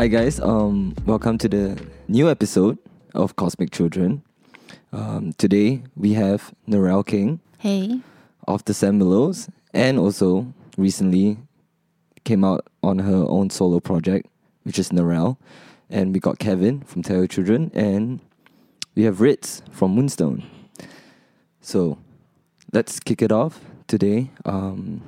[0.00, 1.78] Hi guys, um, welcome to the
[2.08, 2.78] new episode
[3.14, 4.22] of Cosmic Children.
[4.94, 8.00] Um, today we have Narelle Kheng Hey.
[8.48, 11.36] of the Sam Willows, and also recently
[12.24, 14.26] came out on her own solo project,
[14.62, 15.36] which is Narelle.
[15.90, 18.20] And we got Kevin from Tell Children, and
[18.94, 20.44] we have Ritz from Moonstone.
[21.60, 21.98] So
[22.72, 24.30] let's kick it off today.
[24.46, 25.02] Um,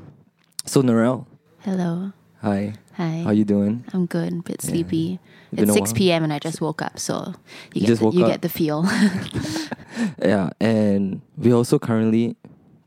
[0.67, 1.25] so Narelle,
[1.61, 2.13] Hello.
[2.43, 3.23] Hi, Hi.
[3.25, 3.85] how you doing?
[3.93, 4.33] I'm good.
[4.33, 5.19] A bit sleepy.
[5.53, 6.25] It's It's 6 p.m.
[6.25, 7.35] and I just woke up, so
[7.75, 8.31] you, You get just the, you up?
[8.33, 8.85] get the feel.
[10.23, 12.37] Yeah, and we also currently,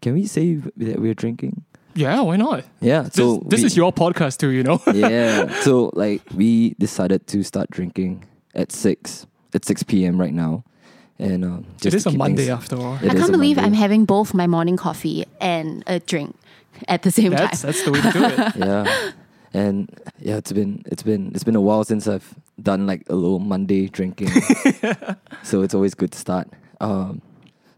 [0.01, 1.63] can we say that we're drinking?
[1.93, 2.65] Yeah, why not?
[2.81, 4.81] Yeah, This, so this we- is your podcast too, you know?
[4.93, 5.47] yeah.
[5.61, 10.19] So like we decided to start drinking at six at six p.m.
[10.19, 10.63] right now,
[11.19, 12.95] and um, it just is to a Monday things- after all.
[12.95, 16.35] I can't a believe I'm having both my morning coffee and a drink
[16.89, 17.71] at the same That's time.
[17.71, 18.55] that's the way to do it.
[18.57, 19.11] Yeah,
[19.55, 19.87] and
[20.19, 22.27] yeah, it's been it's been it's been a while since I've
[22.61, 24.29] done like a little Monday drinking,
[25.43, 26.47] so it's always good to start.
[26.81, 27.21] Um,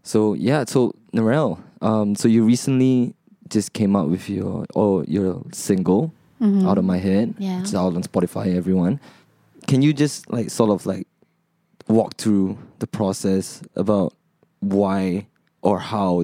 [0.02, 3.14] so yeah, so Narelle, um, so you recently
[3.48, 6.68] just came out with your or your single Mhm.
[6.68, 7.34] out of my head.
[7.38, 7.60] Yeah.
[7.60, 9.00] It's out on Spotify, everyone.
[9.66, 11.06] Can you just like sort of like
[11.88, 14.14] walk through the process about
[14.60, 15.26] why
[15.62, 16.22] or how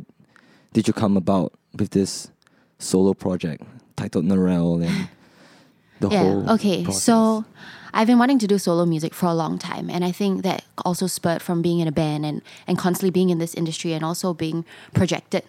[0.73, 2.31] did you come about with this
[2.79, 3.65] solo project
[3.97, 5.09] titled Narelle and
[6.01, 6.23] the yeah.
[6.23, 6.85] whole Okay.
[6.85, 7.03] process?
[7.03, 7.45] So
[7.93, 10.65] I've been wanting to do solo music for a long time, and I think that
[10.85, 14.05] also spurred from being in a band and and constantly being in this industry and
[14.05, 15.45] also being projected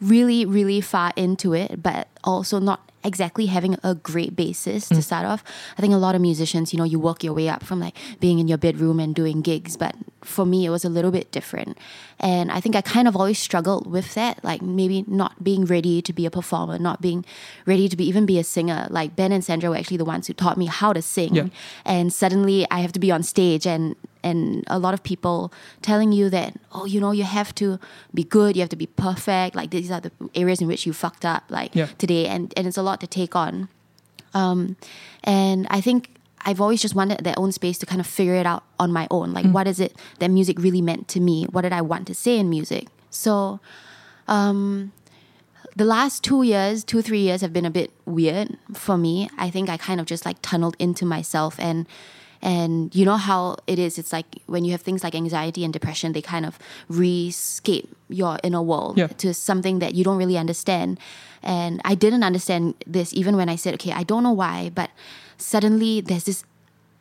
[0.00, 5.02] really, really far into it, but also not exactly having a great basis to mm.
[5.02, 5.42] start off.
[5.76, 7.96] I think a lot of musicians, you know, you work your way up from like
[8.20, 11.30] being in your bedroom and doing gigs, but for me, it was a little bit
[11.32, 11.76] different.
[12.20, 16.00] And I think I kind of always struggled with that, like maybe not being ready
[16.02, 17.24] to be a performer, not being
[17.66, 18.86] ready to be even be a singer.
[18.90, 21.34] Like Ben and Sandra were actually the ones who taught me how to sing.
[21.34, 21.46] Yeah.
[21.84, 25.52] And suddenly I have to be on stage and and a lot of people
[25.82, 27.78] telling you that oh you know you have to
[28.14, 30.92] be good you have to be perfect like these are the areas in which you
[30.92, 31.86] fucked up like Yeah.
[31.98, 33.68] today and and it's a lot to take on
[34.34, 34.76] um
[35.24, 36.08] and i think
[36.46, 39.06] i've always just wanted their own space to kind of figure it out on my
[39.10, 42.06] own like what is it that music really meant to me what did i want
[42.06, 43.60] to say in music so
[44.28, 44.92] um
[45.74, 49.30] the last two years, two, three years have been a bit weird for me.
[49.38, 51.86] I think I kind of just like tunneled into myself and
[52.42, 55.72] and you know how it is, it's like when you have things like anxiety and
[55.72, 56.58] depression, they kind of
[56.90, 59.06] rescape your inner world Yeah.
[59.22, 60.98] to something that you don't really understand.
[61.42, 64.90] And I didn't understand this even when I said, okay, I don't know why, but
[65.38, 66.44] suddenly there's this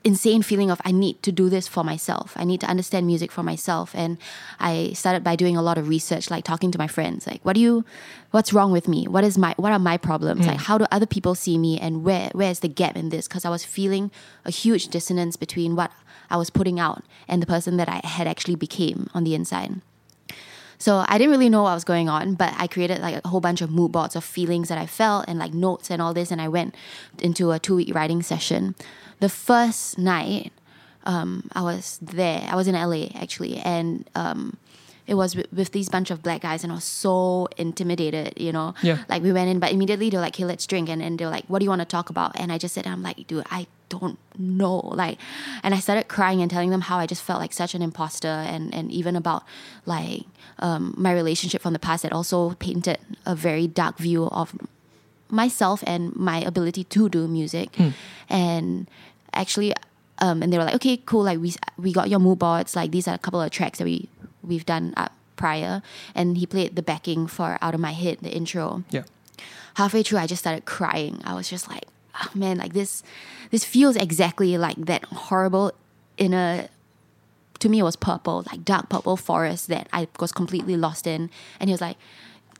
[0.03, 2.33] insane feeling of I need to do this for myself.
[2.35, 3.91] I need to understand music for myself.
[3.93, 4.17] And
[4.59, 7.53] I started by doing a lot of research, like talking to my friends, like, what
[7.53, 7.85] do you,
[8.31, 9.07] what's wrong with me?
[9.07, 10.47] What is my, what are my problems?
[10.47, 10.65] Like, mm.
[10.65, 11.79] how do other people see me?
[11.79, 13.27] And where, where's the gap in this?
[13.27, 14.11] Because I was feeling
[14.43, 15.91] a huge dissonance between what
[16.29, 19.81] I was putting out and the person that I had actually became on the inside.
[20.81, 23.39] So I didn't really know what was going on, but I created like a whole
[23.39, 26.31] bunch of mood boards of feelings that I felt and like notes and all this,
[26.31, 26.73] and I went
[27.19, 28.73] into a two week writing session.
[29.21, 30.51] The first night,
[31.05, 32.41] um, I was there.
[32.51, 34.57] I was in LA actually, and um,
[35.07, 38.33] it was with, with these bunch of black guys, and I was so intimidated.
[38.37, 38.97] You know, Yeah.
[39.09, 41.45] like we went in, but immediately they're like, "Hey, let's drink," and and they're like,
[41.49, 43.67] "What do you want to talk about?" And I just said, "I'm like, dude, I
[43.89, 45.17] don't know." Like,
[45.63, 48.35] and I started crying and telling them how I just felt like such an imposter,
[48.53, 49.43] and and even about
[49.85, 50.25] like
[50.65, 54.53] um, my relationship from the past that also painted a very dark view of
[55.29, 57.69] myself and my ability to do music
[58.29, 58.89] and
[59.33, 59.73] actually
[60.19, 62.91] um, and they were like okay cool like we we got your mood boards like
[62.91, 64.07] these are a couple of tracks that we
[64.43, 65.81] we've done up prior
[66.13, 69.03] and he played the backing for out of my head the intro Yeah.
[69.75, 71.21] halfway through I just started crying.
[71.23, 71.85] I was just like,
[72.21, 73.01] oh man, like this
[73.49, 75.71] this feels exactly like that horrible
[76.17, 76.67] inner
[77.59, 81.29] to me it was purple, like dark purple forest that I was completely lost in.
[81.59, 81.97] And he was like,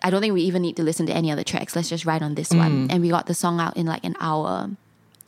[0.03, 1.75] I don't think we even need to listen to any other tracks.
[1.75, 2.89] Let's just write on this one.
[2.91, 4.69] And we got the song out in like an hour.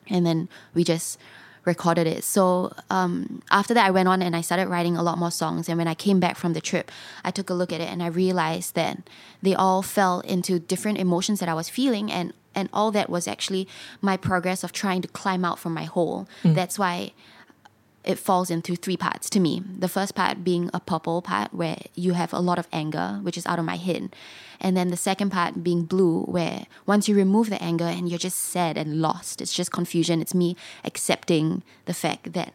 [0.10, 1.18] And then we just
[1.66, 2.24] recorded it.
[2.24, 5.70] So um, after that, I went on and I started writing a lot more songs.
[5.70, 6.92] And when I came back from the trip,
[7.24, 9.10] I took a look at it and I realized that
[9.42, 12.12] they all fell into different emotions that I was feeling.
[12.12, 13.68] And, and all that was actually
[14.02, 16.28] my progress of trying to climb out from my hole.
[16.54, 17.14] That's why
[18.04, 19.64] it falls into three parts to me.
[19.80, 23.38] The first part being a purple part where you have a lot of anger, which
[23.38, 24.14] is out of my head.
[24.60, 28.20] And then the second part being blue, where once you remove the anger and you're
[28.20, 30.22] just sad and lost, it's just confusion.
[30.22, 32.54] It's me accepting the fact that,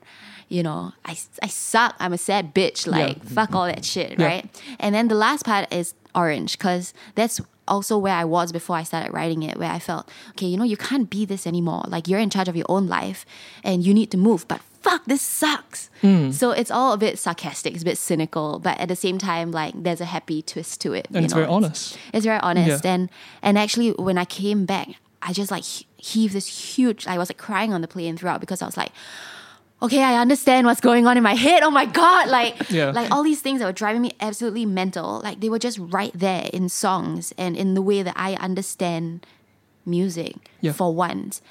[0.49, 1.95] you know, I, I suck.
[1.99, 2.87] I'm a sad bitch.
[2.87, 4.27] Like, fuck all that shit, Yeah.
[4.27, 4.63] right?
[4.79, 8.83] And then the last part is orange, because that's also where I was before I
[8.83, 11.85] started writing it, where I felt, okay, you know, you can't be this anymore.
[11.87, 13.27] Like you're in charge of your own life
[13.63, 15.91] and you need to move, but fuck, this sucks.
[16.01, 16.31] Hmm.
[16.31, 19.51] So it's all a bit sarcastic, it's a bit cynical, but at the same time,
[19.51, 21.09] like there's a happy twist to it.
[21.13, 21.99] And it's know, very honest.
[22.13, 22.85] It's very honest.
[22.85, 22.93] Yeah.
[22.95, 23.11] And
[23.43, 24.89] and actually when I came back,
[25.23, 25.65] I just like
[25.97, 28.93] heaved this huge I was like crying on the plane throughout because I was like,
[29.83, 31.63] okay, I understand what's going on in my head.
[31.63, 32.91] Oh my god, like Yeah.
[32.91, 36.13] like all these things that were driving me absolutely mental, like they were just right
[36.15, 39.27] there in songs and in the way that I understand
[39.87, 40.73] music Yeah.
[40.73, 41.43] for once.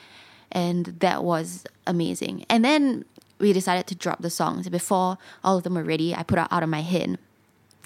[0.52, 2.46] And that was amazing.
[2.50, 3.04] And then
[3.40, 4.68] we decided to drop the songs.
[4.70, 7.18] Before all of them were ready, I put out out of my head.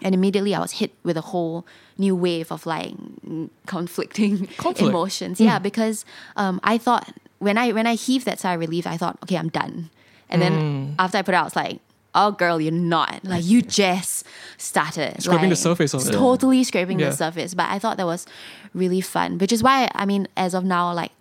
[0.04, 1.66] And immediately I was hit with a whole
[1.98, 2.94] new wave of like
[3.28, 4.90] mm, conflicting Conflict.
[4.90, 5.40] emotions.
[5.40, 6.06] Yeah, because
[6.36, 9.36] um, I thought when I when I heaved that sigh of relief, I thought, okay,
[9.38, 9.90] I'm done.
[10.30, 11.80] And then after I put it out, I was like,
[12.16, 13.24] oh girl, you're not.
[13.24, 14.26] Like you just
[14.58, 15.22] started.
[15.22, 16.12] Scraping the surface of it.
[16.14, 17.10] Totally scraping Yeah.
[17.10, 17.54] the surface.
[17.54, 18.26] But I thought that was
[18.74, 19.38] really fun.
[19.38, 21.12] Which is why I mean, as of now, like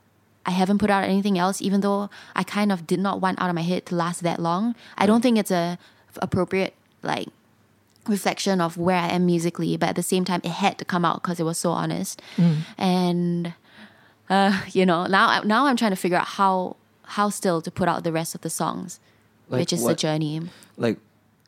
[0.50, 3.48] I haven't put out anything else, even though I kind of did not want out
[3.48, 4.74] of my head to last that long.
[4.98, 5.78] I don't think it's a
[6.26, 7.28] appropriate like
[8.08, 11.04] reflection of where I am musically, but at the same time, it had to come
[11.04, 12.20] out because it was so honest.
[12.76, 13.54] And
[14.28, 17.88] uh, you know, now now I'm trying to figure out how how still to put
[17.88, 18.98] out the rest of the songs,
[19.48, 20.42] Like which is the journey.
[20.76, 20.98] Like,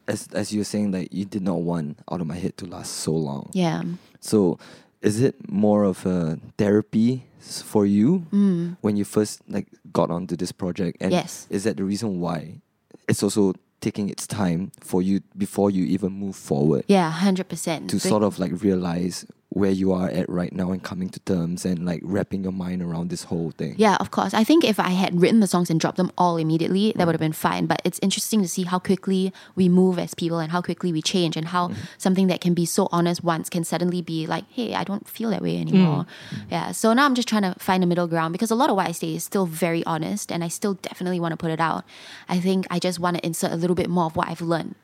[0.07, 2.67] as as you were saying, like you did not want out of my head to
[2.67, 3.51] last so long.
[3.53, 3.83] Yeah.
[4.21, 4.59] So,
[5.03, 8.77] is it more of a therapy for you mm.
[8.81, 10.97] when you first like got onto this project?
[11.01, 11.47] And Yes.
[11.51, 12.63] is that the reason why
[13.09, 17.91] it's also taking its time for you before you even move forward Yeah, hundred percent.
[17.91, 21.65] to sort of like realize where you are at right now and coming to terms
[21.65, 23.75] and like wrapping your mind around this whole thing?
[23.77, 24.33] Yeah, of course.
[24.35, 27.07] I think if I had written the songs and dropped them all immediately, that mm-hmm.
[27.07, 27.67] would have been fine.
[27.67, 31.03] But it's interesting to see how quickly we move as people and how quickly we
[31.03, 31.81] change and how mm-hmm.
[31.99, 35.31] something that can be so honest once can suddenly be like, hey, I don't feel
[35.31, 36.07] that way anymore.
[36.31, 36.51] Mm.
[36.51, 36.73] Yeah.
[36.73, 38.89] So now I'm just trying to find a middle ground because a lot of what
[38.89, 41.85] I say is still very honest and I still definitely want to put it out.
[42.29, 44.75] I think I just want to insert a little bit more of what I've learned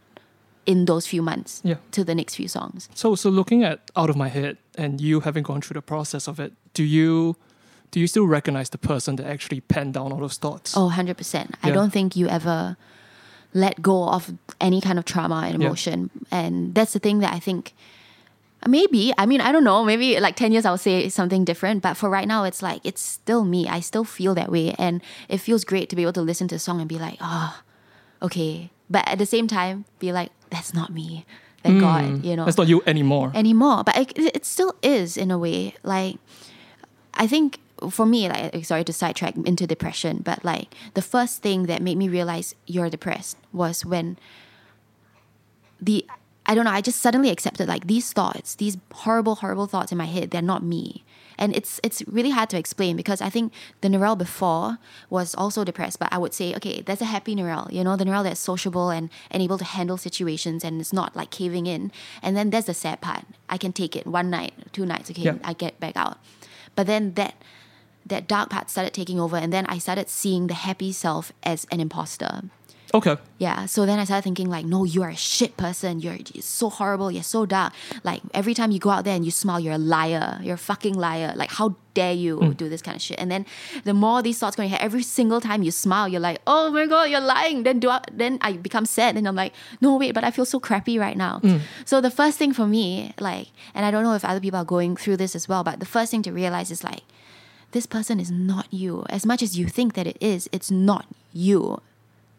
[0.69, 1.77] in those few months Yeah.
[1.93, 2.89] to the next few songs.
[2.95, 6.29] So, so looking at out of my head and you having gone through the process
[6.29, 7.35] of it, do you
[7.91, 10.77] do you still recognize the person that actually penned down all those thoughts?
[10.77, 11.55] Oh, 100%.
[11.63, 12.77] I don't think you ever
[13.55, 14.31] let go of
[14.61, 15.67] any kind of trauma and Yeah.
[15.69, 16.11] emotion.
[16.31, 17.73] And that's the thing that I think
[18.67, 21.81] maybe, I mean, I don't know, maybe like 10 years I'll say something different.
[21.83, 23.67] But for right now, it's like, it's still me.
[23.69, 24.75] I still feel that way.
[24.79, 25.01] And
[25.31, 27.51] it feels great to be able to listen to a song and be like, oh,
[28.21, 28.71] okay.
[28.91, 31.27] But at the same time, be like, that's not me.
[31.63, 31.81] Thank hmm.
[31.81, 33.33] God, you know That's not you anymore.
[33.35, 33.83] anymore.
[33.85, 35.75] But it, it still is in a way.
[35.83, 36.17] Like,
[37.15, 37.59] I think
[37.91, 41.83] for me, like, eh, sorry to sidetrack into depression, but like the first thing that
[41.83, 44.19] made me realize you're depressed was when
[45.81, 46.07] the
[46.47, 46.71] I don't know.
[46.71, 50.31] I just suddenly accepted like these thoughts, these horrible, horrible thoughts in my head.
[50.31, 51.05] They're not me,
[51.39, 55.65] and it's it's really hard to explain because I think the Narelle before was also
[55.65, 55.99] depressed.
[55.99, 57.73] But I would say, okay, there's a happy Narelle.
[57.73, 61.17] You know, the Narelle that's sociable and and able to handle situations and it's not
[61.17, 61.93] like caving in.
[62.23, 63.25] And then there's the sad part.
[63.49, 65.11] I can take it one night, two nights.
[65.11, 65.33] Okay.
[65.45, 66.19] I get back out.
[66.75, 67.35] But then that
[68.07, 71.67] that dark part started taking over, and then I started seeing the happy self as
[71.71, 72.45] an imposter.
[72.95, 73.17] Okay.
[73.39, 76.01] Yeah, so then I started thinking like, no, you are a shit person.
[76.01, 77.11] You're, you're so horrible.
[77.11, 77.73] You're so dark.
[78.03, 80.39] Like every time you go out there and you smile, you're a liar.
[80.43, 81.35] You're a fucking liar.
[81.37, 82.51] Like how dare you hmm.
[82.53, 83.19] do this kind of shit?
[83.19, 83.45] And then
[83.85, 87.11] the more these thoughts going every single time you smile, you're like, oh my god,
[87.11, 87.63] you're lying.
[87.63, 90.47] Then do I, then I become sad, and I'm like, no wait, but I feel
[90.47, 91.41] so crappy right now.
[91.41, 91.59] Hmm.
[91.85, 94.65] So the first thing for me, like, and I don't know if other people are
[94.65, 97.03] going through this as well, but the first thing to realize is like,
[97.73, 99.05] this person is not you.
[99.11, 101.83] As much as you think that it is, it's not you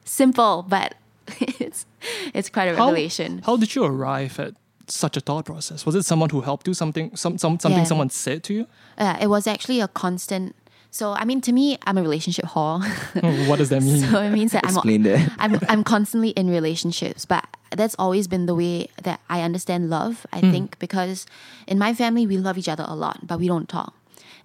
[0.10, 0.96] simple, but
[1.66, 1.86] it's
[2.34, 3.42] it's quite a revelation.
[3.46, 4.54] how did you arrive at
[4.88, 5.86] such a thought process?
[5.86, 6.74] Was it someone who helped you?
[6.74, 7.92] Something some, some something Yeah.
[7.92, 8.66] someone said to you?
[8.98, 10.56] Uh, it was actually a constant.
[10.92, 12.82] So I mean, to me, I'm a relationship whore.
[13.24, 14.00] Oh, what does that mean?
[14.10, 15.32] so it means that I'm Explain that.
[15.44, 17.46] I'm I'm constantly in relationships, but
[17.78, 20.26] that's always been the way that I understand love.
[20.34, 20.52] I Hmm.
[20.52, 21.28] think because
[21.68, 23.94] in my family we love each other a lot, but we don't talk.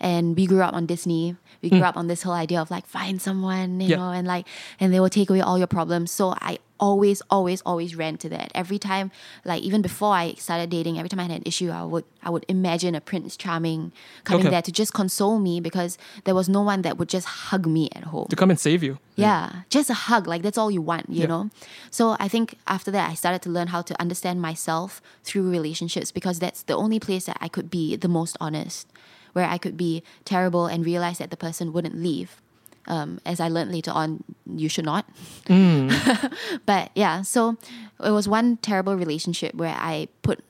[0.04, 1.36] And we grew up on Disney.
[1.62, 1.90] We grew hmm.
[1.90, 3.88] up on this whole idea of like find someone, you.
[3.88, 3.96] Yeah.
[3.96, 4.44] know, and like
[4.78, 6.12] and they will take away all your problems.
[6.12, 8.50] So I always, always, always ran to that.
[8.54, 9.10] Every time,
[9.44, 12.30] like even before I started dating, every time I had an issue, I would I
[12.30, 13.92] would imagine a Prince Charming
[14.24, 14.50] coming Okay.
[14.50, 17.88] there to just console me because there was no one that would just hug me
[17.94, 18.26] at home.
[18.28, 18.98] To come and save you.
[19.16, 20.26] Yeah, just a hug.
[20.26, 21.32] Like that's all you want, you Yeah.
[21.32, 21.50] know?
[21.90, 26.10] So I think after that, I started to learn how to understand myself through relationships
[26.12, 28.88] because that's the only place that I could be the most honest,
[29.34, 32.40] where I could be terrible and realize that the person wouldn't leave.
[32.86, 35.06] Um, as I learned later on, you should not.
[36.66, 37.56] but yeah, so
[38.02, 40.44] it was one terrible relationship where I put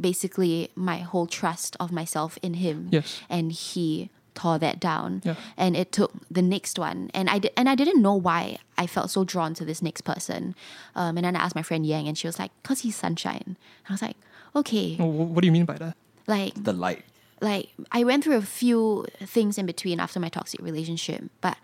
[0.00, 2.88] basically my whole trust of myself in him.
[2.90, 3.20] Yes.
[3.28, 5.22] And he tore that down.
[5.24, 5.36] Yeah.
[5.56, 8.86] And it took the next one, and I did, and I didn't know why I
[8.86, 10.54] felt so drawn to this next person.
[10.94, 13.56] Um, and then I asked my friend Yang, and she was like, "Cause he's sunshine."
[13.56, 14.16] And I was like,
[14.54, 15.96] "Okay." Oh, wh- What do you mean by that?
[16.26, 17.04] Like The light.
[17.40, 21.56] Like I went through a few things in between after my toxic relationship, but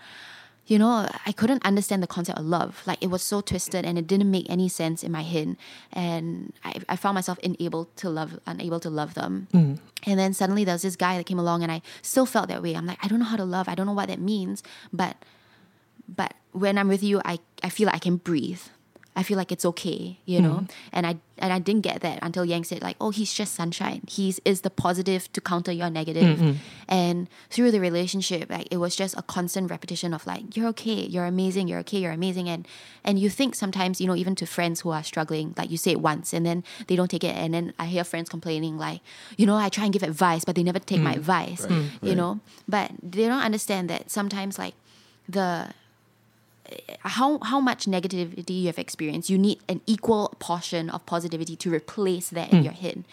[0.66, 2.82] you know, I couldn't understand the concept of love.
[2.86, 5.56] Like it was so twisted and it didn't make any sense in my head.
[5.92, 9.48] And I, I found myself unable to love unable to love them.
[9.52, 9.80] Mm.
[10.04, 12.62] And then suddenly there was this guy that came along and I still felt that
[12.62, 12.74] way.
[12.74, 13.68] I'm like, I don't know how to love.
[13.68, 14.62] I don't know what that means.
[14.92, 15.16] But
[16.08, 18.62] but when I'm with you, I, I feel like I can breathe.
[19.14, 20.54] I feel like it's okay, you know.
[20.54, 20.64] Hmm.
[20.92, 24.02] And I and I didn't get that until Yang said like, "Oh, he's just sunshine.
[24.08, 26.52] He's is the positive to counter your negative." Mm-hmm.
[26.88, 31.04] And through the relationship, like it was just a constant repetition of like, "You're okay.
[31.04, 31.68] You're amazing.
[31.68, 31.98] You're okay.
[31.98, 32.66] You're amazing." And
[33.04, 35.92] and you think sometimes, you know, even to friends who are struggling, like you say
[35.92, 39.00] it once and then they don't take it, and then I hear friends complaining like,
[39.36, 41.18] you know, I try and give advice, but they never take my mm.
[41.18, 42.16] advice, Right, you right.
[42.16, 42.40] know.
[42.66, 44.74] But they don't understand that sometimes like
[45.28, 45.74] the
[47.00, 51.72] how how much negativity you have experienced, you need an equal portion of positivity to
[51.72, 52.64] replace that in hmm.
[52.64, 53.04] your head.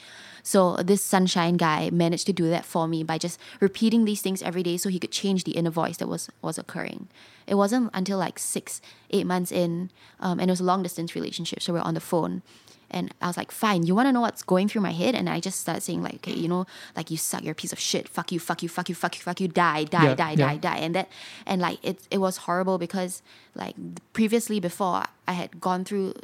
[0.49, 4.41] So this sunshine guy managed to do that for me by just repeating these things
[4.41, 7.07] every day, so he could change the inner voice that was was occurring.
[7.45, 11.13] It wasn't until like six eight months in, um, and it was a long distance
[11.13, 12.41] relationship, so we are on the phone.
[12.89, 15.13] And I was like, fine, you want to know what's going through my head?
[15.13, 16.65] And I just started saying, like, okay, you know,
[16.97, 18.09] like you suck, you're a piece of shit.
[18.09, 20.47] Fuck you, fuck you, fuck you, fuck you, fuck you, die, die, Yeah, die, yeah.
[20.47, 20.77] die, die.
[20.77, 21.07] And that,
[21.45, 23.21] and like, it, it was horrible because,
[23.53, 23.75] like,
[24.13, 26.15] previously before, I had gone through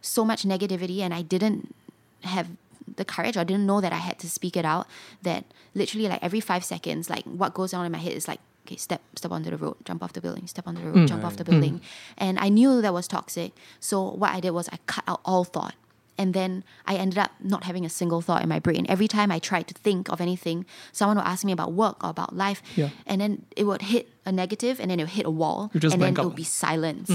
[0.00, 1.74] so much negativity and I didn't
[2.22, 2.48] have
[2.96, 4.86] the courage or didn't know that I had to speak it out.
[5.22, 8.40] That literally, like, every five seconds, like, what goes on in my head is like,
[8.66, 11.24] okay, step, step onto the road, jump off the building, step onto the road, jump
[11.24, 11.80] off the building.
[12.18, 13.52] And I knew that was toxic.
[13.80, 15.74] So what I did was I cut out all thought.
[16.20, 18.84] And then I ended up not having a single thought in my brain.
[18.88, 22.10] Every time I tried to think of anything, someone would ask me about work or
[22.10, 22.60] about life.
[22.74, 22.90] Yeah.
[23.06, 25.70] And then it would hit a negative and then it would hit a wall.
[25.72, 27.10] And then it would be silence.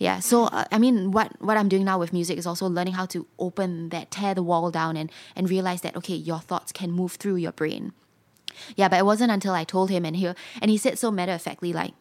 [0.00, 0.20] Yeah.
[0.20, 3.04] So uh, I mean, what what I'm doing now with music is also learning how
[3.12, 6.90] to open that, tear the wall down, and and realize that okay, your thoughts can
[6.90, 7.92] move through your brain.
[8.76, 10.26] Yeah, but it wasn't until I told him, and he
[10.60, 11.92] and he said so matter of factly, like,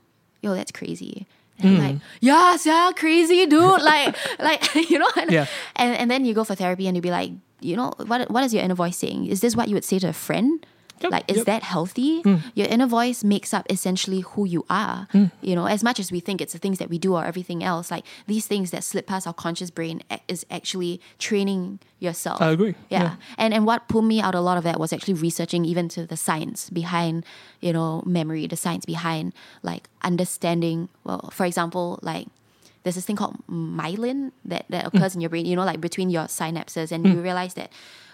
[0.41, 1.27] "Yo, that's crazy."
[1.61, 3.81] And I'm like, yeah, yeah, crazy dude.
[3.83, 5.11] like, like you know.
[5.17, 5.45] And, Yeah.
[5.75, 8.45] and and then you go for therapy, and you be like, you know, what what
[8.45, 9.25] is your inner voice saying?
[9.27, 10.65] Is this what you would say to a friend?
[11.01, 11.45] Yep, Like, is yep.
[11.45, 12.21] that healthy?
[12.23, 12.41] Mm.
[12.55, 15.07] Your inner voice makes up essentially who you are.
[15.13, 15.31] Mm.
[15.41, 17.63] You know, as much as we think it's the things that we do or everything
[17.63, 22.41] else, like these things that slip past our conscious brain is actually training yourself.
[22.41, 22.75] I agree.
[22.89, 23.03] Yeah.
[23.03, 23.15] Yeah.
[23.37, 26.05] And and what pulled me out a lot of that was actually researching even to
[26.05, 27.25] the science behind,
[27.59, 32.27] you know, memory, the science behind like understanding well, for example, like
[32.83, 34.93] there's this thing called myelin that, that Mm.
[34.93, 37.71] occurs in your brain, you know, like between your synapses, and you realize that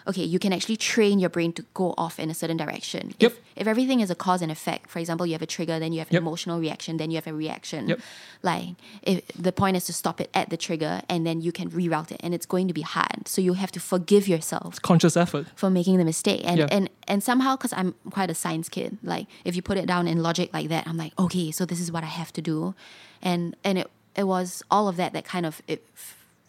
[0.08, 3.16] okay, you can actually train your brain to go off in a certain direction.
[3.20, 3.32] Yep.
[3.32, 5.94] If, if everything is a cause and effect, for example, you have a trigger, then
[5.94, 6.22] you have an Yep.
[6.22, 7.90] emotional reaction, then you have a reaction.
[7.90, 8.00] Yep.
[8.44, 8.68] Like
[9.02, 12.12] if the point is to stop it at the trigger and then you can reroute
[12.12, 13.28] it and it's going to be hard.
[13.28, 15.48] So you have to forgive yourself It's Conscious effort.
[15.56, 16.42] for making the mistake.
[16.46, 16.68] And Yeah.
[16.78, 20.08] and and somehow because I'm quite a science kid, like if you put it down
[20.08, 22.76] in logic like that, I'm like, okay, so this is what I have to do.
[23.24, 25.86] And and it it was all of that that kind of it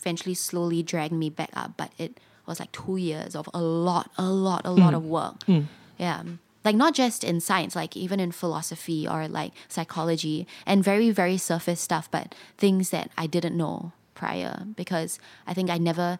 [0.00, 1.72] eventually slowly dragged me back up.
[1.76, 4.96] But it was like two years of a lot, a lot, a lot hmm.
[4.96, 5.42] of work.
[5.44, 5.60] Hmm.
[5.98, 6.22] Yeah.
[6.64, 11.36] Like not just in science, like even in philosophy or like psychology and very, very
[11.36, 16.18] surface stuff, but things that I didn't know prior because I think I never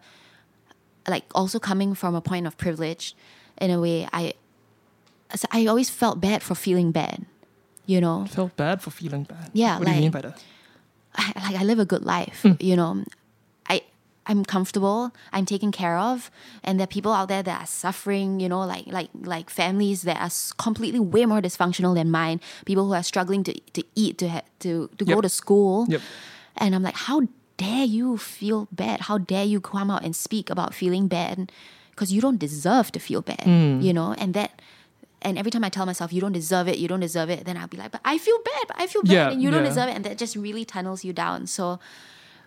[1.07, 3.15] like also coming from a point of privilege
[3.59, 4.33] in a way i
[5.51, 7.25] i always felt bad for feeling bad
[7.85, 9.49] you know Felt bad for feeling bad.
[9.53, 10.43] Yeah, What do you mean by like- that?
[11.17, 12.53] I, like i live a good life hmm.
[12.59, 13.03] you know.
[13.69, 13.81] I
[14.27, 16.29] i'm comfortable i'm taken care of
[16.63, 20.03] and there are people out there that are suffering you know like like like families
[20.03, 22.39] that are completely way more dysfunctional than mine.
[22.65, 25.85] People who are struggling to to eat to ha- to to go to school.
[25.89, 26.01] Yep.
[26.57, 27.21] and i'm like how
[27.57, 29.01] dare you feel bad?
[29.01, 31.51] How dare you come out and speak about feeling bad?
[31.91, 33.81] Because you don't deserve to feel bad hmm.
[33.81, 34.13] you know?
[34.17, 34.61] And that
[35.21, 37.57] and every time I tell myself you don't deserve it, you don't deserve it, then
[37.57, 39.63] I'll be like, but I feel bad, but I feel bad, Yeah, and you don't
[39.63, 39.69] yeah.
[39.69, 41.47] deserve it, and that just really tunnels you down.
[41.47, 41.79] So,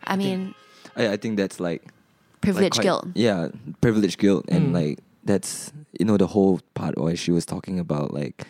[0.04, 0.54] I mean,
[0.96, 1.92] I, I think that's like like
[2.40, 3.06] privilege quite- guilt.
[3.14, 3.48] Yeah,
[3.80, 4.56] privilege guilt, Mm.
[4.56, 8.46] and like that's you know the whole part where she was talking about like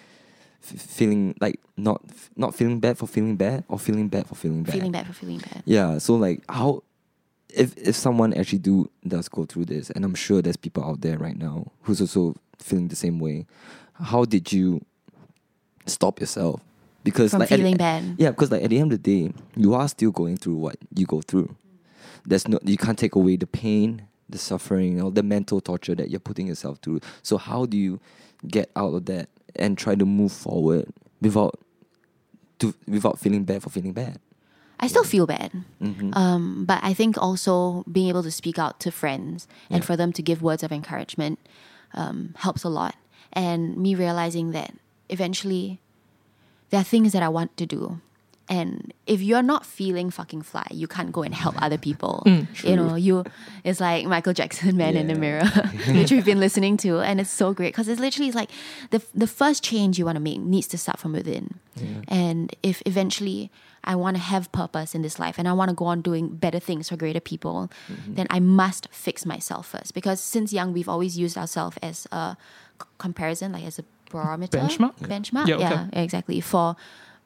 [0.62, 2.00] f- feeling like not
[2.36, 4.74] not feeling bad for feeling bad or feeling bad for feeling bad.
[4.74, 5.62] Feeling bad for feeling bad.
[5.64, 6.82] Yeah, so like how
[7.52, 11.00] if if someone actually do does go through this, and I'm sure there's people out
[11.00, 13.46] there right now who's also feeling the same way.
[14.02, 14.84] How did you
[15.86, 16.60] stop yourself?
[17.02, 18.16] Because From like at feeling bad.
[18.18, 20.76] yeah, because like at the end of the day, you are still going through what
[20.94, 21.54] you go through.
[22.26, 26.10] There's no you can't take away the pain, the suffering or the mental torture that
[26.10, 27.00] you're putting yourself through.
[27.22, 28.00] So how do you
[28.46, 30.86] get out of that and try to move forward
[31.22, 31.58] without
[32.58, 34.18] to without feeling bad for feeling bad?
[34.82, 35.52] I still feel bad.
[35.82, 36.14] Mm-hmm.
[36.14, 39.86] Um, but I think also being able to speak out to friends and Yeah.
[39.86, 41.38] for them to give words of encouragement
[41.94, 42.94] um, helps a lot.
[43.32, 44.74] And me realizing that
[45.08, 45.80] eventually
[46.70, 48.00] there are things that I want to do.
[48.48, 52.24] And if you're not feeling fucking fly, you can't go and help other people.
[52.26, 53.24] Mm, you know, you
[53.62, 55.44] it's like Michael Jackson, Man in the Mirror,
[55.94, 58.50] which we've been listening to, and it's so great because it's literally it's like
[58.90, 61.60] the the first change you want to make needs to start from within.
[62.08, 63.50] And if eventually
[63.84, 66.28] I want to have purpose in this life and I want to go on doing
[66.28, 68.14] better things for greater people, mm-hmm.
[68.14, 69.94] then I must fix myself first.
[69.94, 72.36] Because since young, we've always used ourselves as a c-
[72.98, 74.58] comparison, like as a barometer.
[74.58, 74.96] Benchmark?
[74.98, 75.46] Benchmark.
[75.46, 76.40] Yeah, Yeah, exactly.
[76.40, 76.76] For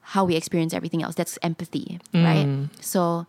[0.01, 1.15] how we experience everything else.
[1.15, 2.47] That's empathy, right?
[2.47, 2.69] Mm.
[2.81, 3.27] So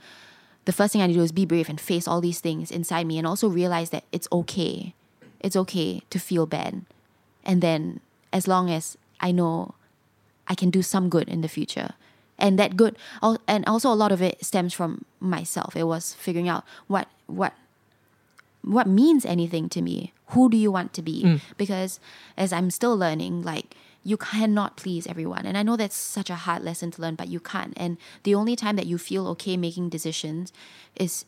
[0.66, 2.70] the first thing I need to do is be brave and face all these things
[2.70, 4.94] inside me and also realize that it's okay.
[5.40, 6.82] It's okay to feel bad.
[7.46, 8.02] And then
[8.34, 9.76] as long as I know
[10.48, 11.94] I can do some good in the future.
[12.38, 12.98] And that good
[13.48, 15.76] and also a lot of it stems from myself.
[15.76, 17.54] It was figuring out what what
[18.66, 20.12] what means anything to me.
[20.30, 21.24] Who do you want to be?
[21.24, 21.42] Mm.
[21.58, 22.00] Because
[22.36, 25.46] as I'm still learning, like you cannot please everyone.
[25.46, 27.74] And I know that's such a hard lesson to learn, but you can't.
[27.78, 30.52] And the only time that you feel okay making decisions
[30.96, 31.26] is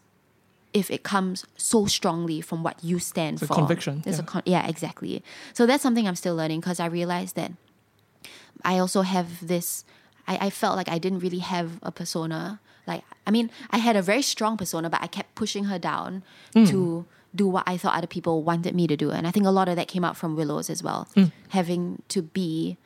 [0.74, 3.56] if it comes so strongly from what you stand It's a for.
[3.56, 4.24] conviction, It's yeah.
[4.24, 5.24] a con- yeah, exactly.
[5.54, 7.52] So that's something I'm still learning because I realized that
[8.64, 9.86] I also have this.
[10.28, 12.60] I, I felt like I didn't really have a persona.
[12.86, 16.24] Like, I mean, I had a very strong persona, but I kept pushing her down
[16.56, 16.68] mm.
[16.70, 17.06] to
[17.38, 19.12] do what I thought other people wanted me to do.
[19.12, 21.08] And I think a lot of that came out from Willows as well.
[21.16, 21.26] Hmm.
[21.50, 22.78] Having to be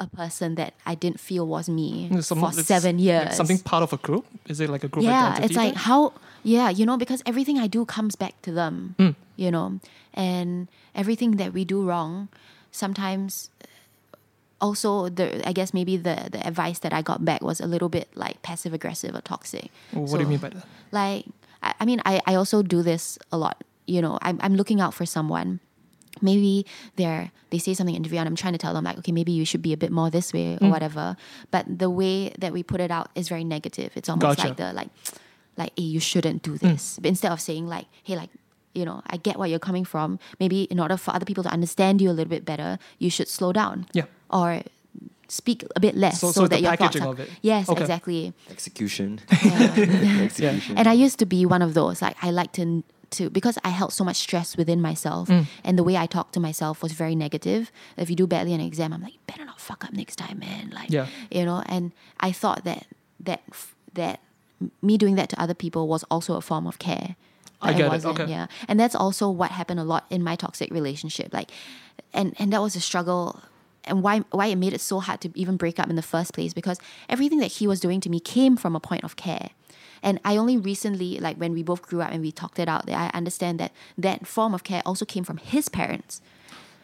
[0.00, 3.36] a person that I didn't feel was me some- for seven like years.
[3.36, 4.24] something part of a group?
[4.48, 5.44] Is it like a group yeah, identity?
[5.44, 5.82] it's like there?
[5.82, 9.10] how, yeah, you know, because everything I do comes back to them, hmm.
[9.36, 9.78] you know,
[10.14, 12.28] and everything that we do wrong,
[12.72, 13.50] sometimes
[14.60, 17.88] also the I guess maybe the the advice that I got back was a little
[17.88, 19.70] bit like passive aggressive or toxic.
[19.92, 20.66] what do you mean by that?
[20.92, 21.26] Like
[21.62, 23.64] I, I mean I, I also do this a lot.
[23.90, 25.60] You know, I'm I'm looking out for someone.
[26.22, 28.98] Maybe they're they say something in the interview and I'm trying to tell them like,
[28.98, 30.70] okay, maybe you should be a bit more this way or mm.
[30.70, 31.16] whatever.
[31.50, 33.90] But the way that we put it out is very negative.
[33.96, 34.48] It's almost Gotcha.
[34.48, 34.90] like the like
[35.56, 36.60] like hey, you shouldn't do mm.
[36.60, 36.98] this.
[37.02, 38.30] But instead of saying like, hey, like
[38.74, 40.18] you know, I get where you're coming from.
[40.38, 43.26] Maybe in order for other people to understand you a little bit better, you should
[43.28, 44.06] slow down Yeah.
[44.30, 44.62] or
[45.26, 47.30] speak a bit less So- so, so that the your thoughts packaging are, of it.
[47.42, 47.80] yes Okay.
[47.82, 49.20] exactly Execution.
[49.44, 49.74] Yeah.
[50.26, 50.76] Execution.
[50.76, 53.68] and i used to be one of those like i like to to because i
[53.68, 55.46] held so much stress within myself Mm.
[55.64, 58.60] and the way i talked to myself was very negative if you do badly in
[58.60, 61.06] an exam i'm like you better not fuck up next time man like Yeah.
[61.30, 62.86] you know and i thought that
[63.20, 63.42] that
[63.94, 64.20] that
[64.82, 67.16] me doing that to other people was also a form of care
[67.62, 68.30] I get it, wasn't, okay.
[68.30, 71.50] yeah and that's also what happened a lot in my toxic relationship like
[72.12, 73.40] and and that was a struggle
[73.84, 76.32] and why why it made it so hard to even break up in the first
[76.32, 79.50] place because everything that he was doing to me came from a point of care
[80.02, 82.86] and I only recently, like when we both grew up and we talked it out,
[82.86, 86.20] that I understand that that form of care also came from his parents.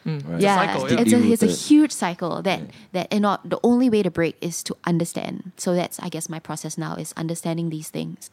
[0.05, 0.41] Right.
[0.41, 1.01] Yeah, cycle, yeah.
[1.01, 2.61] it's a it's a huge cycle that
[2.93, 5.51] that and not the only way to break is to understand.
[5.57, 8.31] So that's I guess my process now is understanding these things.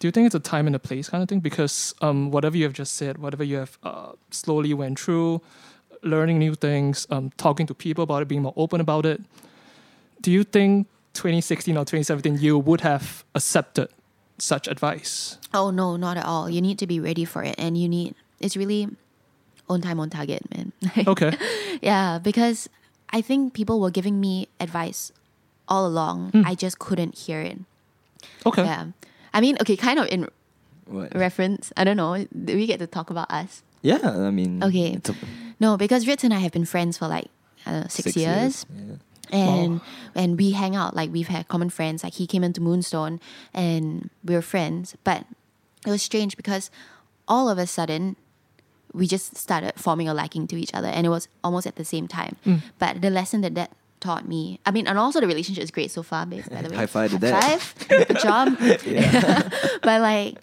[0.00, 1.40] Do you think it's a time and a place kind of thing?
[1.40, 5.40] Because um, whatever you have just said, whatever you have uh, slowly went through,
[6.02, 9.22] learning new things, um, talking to people about it, being more open about it.
[10.20, 13.88] Do you think 2016 or 2017 you would have accepted
[14.44, 15.38] such advice?
[15.52, 16.48] Oh no, not at all.
[16.50, 18.88] You need to be ready for it, and you need it's really
[19.68, 20.72] on time, on target, man.
[21.08, 21.32] Okay.
[21.80, 22.68] yeah, because
[23.10, 25.12] I think people were giving me advice
[25.68, 26.30] all along.
[26.36, 26.42] Hmm.
[26.44, 27.58] I just couldn't hear it.
[28.44, 28.64] Okay.
[28.64, 28.92] Yeah,
[29.32, 30.28] I mean, okay, kind of in
[30.86, 31.14] What?
[31.16, 31.72] reference.
[31.76, 32.26] I don't know.
[32.28, 33.62] Do we get to talk about us?
[33.80, 34.62] Yeah, I mean.
[34.62, 35.00] Okay.
[35.00, 35.14] a-
[35.60, 37.28] No, because Ritz and I have been friends for like
[37.64, 38.66] uh, six, years.
[38.68, 38.96] Yeah.
[39.32, 39.80] And
[40.14, 42.04] and we hang out like we've had common friends.
[42.04, 43.20] Like he came into moonstone
[43.52, 44.96] and we were friends.
[45.04, 45.24] But
[45.86, 46.70] it was strange because
[47.26, 48.16] all of a sudden
[48.92, 51.84] we just started forming a liking to each other and it was almost at the
[51.84, 52.36] same time.
[52.44, 52.56] Hmm.
[52.78, 55.90] But the lesson that that taught me i mean and also the relationship is great
[55.90, 56.76] so far babe, by the way.
[56.82, 57.60] High five to High that.
[57.60, 57.88] five.
[57.88, 58.48] Good job.
[59.82, 60.36] But like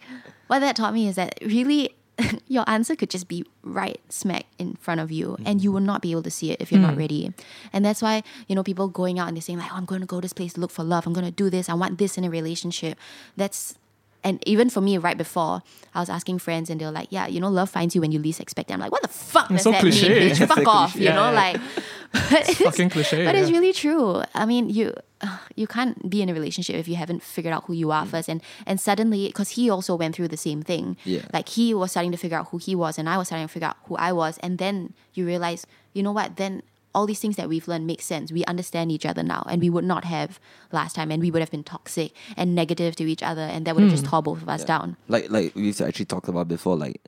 [0.47, 1.95] what that taught me is that really
[2.47, 6.01] your answer could just be right smack in front of you and you will not
[6.01, 6.99] be able to see it if you're not hmm.
[6.99, 7.33] ready.
[7.73, 10.01] And that's why you know people going out and they're saying like oh, i'm going
[10.01, 11.05] to go this place to look for love.
[11.05, 11.69] I'm going to do this.
[11.69, 12.97] I want this in a relationship.
[13.37, 13.75] That's
[14.23, 15.61] and even for me right before
[15.95, 18.11] i was asking friends and they were like yeah you know love finds you when
[18.11, 20.07] you least expect it i'm like what the fuck does so that cliche.
[20.19, 20.47] mean bitch?
[20.55, 21.61] Fuck off you know Yeah, like
[22.13, 23.23] but it's, Fucking cliche.
[23.25, 23.41] but yeah.
[23.41, 24.21] it's really true.
[24.35, 24.93] I mean, you
[25.55, 27.95] you can't be in a relationship if you haven't figured out who you Mm.
[27.95, 28.27] are first.
[28.27, 30.97] And and suddenly, because he also went through the same thing.
[31.05, 31.21] Yeah.
[31.31, 33.53] Like he was starting to figure out who he was, and I was starting to
[33.53, 34.37] figure out who I was.
[34.43, 36.35] And then you realize, you know what?
[36.35, 38.31] Then all these things that we've learned make sense.
[38.31, 40.39] We understand each other now, and we would not have
[40.71, 43.75] last time, and we would have been toxic and negative to each other, and that
[43.75, 44.09] would have just hmm.
[44.09, 44.97] tore both of us down.
[45.07, 47.01] like like we've actually talked about before, like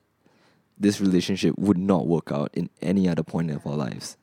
[0.78, 4.16] this relationship would not work out in any other point of our lives.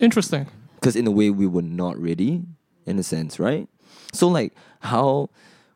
[0.00, 0.46] Interesting.
[0.76, 2.42] Because in a way we were not ready,
[2.84, 3.68] in a sense, right?
[4.12, 5.30] So like how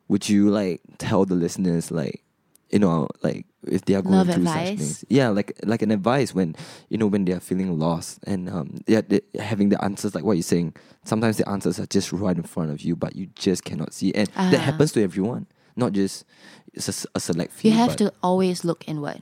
[0.07, 2.23] would you like tell the listeners like
[2.71, 4.77] you know, like if they are going Love through such advice?
[4.79, 5.05] things.
[5.09, 6.55] Yeah, like like an advice when
[6.89, 9.01] you know when they are feeling lost and um yeah
[9.39, 10.73] having the answers like what you're saying.
[11.03, 14.13] Sometimes the answers are just right in front of you, but you just cannot see,
[14.13, 14.69] and that Ah.
[14.69, 16.25] happens to everyone, not just
[16.73, 17.71] it's a, a select few.
[17.71, 19.21] You have to always look inward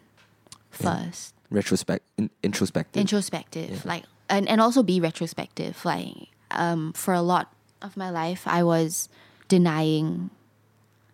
[0.69, 1.33] first.
[1.49, 2.99] retrospect, in, introspective.
[2.99, 8.43] introspective like and, and also be retrospective like um for a lot of my life
[8.45, 9.07] i was
[9.47, 10.29] denying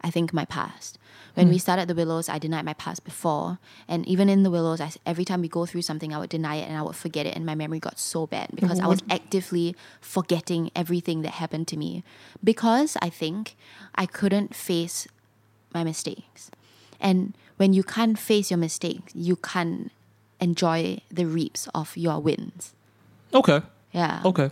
[0.01, 0.97] i think my past
[1.35, 1.61] when we mm.
[1.61, 5.25] started the willows i denied my past before and even in the willows I, every
[5.25, 7.45] time we go through something i would deny it and i would forget it and
[7.45, 9.13] my memory got so bad because i was mm-hmm.
[9.13, 12.03] actively forgetting everything that happened to me
[12.43, 13.55] because i think
[13.95, 15.07] i couldn't face
[15.73, 16.51] my mistakes
[16.99, 19.91] and when you can't face your mistakes you can't
[20.43, 22.73] enjoy the reaps of your wins.
[23.33, 23.61] Okay.
[23.93, 24.21] Yeah.
[24.25, 24.51] Okay.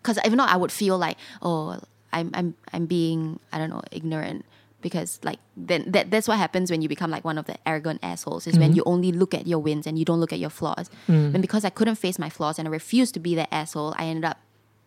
[0.00, 1.80] Because if not, I would feel like, oh,
[2.12, 4.46] I'm I'm I'm being I don't know ignorant
[4.80, 8.00] because like then that that's what happens when you become like one of the arrogant
[8.02, 10.50] assholes is when you only look at your wins and you don't look at your
[10.50, 10.90] flaws.
[11.08, 14.04] And because I couldn't face my flaws and I refused to be that asshole, I
[14.06, 14.38] ended up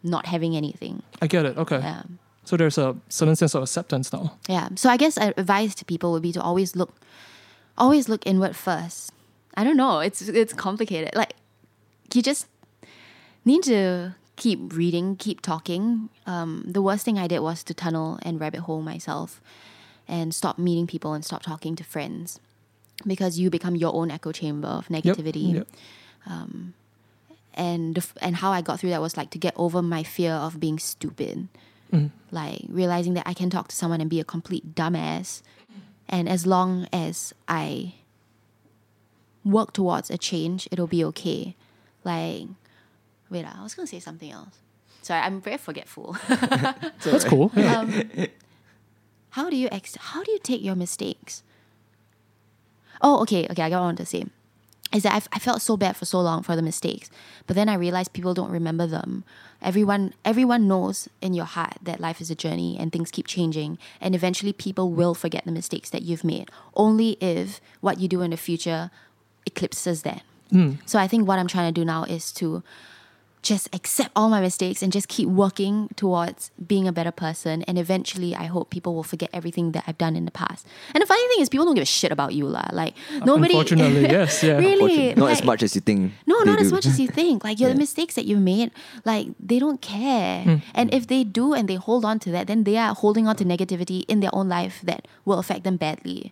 [0.04, 1.04] not having anything.
[1.22, 1.58] I get it.
[1.58, 1.80] Okay.
[1.80, 2.04] Yeah.
[2.46, 4.38] So there's a certain sense of acceptance now.
[4.50, 4.70] Yeah.
[4.76, 7.00] So I guess advice to people would be to always look,
[7.78, 9.14] always look inward first.
[9.56, 10.00] I don't know.
[10.00, 11.16] It's it's complicated.
[11.16, 11.36] Like
[12.14, 12.48] you just
[13.46, 16.10] need to keep reading, keep talking.
[16.26, 19.42] Um, the worst thing I did was to tunnel and rabbit hole myself,
[20.08, 22.40] and stop meeting people and stop talking to friends,
[23.06, 25.04] because you become your own echo chamber of Yep.
[25.04, 25.68] negativity Yep.
[27.56, 30.04] and the, f- and how I got through that was like to get over my
[30.04, 31.48] fear of being stupid,
[32.32, 35.42] like realizing that I can talk to someone and be a complete dumbass,
[36.10, 37.96] and as long as I
[39.46, 41.56] work towards a change, it'll be okay.
[42.04, 42.48] Like,
[43.30, 44.56] wait, ah, I was gonna say something else.
[45.02, 46.16] Sorry, I'm very forgetful.
[47.04, 47.52] That's cool.
[47.56, 47.80] Yeah.
[47.80, 48.04] um,
[49.34, 51.42] how do you ex- how do you take your mistakes?
[53.02, 53.64] Oh, okay, okay.
[53.64, 54.26] I got on to say.
[54.94, 57.10] Is that I've, I felt so bad for so long for the mistakes,
[57.48, 59.24] but then I realized people don't remember them.
[59.60, 63.80] Everyone, everyone knows in your heart that life is a journey and things keep changing,
[64.00, 66.52] and eventually people will forget the mistakes that you've made.
[66.76, 68.92] Only if what you do in the future
[69.48, 70.22] eclipses that.
[70.52, 70.74] Hmm.
[70.86, 72.62] So I think what I'm trying to do now is to
[73.44, 77.62] just accept all my mistakes and just keep working towards being a better person.
[77.68, 80.66] And eventually, I hope people will forget everything that I've done in the past.
[80.96, 82.64] And the funny thing is, people don't give a shit about you, lah.
[82.72, 83.54] Like nobody.
[83.54, 84.42] Unfortunately, yes.
[84.44, 84.56] Yeah.
[84.58, 84.72] really,
[85.12, 86.14] Unfortunately, not as much as you think.
[86.26, 87.44] no, they not as much as you think.
[87.44, 87.84] Like your Yeah.
[87.84, 88.72] mistakes that you made,
[89.04, 90.44] like they don't care.
[90.44, 90.56] Hmm.
[90.74, 93.36] And if they do and they hold on to that, then they are holding on
[93.38, 96.32] to negativity in their own life that will affect them badly.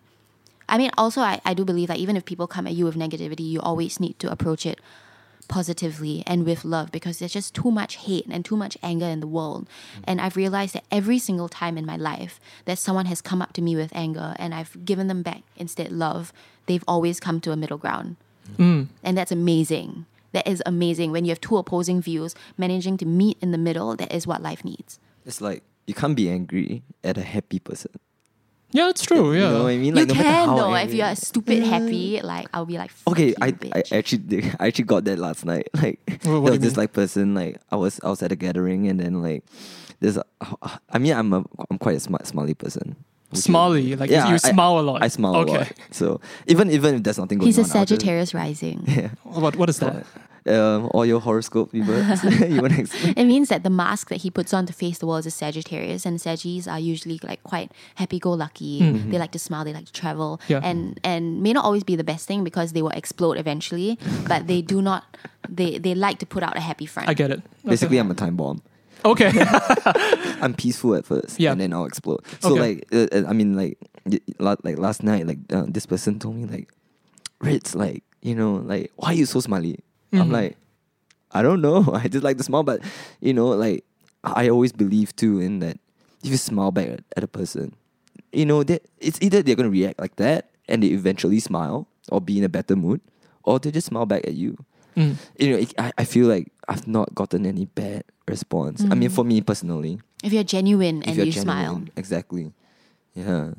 [0.69, 2.95] I mean, also I, I do believe that even if people come at you with
[2.95, 4.79] negativity, you always need to approach it
[5.51, 9.19] positively and with love because there's just too much hate and too much anger in
[9.19, 9.67] the world.
[9.97, 10.03] Mm.
[10.05, 13.53] And I've realized that every single time in my life that someone has come up
[13.53, 16.33] to me with anger and I've given them back instead love,
[16.65, 18.15] they've always come to a middle ground.
[18.53, 18.55] Mm.
[18.57, 18.87] Mm.
[19.03, 20.05] And that's amazing.
[20.31, 21.11] That is amazing.
[21.11, 24.41] When you have two opposing views, managing to meet in the middle, that is what
[24.41, 24.99] life needs.
[25.25, 27.91] It's like you can't be angry at a happy person.
[28.73, 29.33] Yeah, it's true.
[29.33, 29.39] Yeah.
[29.39, 29.85] You know what I mean?
[29.85, 30.73] you no can how though.
[30.75, 33.93] If you are stupid happy, like I'll be like, Okay, you, I, bitch.
[33.93, 35.67] I actually I actually got that last night.
[35.81, 36.83] Like What- what there was this mean?
[36.83, 39.43] like person like I was I was at a gathering and then like
[39.99, 40.17] there's
[40.89, 42.95] I mean I'm a I'm quite a smart smiley person.
[43.31, 45.01] Would Smiley, like Yeah, you I- smile a lot.
[45.03, 45.55] I smile okay.
[45.55, 45.73] a lot.
[45.91, 48.83] So even even if there's nothing going on, He's a on, I'll just- Sagittarius rising.
[48.87, 49.09] Yeah.
[49.23, 50.05] What what is that?
[50.47, 51.93] Um, or your horoscope, people.
[52.49, 53.13] you want to explain?
[53.15, 55.31] It means that the mask that he puts on to face the world is a
[55.31, 58.81] Sagittarius, and Sagittarius are usually like quite happy-go-lucky.
[59.11, 60.51] They like to smile, they like to travel, Mm-hmm.
[60.53, 60.61] Yeah.
[60.63, 63.97] and and may not always be the best thing because they will explode eventually.
[64.27, 65.03] but they do not.
[65.47, 67.07] They they like to put out a happy front.
[67.09, 67.41] I get it.
[67.63, 68.61] Basically, I'm a time bomb.
[69.05, 69.31] Okay.
[70.41, 71.51] I'm peaceful at first, Yeah.
[71.51, 72.21] and then I'll explode.
[72.39, 72.59] So Okay.
[72.61, 76.19] like, uh, uh, I mean, like, y- la- like last night, like uh, this person
[76.19, 76.69] told me like,
[77.41, 79.79] Ritz, like, you know, like, why are you so smiley?
[80.13, 80.31] I'm Mhm.
[80.33, 80.57] like,
[81.31, 81.87] I don't know.
[81.93, 82.81] I just like to smile, but
[83.21, 83.83] you know, like,
[84.23, 85.79] I always believe too in that
[86.23, 87.73] if you smile back at, at a person,
[88.31, 92.19] you know, that it's either they're gonna react like that and they eventually smile or
[92.21, 93.01] be in a better mood,
[93.43, 94.57] or they just smile back at you
[94.97, 95.15] Mm.
[95.39, 98.83] you know, it, I, I feel like I've not gotten any bad response.
[98.91, 99.13] I mean, Mm.
[99.15, 101.83] for me personally, If you're genuine if and you're you genuine, smile.
[101.95, 102.51] exactly.
[103.15, 103.55] Yeah.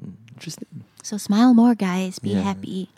[0.00, 0.84] Mm, Interesting.
[1.04, 2.18] So smile more, guys.
[2.18, 2.40] Be Yeah.
[2.40, 2.88] happy.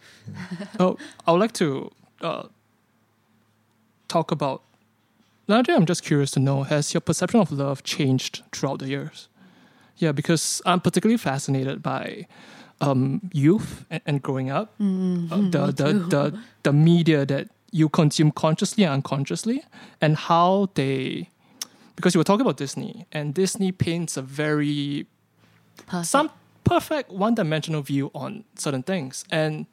[0.79, 1.91] Oh, I would like to
[2.23, 2.47] uh,
[4.09, 4.63] talk about.
[5.47, 9.29] Nadia, I'm just curious to know: Has your perception of love changed throughout the years?
[9.97, 12.27] Yeah, because I'm particularly fascinated by
[12.81, 17.89] um, youth and, and growing up, Mm, uh, the, the, the the media that you
[17.89, 19.63] consume consciously and unconsciously,
[20.01, 21.29] and how they.
[21.97, 25.07] Because you were talking about Disney, and Disney paints a very
[25.87, 26.07] Perfect.
[26.07, 26.31] some
[26.65, 29.65] perfect one-dimensional view on certain things and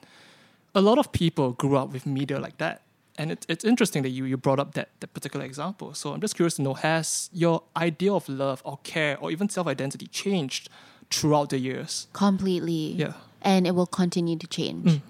[0.73, 2.83] a lot of people grew up with media like that
[3.17, 6.21] and it, it's interesting that you, you brought up that, that particular example so i'm
[6.21, 10.69] just curious to know has your idea of love or care or even self-identity changed
[11.11, 12.93] throughout the years completely.
[12.93, 13.13] yeah
[13.45, 15.01] and it will continue to change.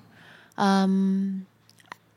[0.57, 0.61] Mm.
[0.61, 1.47] Um,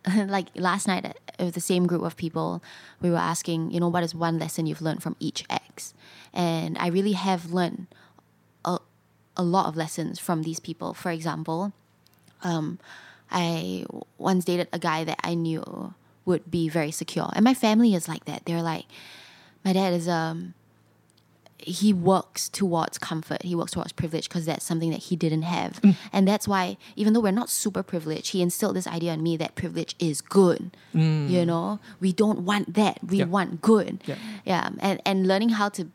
[0.26, 2.60] like last night with the same group of people,
[3.00, 5.94] we were asking, you know, what is one lesson you've learned from each ex?
[6.34, 7.86] And I really have learned
[8.64, 8.78] a,
[9.36, 10.92] a lot of lessons from these people.
[10.92, 11.72] For example,
[12.42, 12.80] um,
[13.30, 13.84] I
[14.18, 18.08] once dated a guy that I knew would be very secure, and my family is
[18.08, 18.44] like that.
[18.44, 18.86] They're like,
[19.64, 20.54] my dad is um
[21.60, 23.42] he works towards comfort.
[23.42, 25.80] He works towards privilege because that's something that he didn't have.
[26.12, 29.36] And that's why, even though we're not super privileged, he instilled this idea in me
[29.38, 30.70] that privilege is good.
[30.92, 33.00] You know, we don't want that.
[33.06, 34.02] We want good.
[34.06, 34.16] Yeah.
[34.44, 34.70] Yeah.
[34.78, 35.88] And, and learning how to,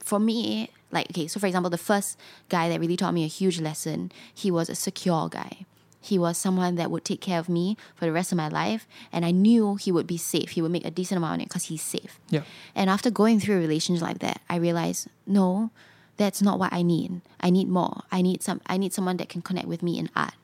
[0.00, 2.18] for me, like, okay, so for example, the first
[2.50, 5.64] guy that really taught me a huge lesson, he was a secure guy.
[6.00, 8.86] He was someone that would take care of me for the rest of my life.
[9.12, 10.50] And I knew he would be safe.
[10.50, 12.20] He would make a decent amount on it because he's safe.
[12.30, 12.42] yeah
[12.74, 15.70] And after going through a relationship like that, I realized no,
[16.16, 17.20] that's not what I need.
[17.40, 18.02] I need more.
[18.12, 18.60] I need some.
[18.66, 20.34] I need someone that can connect with me in art.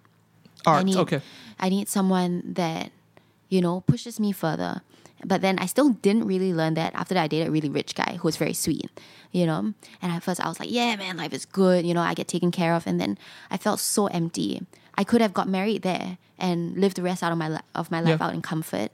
[0.67, 1.21] I art need, okay
[1.59, 2.91] I need someone that,
[3.49, 4.83] you know, pushes me further.
[5.25, 7.95] But then I still didn't really learn that after that I dated a really rich
[7.95, 8.91] guy who was very sweet,
[9.31, 9.73] you know.
[10.03, 12.27] And at first I was like, yeah, man, life is good, you know, I get
[12.27, 12.87] taken care of.
[12.87, 13.17] And then
[13.51, 14.67] I felt so empty.
[14.97, 17.91] I could have got married there and lived the rest out of my li- of
[17.91, 18.27] my life Yeah.
[18.27, 18.91] out in comfort.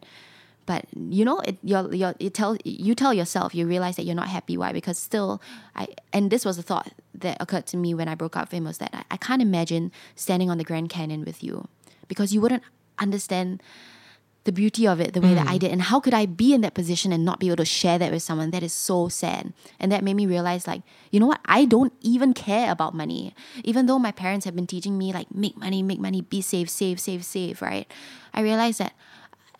[0.66, 4.28] But you know, it you're, you tell you tell yourself you realize that you're not
[4.28, 4.56] happy.
[4.56, 4.72] Why?
[4.72, 5.40] Because still,
[5.74, 8.52] I and this was a thought that occurred to me when I broke up with
[8.52, 11.66] him was that I, I can't imagine standing on the Grand Canyon with you
[12.06, 12.62] because you wouldn't
[12.98, 13.62] understand
[14.48, 15.58] the beauty of it the way that I mm.
[15.58, 15.72] did.
[15.72, 18.10] And how could I be in that position and not be able to share that
[18.10, 18.50] with someone?
[18.50, 19.52] That is so sad.
[19.78, 20.80] And that made me realize, like,
[21.10, 21.40] you know what?
[21.44, 23.34] I don't even care about money.
[23.62, 26.70] Even though my parents have been teaching me, like, make money, make money, be safe,
[26.70, 27.86] save, save, save, right?
[28.32, 28.94] I realized that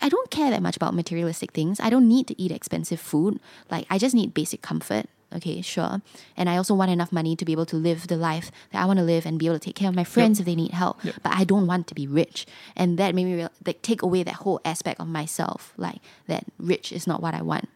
[0.01, 1.81] I don't care that much about materialistic things.
[1.81, 3.41] I don't need to eat expensive food.
[3.71, 5.05] Like, I just need basic comfort.
[5.35, 6.01] Okay, sure.
[6.39, 8.87] And I also want enough money to be able to live the life that I
[8.87, 10.71] want to live and be able to take care of my friends if they need
[10.71, 11.05] help.
[11.05, 11.17] Yep.
[11.23, 12.47] But I don't want to be rich.
[12.75, 16.45] And that made me real, like take away that whole aspect of myself, like that
[16.59, 17.69] rich is not what I want.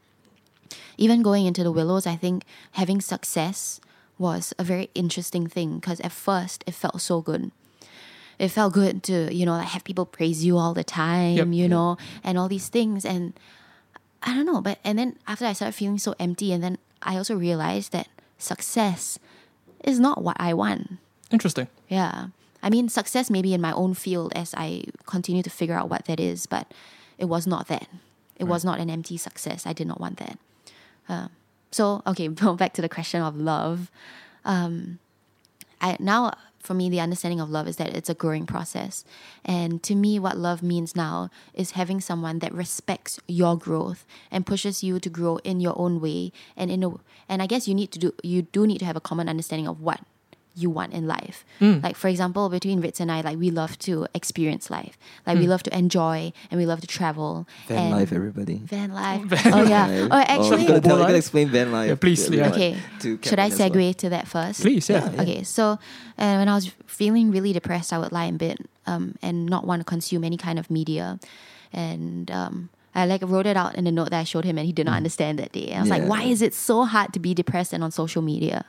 [0.96, 3.80] Even going into the Willows, I think having success
[4.18, 7.50] was a very interesting thing because at first it felt so good.
[8.38, 11.48] It felt good to, you know, like have people praise you all the time, Yep.
[11.48, 13.04] you know, and all these things.
[13.04, 13.34] And
[14.22, 17.16] I don't know, but and then after I started feeling so empty, and then I
[17.16, 19.18] also realized that success
[19.84, 20.98] is not what I want.
[21.30, 22.28] interesting Yeah.
[22.62, 26.04] I mean, success maybe in my own field as I continue to figure out what
[26.04, 26.70] that is, but
[27.18, 27.88] it was not that.
[28.36, 29.66] It was not an empty success.
[29.66, 30.38] I did not want that.
[31.08, 31.30] Um,
[31.70, 33.90] so, okay, back to the question of love.
[34.44, 34.98] Um,
[35.80, 39.04] I now for me the understanding of love is that it's a growing process.
[39.44, 44.46] And to me what love means now is having someone that respects your growth and
[44.46, 46.32] pushes you to grow in your own way.
[46.56, 46.92] And in a
[47.28, 49.66] and I guess you need to do you do need to have a common understanding
[49.66, 50.00] of what
[50.54, 51.44] you want in life.
[51.60, 54.98] Like for example, between Ritz and I, like we love to experience life.
[55.26, 57.46] Like we love to enjoy and we love to travel.
[57.68, 58.56] Van and life, everybody.
[58.56, 59.22] Van life.
[59.46, 59.86] oh yeah.
[59.86, 60.08] Life.
[60.10, 61.08] Oh actually you gotta, tell, you life?
[61.08, 61.88] gotta explain van life.
[61.88, 62.50] Yeah, please, yeah.
[62.50, 62.76] Okay.
[63.00, 63.70] Should I Kevin as well.
[63.70, 64.62] segue to that first?
[64.62, 65.22] please yeah, Yeah.
[65.22, 65.78] Okay, so uh,
[66.18, 69.80] when I was feeling really depressed, I would lie in bed um, and not want
[69.80, 71.18] to consume any kind of media.
[71.72, 74.66] And um, I like wrote it out in the note that I showed him, and
[74.66, 75.72] he did not understand that day.
[75.74, 78.64] I was like, why is it so hard to be depressed and on social media?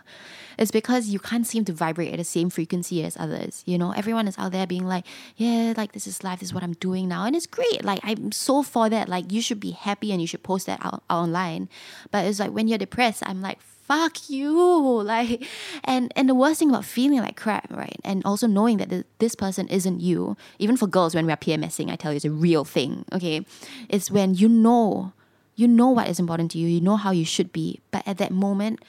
[0.58, 3.64] It's because you can't seem to vibrate at the same frequency as others.
[3.66, 5.06] You know, everyone is out there being like,
[5.38, 7.26] yeah, like this is life, this is what I'm doing now.
[7.26, 7.84] And it's great.
[7.84, 9.10] Like, I'm so for that.
[9.10, 11.70] Like, you should be happy and you should post that out, out online.
[12.12, 15.04] But it's like when you're depressed, I'm like, fuck you.
[15.14, 15.46] Like,
[15.84, 17.98] and, and the worst thing about feeling like crap, right?
[18.04, 21.38] And also knowing that th- this person isn't you, even for girls when we are
[21.38, 23.46] PMSing, I tell you, it's a real thing, okay?
[23.90, 25.14] It's when you know,
[25.56, 27.82] you know what is important to you, you know how you should be.
[27.92, 28.82] But at that moment,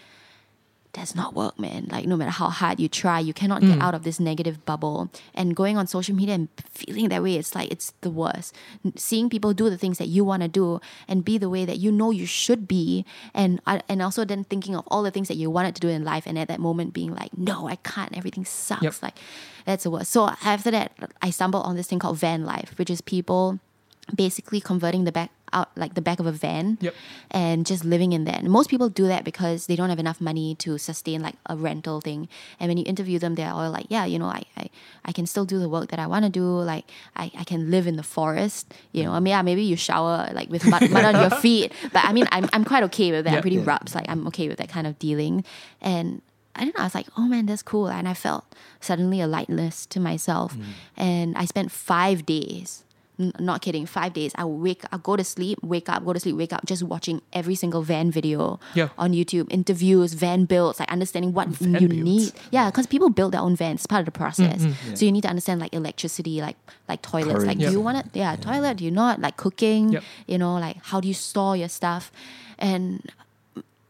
[0.95, 1.89] does not work, man.
[1.91, 3.83] Like no matter how hard you try, you cannot get Mm.
[3.83, 5.11] out of this negative bubble.
[5.35, 8.55] And going on social media and feeling that way, it's like it's the worst.
[8.97, 11.79] Seeing people do the things that you want to do and be the way that
[11.79, 13.05] you know you should be,
[13.35, 16.05] and and also then thinking of all the things that you wanted to do in
[16.05, 18.17] life, and at that moment being like, no, I can't.
[18.17, 18.83] Everything sucks.
[18.83, 18.95] Yep.
[19.03, 19.17] Like
[19.67, 20.13] that's the worst.
[20.13, 23.59] So after that, I stumbled on this thing called van life, which is people
[24.15, 26.95] basically converting the back out like the back of a van Yep.
[27.31, 28.41] and just living in that.
[28.41, 31.57] And most people do that because they don't have enough money to sustain like a
[31.57, 32.29] rental thing.
[32.59, 34.69] And when you interview them, they're all like, yeah, you know, I, I,
[35.05, 36.45] I can still do the work that I want to do.
[36.45, 39.77] Like I, I can live in the forest, you know, I mean, yeah, maybe you
[39.77, 41.73] shower like with mud, mud on your feet.
[41.93, 43.31] But I mean, I'm, I'm quite okay with that.
[43.31, 43.37] Yeah.
[43.37, 43.65] I'm pretty Yeah.
[43.67, 43.95] rubs.
[43.95, 45.45] Like I'm okay with that kind of dealing.
[45.81, 46.21] And
[46.57, 47.89] I don't know, I was like, oh man, that's cool.
[47.89, 48.45] And I felt
[48.81, 50.55] suddenly a lightness to myself.
[50.57, 50.63] Mm.
[50.97, 52.85] And I spent five days
[53.17, 54.33] N- not kidding, five days.
[54.35, 56.83] I would wake, I go to sleep, wake up, go to sleep, wake up, just
[56.83, 58.89] watching every single van video Yeah.
[58.99, 62.03] on YouTube, interviews, van builds, like understanding what Van you builds.
[62.03, 62.33] need.
[62.51, 63.81] Yeah, because people build their own vans.
[63.83, 64.63] It's part of the process.
[64.63, 64.95] Mm-hmm.
[64.97, 66.57] So you need to understand like electricity, like
[66.89, 67.35] like toilets.
[67.35, 67.47] Current.
[67.47, 67.69] Like, Yep.
[67.69, 68.07] do you want it?
[68.15, 68.79] Yeah, toilet.
[68.79, 69.21] Do you not?
[69.21, 69.91] Like cooking.
[69.93, 70.03] Yep.
[70.27, 72.11] You know, like how do you store your stuff?
[72.59, 73.01] And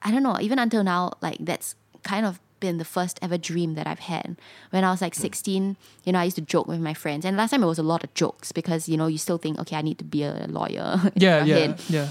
[0.02, 0.37] I don't know.
[0.38, 4.37] Even until now, like that's kind of been the first ever dream that I've had.
[4.70, 7.24] When I was like 16, you know, I used to joke with my friends.
[7.27, 9.59] And last time it was a lot of jokes because, you know, you still think,
[9.61, 10.88] okay, I need to be a lawyer.
[11.16, 11.83] Yeah, yeah, head.
[11.88, 12.09] yeah.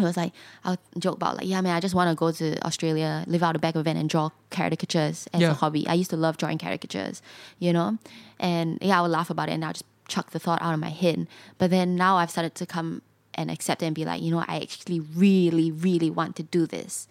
[0.00, 0.32] It was like,
[0.64, 3.44] I would joke about, like, yeah, man, I just want to go to Australia, live
[3.44, 5.52] out the back of a van and draw caricatures as Yeah.
[5.52, 5.86] a hobby.
[5.86, 7.22] I used to love drawing caricatures,
[7.60, 7.98] you know?
[8.40, 10.80] And yeah, I would laugh about it and I'll just chuck the thought out of
[10.80, 11.28] my head.
[11.58, 13.02] But then now I've started to come
[13.34, 16.66] and accept it and be like, you know, I actually really, really want to do
[16.66, 17.06] this.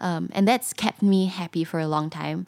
[0.00, 2.46] Um, and that's kept me happy for a long time.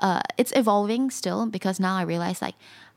[0.00, 2.54] Uh, it's evolving still because now I realize like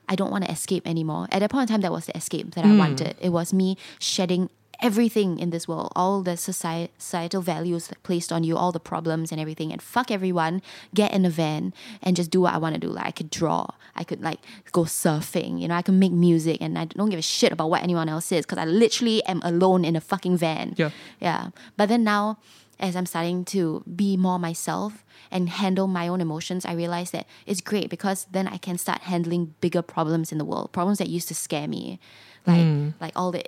[0.08, 1.28] I don't want to escape anymore.
[1.32, 3.16] At that point in time, that was the escape that I wanted.
[3.22, 4.50] It was me shedding
[4.82, 9.32] everything in this world, all the society, societal values placed on you, all the problems
[9.32, 10.62] and everything, and fuck everyone.
[10.94, 12.90] Get in a van and just do what I want to do.
[12.90, 14.40] Like I could draw, I could like
[14.74, 17.70] go surfing, you know, I could make music, and I don't give a shit about
[17.70, 20.76] what anyone else is because I literally am alone in a fucking van.
[20.78, 20.90] Yeah.
[21.22, 21.50] Yeah.
[21.78, 22.38] But then now,
[22.84, 27.26] as I'm starting to be more myself and handle my own emotions, I realize that
[27.48, 31.08] it's great because then I can start handling bigger problems in the world, problems that
[31.08, 31.98] used to scare me,
[32.46, 32.68] like
[33.00, 33.44] like all the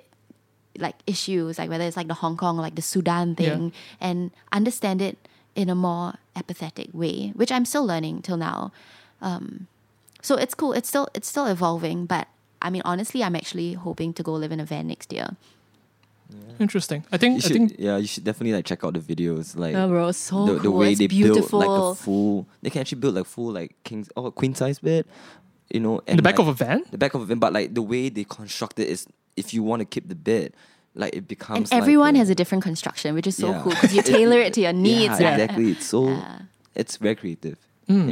[0.78, 3.36] like issues, like whether it's like the Hong Kong or like the Sudan Yeah.
[3.36, 5.16] thing, and understand it
[5.54, 8.72] in a more empathetic way, which I'm still learning till now.
[9.20, 9.68] Um,
[10.22, 10.72] so it's cool.
[10.72, 12.26] It's still it's still evolving, but
[12.60, 15.28] I mean, honestly, I'm actually hoping to go live in a van next year.
[16.58, 17.04] Interesting.
[17.12, 19.74] I You think I think yeah, you should definitely like check out the videos, like
[19.74, 20.78] Oh, bro, so the, the cool.
[20.78, 21.60] way it's they beautiful.
[21.60, 22.48] build like a full.
[22.62, 25.04] They can actually build like full like king's or queen size bed,
[25.70, 26.00] you know.
[26.06, 26.82] in the back like, of a van.
[26.90, 29.62] the back of a van, but like the way they construct it is, if you
[29.62, 30.54] want to keep the bed,
[30.94, 31.70] like it becomes.
[31.70, 33.60] and everyone like has a different construction, which is so Yeah.
[33.62, 35.20] cool because you tailor it to your needs.
[35.20, 35.72] Yeah, exactly.
[35.72, 36.08] It's so.
[36.08, 36.38] Yeah.
[36.74, 37.58] It's very creative.
[37.88, 38.08] Mm.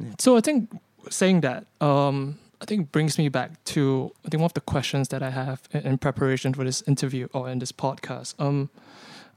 [0.00, 0.04] Yeah.
[0.18, 0.70] So I think
[1.10, 5.08] saying that, um, I think brings me back to I think one of the questions
[5.08, 8.34] that I have in, in preparation for this interview or in this podcast.
[8.38, 8.70] Um,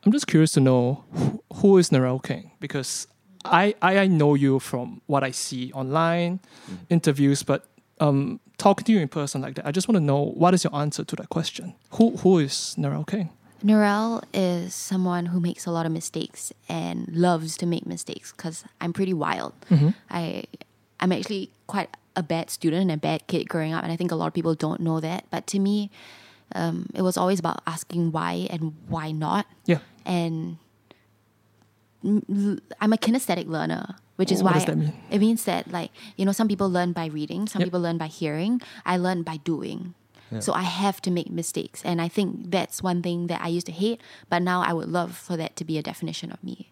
[0.03, 3.07] I'm just curious to know who, who is Narelle Kheng because
[3.45, 6.39] I, I I know you from what I see online,
[6.89, 7.65] interviews, but
[7.99, 10.63] um, talking to you in person like that, I just want to know what is
[10.63, 11.75] your answer to that question.
[11.91, 13.29] Who who is Narelle Kheng?
[13.63, 18.63] Narelle is someone who makes a lot of mistakes and loves to make mistakes because
[18.81, 19.53] I'm pretty wild.
[20.09, 20.45] I
[20.99, 24.11] I'm actually quite a bad student and a bad kid growing up, and I think
[24.11, 25.25] a lot of people don't know that.
[25.29, 25.89] But to me,
[26.55, 29.45] um, it was always about asking why and why not.
[29.65, 29.79] Yeah.
[30.05, 30.57] And
[32.03, 34.93] I'm a kinesthetic learner, which is What why does that mean?
[35.11, 37.67] it means that like you know some people learn by reading, some Yep.
[37.67, 38.61] people learn by hearing.
[38.85, 39.93] I learn by doing.
[40.39, 43.65] So I have to make mistakes, and I think that's one thing that I used
[43.65, 46.71] to hate, but now I would love for that to be a definition of me.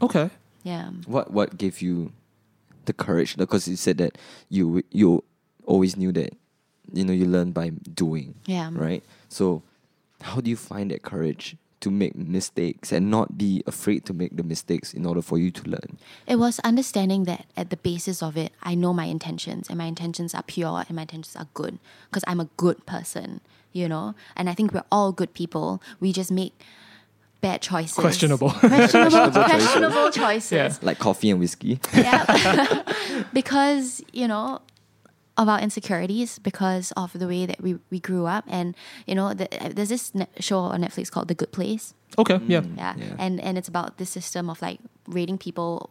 [0.00, 0.30] Okay.
[0.62, 0.90] Yeah.
[1.04, 2.12] What what gave you
[2.86, 3.36] the courage?
[3.36, 4.16] Because you said that
[4.48, 5.22] you you
[5.66, 6.32] always knew that
[6.92, 8.70] you know you learn by doing, Yeah.
[8.72, 9.02] right?
[9.28, 9.62] So
[10.22, 14.34] how do you find that courage to make mistakes and not be afraid to make
[14.36, 15.98] the mistakes in order for you to learn?
[16.26, 19.84] It was understanding that at the basis of it, I know my intentions, and my
[19.84, 23.40] intentions are pure and my intentions are good because I'm a good person,
[23.72, 24.14] you know?
[24.36, 25.82] And I think we're all good people.
[26.00, 26.54] We just make
[27.40, 27.94] bad choices.
[27.94, 28.50] Questionable.
[28.60, 30.52] Questionable, questionable choices.
[30.52, 30.72] Yeah.
[30.82, 31.80] Like coffee and whiskey.
[31.94, 32.82] Yeah.
[33.32, 34.60] because, you know,
[35.36, 38.44] of our insecurities because of the way that we, we grew up.
[38.48, 38.74] And,
[39.06, 41.94] you know, the, there's this net show on Netflix called The Good Place.
[42.18, 42.40] Okay.
[42.46, 42.62] Yeah.
[42.76, 42.94] Yeah.
[42.94, 43.14] Mm, yeah.
[43.18, 45.90] And and it's about this system of like rating people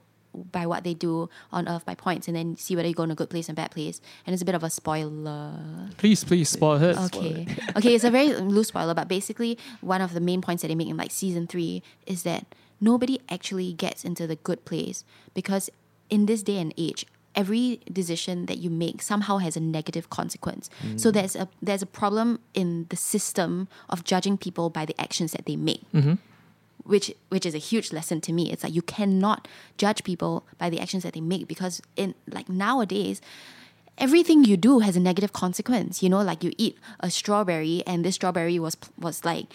[0.51, 3.11] by what they do on earth by points and then see whether you go in
[3.11, 4.01] a good place and bad place.
[4.25, 5.89] And it's a bit of a spoiler.
[5.97, 6.97] Please, please spoil it.
[6.97, 7.47] Okay.
[7.75, 10.75] okay, it's a very loose spoiler, but basically one of the main points that they
[10.75, 12.45] make in like season three is that
[12.81, 15.69] nobody actually gets into the good place because
[16.09, 17.05] in this day and age,
[17.35, 20.69] every decision that you make somehow has a negative consequence.
[20.81, 20.99] Mm.
[20.99, 25.33] So there's a there's a problem in the system of judging people by the actions
[25.33, 25.81] that they make.
[25.91, 26.13] Mm-hmm.
[26.85, 28.51] Which which is a huge lesson to me.
[28.51, 32.47] It's like you cannot judge people by the actions that they make because in like
[32.47, 33.21] nowadays
[33.97, 36.03] everything you do has a negative consequence.
[36.03, 39.47] You know, like you eat a strawberry and this strawberry was was like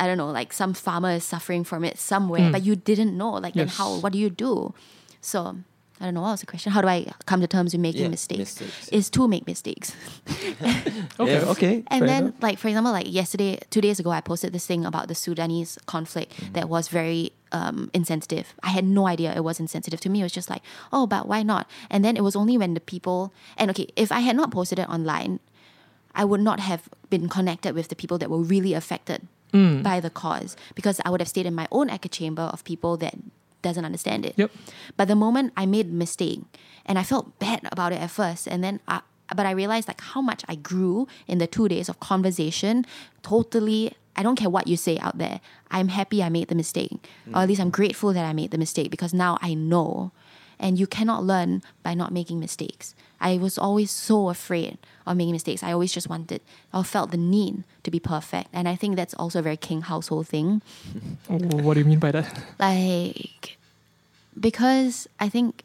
[0.00, 2.52] I don't know, like some farmer is suffering from it somewhere, hmm.
[2.52, 3.32] but you didn't know.
[3.32, 3.76] Like, then Yes.
[3.76, 3.96] how?
[3.96, 4.72] What do you do?
[5.20, 5.56] So
[6.00, 6.22] I don't know.
[6.22, 6.72] What was the question?
[6.72, 8.58] How do I come to terms with making Yeah, mistakes?
[8.60, 8.88] mistakes.
[8.88, 9.94] Is to make mistakes.
[11.20, 11.32] Okay.
[11.34, 11.84] Yeah, okay.
[11.88, 12.42] And then, enough.
[12.42, 15.78] like for example, like yesterday, two days ago, I posted this thing about the Sudanese
[15.86, 16.52] conflict Mm-hmm.
[16.54, 18.54] that was very um, insensitive.
[18.62, 20.00] I had no idea it was insensitive.
[20.00, 21.68] To me, it was just like, oh, but why not?
[21.90, 24.78] And then it was only when the people and okay, if I had not posted
[24.78, 25.40] it online,
[26.14, 30.10] I would not have been connected with the people that were really affected by the
[30.10, 33.14] cause because I would have stayed in my own echo chamber of people that
[33.62, 34.34] doesn't understand it.
[34.36, 34.50] Yep.
[34.96, 36.40] But the moment I made a mistake
[36.86, 39.00] and I felt bad about it at first, and then I,
[39.34, 42.84] but I realized like how much I grew in the two days of conversation.
[43.22, 45.40] Totally, I don't care what you say out there.
[45.70, 46.92] I'm happy I made the mistake,
[47.32, 50.12] or at least I'm grateful that I made the mistake because now I know.
[50.58, 52.94] And you cannot learn by not making mistakes.
[53.18, 54.76] I was always so afraid
[55.10, 55.62] of making mistakes.
[55.62, 56.40] I always just wanted
[56.72, 58.48] or felt the need to be perfect.
[58.52, 60.62] And I think that's also a very Kheng household thing
[61.28, 62.28] What do you mean by that?
[62.58, 63.56] like
[64.38, 65.62] because I think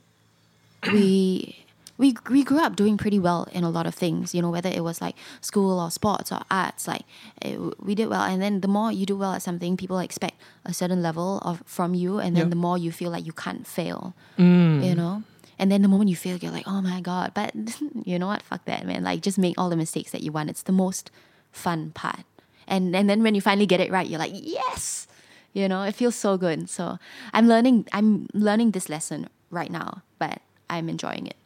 [0.91, 1.55] we
[1.97, 4.35] we we grew up doing pretty well in a lot of things.
[4.35, 7.03] You know, whether it was like school or sports or arts, like
[7.41, 8.23] it, we did well.
[8.23, 10.35] And then the more you do well at something, people expect
[10.65, 12.49] a certain level of from you, and then Yeah.
[12.49, 14.13] the more you feel like you can't fail.
[14.37, 14.83] Mm.
[14.83, 15.23] You know.
[15.57, 17.31] And then the moment you fail, you're like, oh my God.
[17.33, 17.53] But
[18.03, 18.41] you know what?
[18.41, 19.03] Fuck that, man.
[19.03, 20.49] Like, just make all the mistakes that you want.
[20.49, 21.11] It's the most
[21.51, 22.25] fun part.
[22.67, 25.07] And, and then when you finally get it right, you're like, yes!
[25.53, 26.69] You know, it feels so good.
[26.69, 26.99] So
[27.31, 31.37] I'm learning, I'm learning this lesson right now, but I'm enjoying it.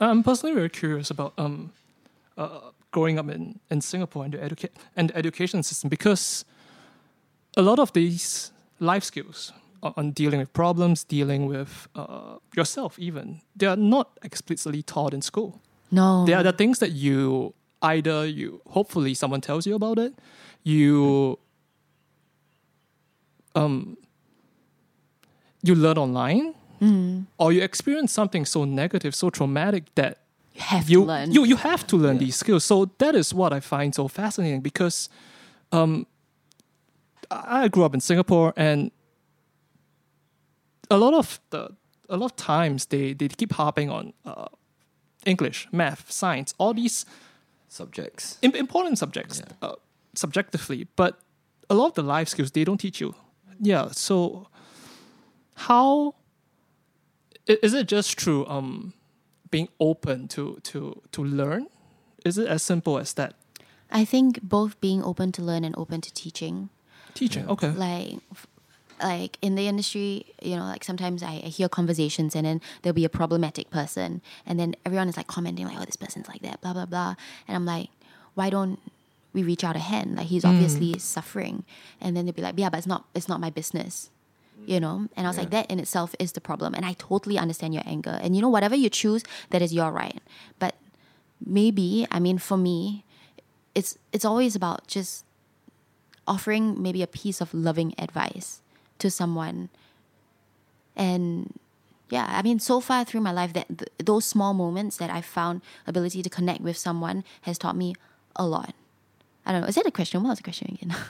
[0.00, 1.72] I'm personally very curious about um,
[2.36, 6.44] uh, growing up in, in Singapore and the educa- and the education system because
[7.56, 9.52] a lot of these life skills
[9.96, 15.22] on, dealing with problems, dealing with uh, yourself, even they are not explicitly taught in
[15.22, 15.60] school.
[15.90, 16.24] No.
[16.26, 20.14] They are the things that you either you hopefully someone tells you about it,
[20.62, 21.38] you
[23.54, 23.96] um
[25.62, 26.54] you learn online,
[27.38, 30.18] or you experience something so negative, so traumatic that
[30.54, 31.32] you have you to learn.
[31.32, 32.64] you you have to learn these skills.
[32.64, 35.08] So that is what I find so fascinating because
[35.72, 36.06] um
[37.30, 38.90] I grew up in Singapore and
[40.90, 41.68] a lot of the
[42.08, 44.46] a lot of times they they keep harping on uh,
[45.26, 47.06] English, math, science, all these
[47.68, 48.38] Subjects.
[48.42, 49.68] im- important subjects Yeah.
[49.70, 49.74] uh,
[50.14, 51.18] subjectively, but
[51.68, 53.14] a lot of the life skills they don't teach you.
[53.60, 54.46] Yeah, so
[55.54, 56.14] how
[57.46, 58.92] is it just through um,
[59.50, 61.66] being open to to to learn?
[62.24, 63.34] Is it as simple as that?
[63.90, 66.68] I think both being open to learn and open to teaching.
[67.14, 67.70] Teaching, okay.
[67.70, 68.46] like f-
[69.02, 72.94] like in the industry you know like sometimes I, I hear conversations and then there'll
[72.94, 76.42] be a problematic person and then everyone is like commenting like oh this person's like
[76.42, 77.14] that blah blah blah.
[77.48, 77.90] And i'm like
[78.34, 78.80] why don't
[79.32, 80.16] we reach out a hand?
[80.16, 80.50] Like he's hmm.
[80.50, 81.64] obviously suffering.
[82.00, 84.10] And then they'll be like yeah but it's not it's not my business
[84.58, 84.70] hmm.
[84.70, 85.08] you know?
[85.16, 86.74] And i was like that in itself is the problem.
[86.74, 88.18] And i totally understand your anger.
[88.22, 90.20] And you know whatever you choose that is your right.
[90.58, 90.74] But
[91.44, 93.04] maybe i mean for me
[93.74, 95.24] it's it's always about just
[96.26, 98.60] offering maybe a piece of loving advice
[98.98, 99.68] to someone
[100.96, 101.58] and
[102.10, 105.20] yeah i mean so far through my life that th- those small moments that i
[105.20, 107.94] found ability to connect with someone has taught me
[108.36, 108.74] a lot
[109.46, 110.94] i don't know is that a question what was the question again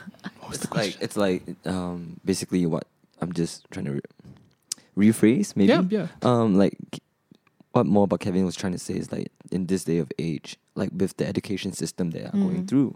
[0.51, 2.85] It's like it's like um basically what
[3.19, 3.93] I'm just trying to
[4.95, 5.69] re- rephrase maybe.
[5.73, 6.07] Yeah, yeah.
[6.21, 6.77] Um like
[7.71, 10.55] what more about Kevin was trying to say is like in this day of age,
[10.75, 12.67] like with the education system they are going Mm.
[12.69, 12.95] through,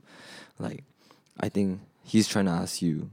[0.59, 0.83] like
[1.39, 3.09] I think he's trying to ask you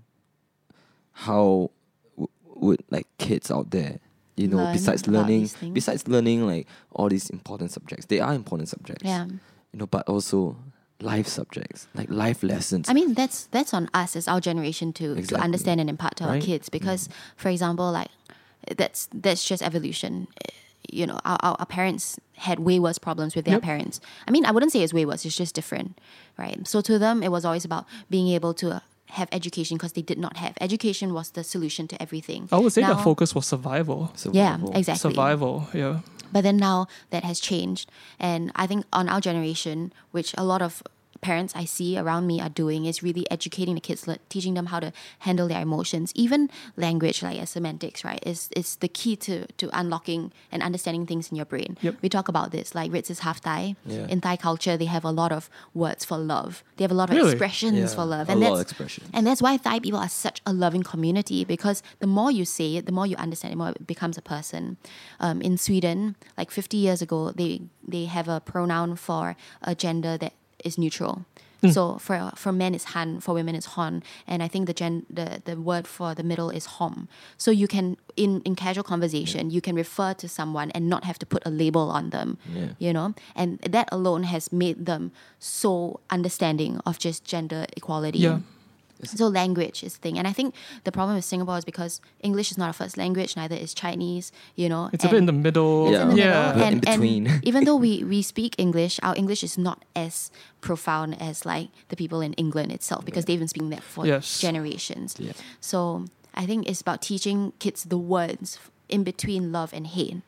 [1.25, 1.71] how
[2.17, 2.29] w-
[2.65, 3.99] would like kids out there,
[4.37, 5.73] you know, Learn besides about learning, these things.
[5.75, 9.05] besides learning like all these important subjects, they are important subjects.
[9.05, 9.25] yeah
[9.73, 10.57] You know, but also
[11.01, 12.89] life subjects, like life lessons.
[12.89, 15.45] I mean, that's that's on us as our generation to to Exactly.
[15.45, 16.43] understand and impart to our Right?
[16.43, 16.47] Mm.
[16.53, 18.11] kids because, for example, like
[18.77, 20.29] that's that's just evolution.
[20.45, 20.53] Eh,
[21.01, 22.05] You know, our, our, our parents
[22.47, 23.63] had way worse problems with their Yep.
[23.71, 23.97] parents.
[24.29, 25.99] I mean, I wouldn't say it's way worse; it's just different,
[26.39, 26.59] right?
[26.73, 28.67] So to them, it was always about being able to
[29.11, 32.49] have education because they did not have education was the solution to everything.
[32.53, 34.13] I would say Now- the focus was survival.
[34.33, 35.11] Yeah, exactly.
[35.11, 36.01] Survival, yeah.
[36.33, 37.91] But then now that has changed.
[38.19, 40.83] And I think on our generation, which a lot of
[41.29, 44.67] parents I see around me are doing is really educating the kids, like, teaching them
[44.73, 44.91] how to
[45.27, 46.07] handle their emotions.
[46.25, 46.41] Even
[46.87, 50.23] language, like as semantics, right, is is the key to to unlocking
[50.53, 51.71] and understanding things in your brain.
[51.87, 51.95] Yep.
[52.03, 53.63] We talk about this, like Ritz is half Thai.
[53.95, 54.07] Yeah.
[54.13, 55.43] In Thai culture, they have a lot of
[55.83, 56.51] words for love.
[56.77, 57.33] They have a lot of Really?
[57.33, 59.09] expressions Yeah, for love, a and lot of that's expressions.
[59.17, 62.69] and that's why Thai people are such a loving community because the more you say
[62.79, 64.63] it, the more you understand it, the more it becomes a person.
[65.27, 65.99] Um, in Sweden,
[66.39, 67.53] like 50 years ago, they
[67.95, 69.25] they have a pronoun for
[69.63, 70.33] a gender that
[70.67, 71.17] is neutral.
[71.63, 71.73] Mm.
[71.73, 74.95] So for for men it's han, for women it's hon, and I think the gen
[75.19, 77.09] the, the word for the middle is hom.
[77.39, 81.19] So you can in in casual conversation you can refer to someone and not have
[81.23, 82.69] to put a label on them Yeah.
[82.85, 83.09] you know
[83.41, 88.39] and that alone has made them so understanding of just gender equality Yeah.
[89.05, 92.51] So language is the thing and i think the problem with singapore is because english
[92.51, 95.33] is not a first language neither is chinese you know It's a bit in the
[95.33, 95.91] middle.
[95.93, 96.03] Yeah.
[96.03, 96.53] in the yeah.
[96.53, 96.63] middle.
[96.63, 97.27] And, in between.
[97.27, 100.31] and even though we, we speak English, our English is not as
[100.61, 104.41] profound as like the people in England itself because they've been speaking that for Yes.
[104.41, 105.15] generations.
[105.19, 105.33] Yeah.
[105.61, 110.23] So I think it's about teaching kids the words in between love and hate.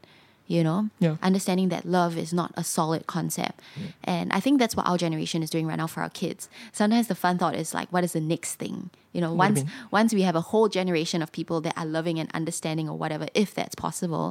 [0.49, 1.17] You know, Yeah.
[1.23, 3.61] understanding that love is not a solid concept,
[4.03, 6.49] and I think that's what our generation is doing right now for our kids.
[6.73, 8.89] Sometimes the fun thought is like, what is the next thing?
[9.13, 11.75] You know, What do you once once we have a whole generation of people that
[11.77, 14.27] are loving and understanding or whatever, if that's possible,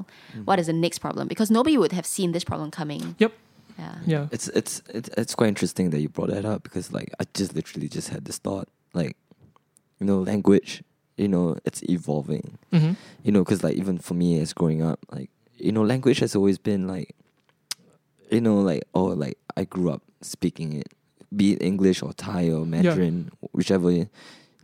[0.46, 1.28] what is the next problem?
[1.28, 3.16] Because nobody would have seen this problem coming.
[3.20, 3.34] Yep.
[3.78, 3.96] Yeah.
[4.14, 4.28] Yeah.
[4.32, 7.54] It's it's it's it's quite interesting that you brought that up because like I just
[7.54, 9.16] literally just had this thought like,
[10.00, 10.82] you know, language,
[11.16, 12.58] you know, it's evolving.
[12.74, 12.94] hmm
[13.24, 16.36] You know, because like even for me as growing up, like you know, language has
[16.36, 17.16] always been like,
[18.32, 20.94] you know, like oh, like I grew up speaking it,
[21.36, 24.08] be it English or Thai or Mandarin, whichever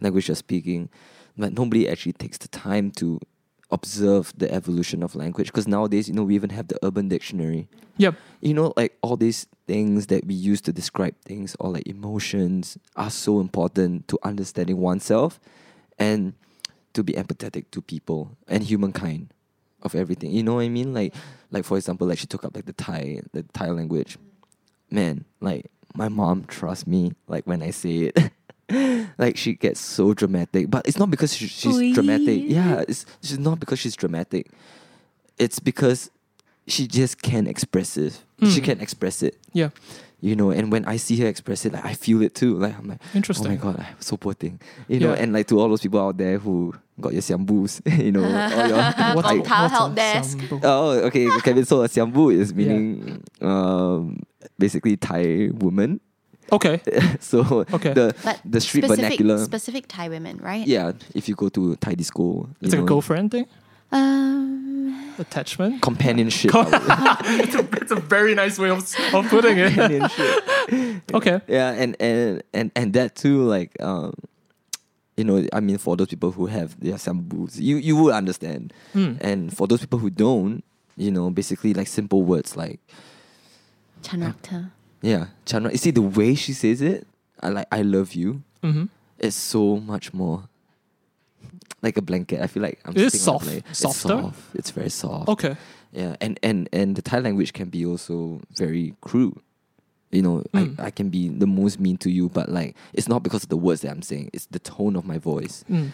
[0.01, 0.89] language you're speaking,
[1.37, 3.19] but nobody actually takes the time to
[3.71, 7.67] observe the evolution of language because nowadays you know we even have the urban dictionary.
[7.97, 8.15] Yep.
[8.41, 12.77] you know, like all these things that we use to describe things or like emotions
[12.95, 15.39] are so important to understanding oneself
[15.99, 16.33] and
[16.93, 19.32] to be empathetic to people and humankind
[19.84, 20.31] of everything.
[20.31, 20.93] You know what I mean?
[20.93, 21.13] Like
[21.51, 24.17] like for example, like she took up like the Thai the Thai language.
[24.89, 28.31] Man, like my mom trusts me like when I say it.
[29.17, 31.93] like she gets so dramatic, but it's not because she, she's Oi.
[31.93, 32.43] dramatic.
[32.45, 34.49] Yeah, it's it's not because she's dramatic.
[35.38, 36.09] It's because
[36.67, 38.21] she just can't express it.
[38.41, 38.63] She Mm.
[38.63, 39.69] can express it, Yeah.
[40.24, 40.49] You know.
[40.55, 42.55] And when I see her express it, like I feel it too.
[42.55, 43.47] Like I'm like, Interesting.
[43.47, 45.11] oh my god, I'm so poor thing, you know.
[45.11, 46.71] And like to all those people out there who
[47.03, 48.24] got your siambus, you know,
[48.55, 48.80] all your,
[49.19, 50.38] What's From a- Tao Help Desk.
[50.39, 50.59] sambu?
[50.63, 51.28] Oh, okay.
[51.43, 54.24] Kevin, so a siambu is meaning um,
[54.57, 55.99] basically Thai woman.
[56.51, 56.82] Okay.
[57.19, 57.93] so Okay.
[57.93, 59.38] the But the street specific, vernacular.
[59.43, 60.67] specific Thai women, right?
[60.67, 63.47] yeah, if you go to Thai disco, you It's like know, a girlfriend thing.
[63.93, 65.81] Um, Attachment.
[65.81, 66.51] companionship.
[66.55, 66.73] I would-
[67.41, 68.79] it's, a, it's a very nice way of,
[69.13, 71.03] of putting it.
[71.13, 71.39] Okay.
[71.47, 74.13] yeah, and and and and that too, like um,
[75.17, 78.73] you know, I mean, for those people who have their sambus, you you would understand,
[78.95, 79.17] Mm.
[79.21, 80.63] and for those people who don't,
[80.97, 82.79] you know, basically like simple words like
[84.01, 84.71] Chanrakta.
[85.01, 85.71] yeah, Chandra.
[85.71, 87.05] You see the way she says it,
[87.41, 88.41] I like I love you.
[88.63, 88.85] hmm
[89.19, 90.49] It's so much more
[91.84, 92.41] like a blanket.
[92.41, 93.45] I feel like I'm It is sitting soft.
[93.45, 93.65] blanket.
[93.69, 94.07] It's Softer?
[94.07, 94.39] soft.
[94.55, 95.29] It's very soft.
[95.29, 95.55] Okay.
[95.91, 99.38] Yeah, and and and the Thai language can be also very crude.
[100.11, 100.79] You know, Mm.
[100.79, 103.49] I, I can be the most mean to you, but like it's not because of
[103.49, 104.29] the words that I'm saying.
[104.34, 105.63] It's the tone of my voice.
[105.69, 105.89] Mm.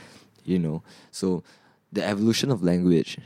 [0.45, 1.43] You know, so
[1.91, 3.17] the evolution of language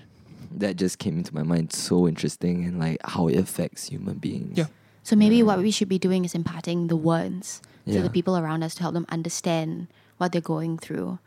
[0.55, 4.57] that just came into my mind so interesting and like how it affects human beings.
[4.57, 4.67] Yeah.
[5.03, 8.01] So maybe what we should be doing is imparting the words to Yeah.
[8.01, 9.87] the people around us to help them understand
[10.17, 11.19] what they're going through.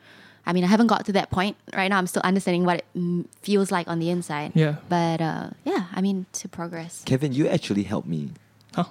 [0.46, 1.98] I mean, I haven't got to that point right now.
[1.98, 4.52] I'm still understanding what it feels like on the inside.
[4.54, 4.76] Yeah.
[4.88, 7.02] But uh, yeah, I mean, to progress.
[7.04, 8.30] Kevin, you actually helped me.
[8.74, 8.84] Huh.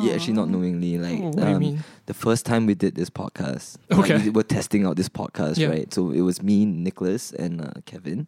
[0.00, 0.52] Yeah, actually not Aw.
[0.52, 0.96] knowingly.
[0.96, 1.84] Like Oh, what do you um, mean?
[2.06, 4.14] the first time we did this podcast, Okay.
[4.16, 5.68] like, we were testing out this podcast, Yeah.
[5.68, 5.92] right?
[5.92, 8.26] So it was me, Nicholas, and uh, Kevin.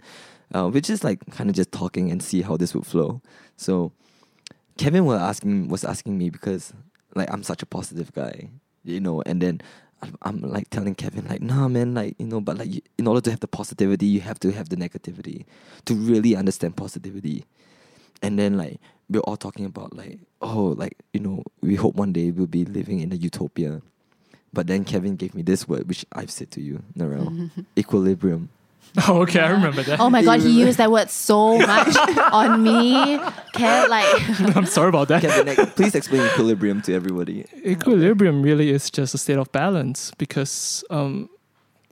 [0.55, 3.22] Uh, we're just like kind of just talking and see how this would flow.
[3.57, 3.93] So
[4.76, 6.72] Kevin was asking was asking me because
[7.14, 8.51] like I'm such a positive guy,
[8.85, 9.61] you know, and then.
[10.05, 13.07] I'm- I'm like telling Kevin, like, nah, man, like, you know, but like, you, in
[13.07, 15.45] order to have the positivity, you have to have the negativity
[15.87, 17.45] to really understand positivity.
[18.23, 18.79] And then, like,
[19.11, 22.65] we're all talking about, like, oh, like, you know, we hope one day we'll be
[22.65, 23.83] living in a utopia.
[24.53, 28.49] But then Kevin gave me this word, which I've said to you, Narelle equilibrium.
[29.09, 29.41] Oh, okay.
[29.41, 29.99] I remember that.
[29.99, 31.97] Oh my god, he used that word so much
[32.33, 33.19] on me.
[33.53, 35.21] Can like I'm sorry about that.
[35.21, 37.45] Kevin, like, please explain equilibrium to everybody.
[37.67, 41.29] Equilibrium really is just a state of balance because um,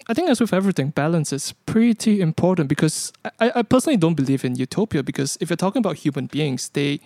[0.07, 4.45] I think as with everything, balance is pretty important because I, I personally don't believe
[4.45, 7.01] in utopia because if you're talking about human beings, they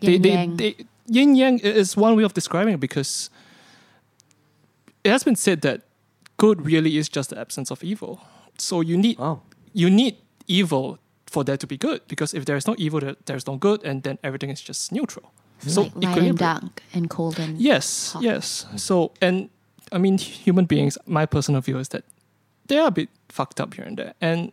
[0.00, 0.56] they, yin they, yang.
[0.56, 0.76] they
[1.08, 3.28] yin yang is one way of describing it because
[5.04, 5.82] it has been said that
[6.38, 8.20] good really is just the absence of evil.
[8.58, 9.40] So you need Wow.
[9.72, 13.46] you need evil for there to be good because if there is no evil, there's
[13.46, 15.32] no good, and then everything is just neutral.
[15.66, 18.22] So like light and dark and cold and Yes, hot.
[18.22, 18.66] yes.
[18.76, 19.48] So and
[19.92, 20.98] I mean, human beings.
[21.06, 22.04] My personal view is that
[22.68, 24.52] they are a bit fucked up here and there, and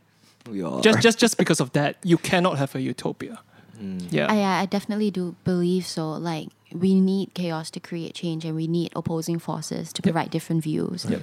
[0.50, 0.82] We are.
[0.82, 3.38] just just just because of that, you cannot have a utopia.
[3.82, 4.00] Mm.
[4.12, 4.28] Yeah.
[4.32, 6.12] I, I definitely do believe so.
[6.12, 10.64] Like we need chaos to create change, and we need opposing forces to provide different
[10.64, 11.06] views.
[11.10, 11.22] Yep.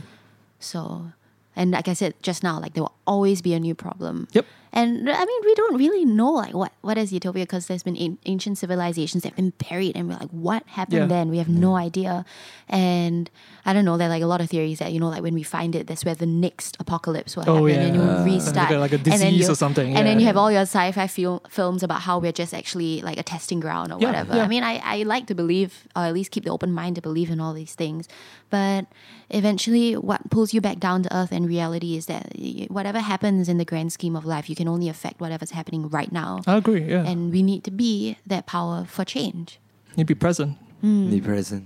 [0.59, 1.13] So,
[1.57, 4.29] and like I said just now, like there will always be a new problem.
[4.33, 4.47] Yep.
[4.73, 7.97] And I mean, we don't really know like what what is utopia because there's been
[7.97, 11.07] an- ancient civilizations that have been buried, and we're like, what happened Yeah.
[11.07, 11.29] then?
[11.31, 12.25] We have no idea.
[12.69, 13.29] And
[13.67, 13.97] I don't know.
[13.97, 15.87] There are like a lot of theories that you know, like when we find it,
[15.89, 18.71] that's where the next apocalypse will Oh, happen, and you restart.
[18.71, 21.07] Like a and then disease you- or something, And then you have all your sci-fi
[21.09, 24.37] fil- films about how we're just actually like a testing ground or Yeah, whatever.
[24.37, 24.45] yeah.
[24.45, 27.03] I mean, I, I like to believe, or at least keep the open mind to
[27.03, 28.07] believe in all these things.
[28.51, 28.87] But
[29.31, 32.33] eventually, what pulls you back down to earth and reality is that
[32.69, 36.13] whatever happens in the grand scheme of life, you can only affect whatever's happening right
[36.13, 36.31] now.
[36.47, 36.85] I agree.
[36.95, 37.11] Yeah.
[37.11, 39.49] And we need to be that power for change.
[39.97, 40.53] you be present.
[40.83, 41.11] Hmm.
[41.11, 41.65] Be present.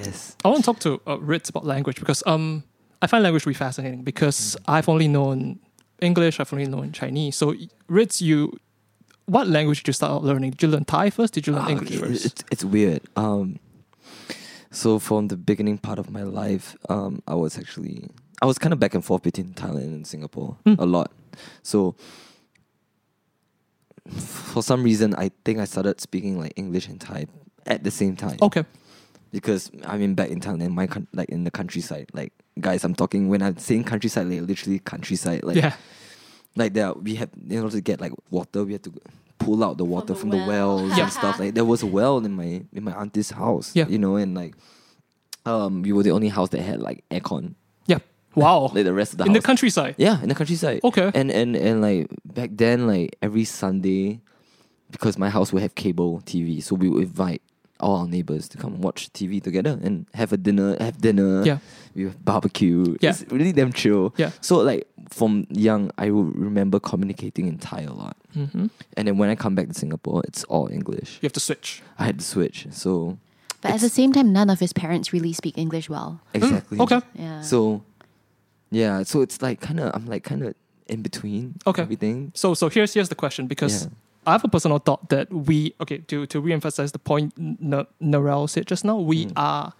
[0.00, 0.36] Yes.
[0.44, 2.62] I want to talk to uh, Ritz about language because um,
[3.02, 5.58] I find language really fascinating because I've only known
[6.00, 7.34] English, I've only known Chinese.
[7.40, 7.46] So,
[7.88, 8.38] Ritz, you,
[9.34, 10.50] what language did you start out learning?
[10.52, 11.34] Did you learn Thai first?
[11.36, 12.24] Did you learn Ah, English okay, first?
[12.28, 13.02] It's, it's weird.
[13.16, 13.58] Um,
[14.70, 18.08] so from the beginning part of my life, um, I was actually
[18.42, 20.74] I was kind of back and forth between Thailand and Singapore Hmm.
[20.78, 21.10] a lot.
[21.62, 21.94] So
[24.12, 27.26] for some reason, I think I started speaking like English and Thai
[27.66, 28.38] at the same time.
[28.42, 28.64] Okay.
[29.32, 32.84] because I mean back in town Thailand, my coun- like in the countryside, like guys,
[32.84, 35.74] I'm talking when I'm saying countryside, like literally countryside, like yeah.
[36.56, 38.92] like there we have in order to get like water, we had to
[39.38, 41.04] pull out the water the from the, wells Yeah.
[41.04, 41.38] and stuff.
[41.38, 43.86] Like there was a well in my in my auntie's house, Yeah.
[43.88, 44.54] you know, and like
[45.46, 47.54] um we were the only house that had like aircon.
[48.36, 48.42] Yeah.
[48.44, 48.70] Wow.
[48.74, 49.94] Like the rest of the In the countryside.
[49.98, 50.80] yeah, in the countryside.
[50.84, 51.10] Okay.
[51.14, 54.20] And and and like back then, like every Sunday,
[54.90, 57.42] because my house would have cable TV, so we would invite
[57.80, 61.42] all our neighbors to come watch TV together and have a dinner, have dinner.
[61.44, 61.58] Yeah.
[61.94, 62.96] We have barbecue.
[63.00, 63.10] Yeah.
[63.10, 64.12] It's really damn chill.
[64.18, 64.30] Yeah.
[64.42, 68.16] So like from young, I will remember communicating in Thai a lot.
[68.34, 68.66] hmm
[68.98, 71.18] And then when I come back to Singapore, it's all English.
[71.22, 71.82] You have to switch.
[71.98, 72.66] I had to switch.
[72.70, 73.16] So
[73.62, 76.20] But at the same time, none of his parents really speak English well.
[76.34, 76.76] exactly.
[76.78, 77.00] Mm, okay.
[77.14, 77.40] Yeah.
[77.40, 77.82] So
[78.70, 80.54] yeah, so it's like kind of I'm like kind of
[80.86, 81.82] in between Okay.
[81.82, 82.32] everything.
[82.34, 83.90] So so here's here's the question because Yeah.
[84.26, 88.48] I have a personal thought that we okay to to reemphasize the point N- Narelle
[88.48, 88.96] said just now.
[88.96, 89.32] We Mm.
[89.36, 89.72] are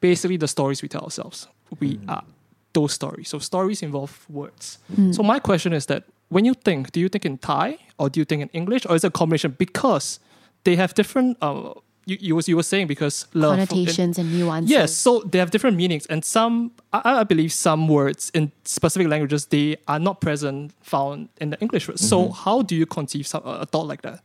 [0.00, 1.48] basically the stories we tell ourselves.
[1.80, 2.08] We Mm.
[2.10, 2.24] are
[2.72, 3.28] those stories.
[3.28, 4.78] So stories involve words.
[4.96, 5.14] Mm.
[5.14, 8.20] So my question is that when you think, do you think in Thai or do
[8.20, 9.54] you think in English or is it a combination?
[9.58, 10.20] Because
[10.64, 11.36] they have different.
[11.42, 11.74] Uh,
[12.10, 14.70] you you was you were saying because love connotations and nuances.
[14.70, 19.08] Yes, so they have different meanings, and some I, I believe some words in specific
[19.08, 21.98] languages they are not present found in the English word.
[22.00, 22.34] So Mhm.
[22.44, 24.20] how do you conceive some, a thought like that?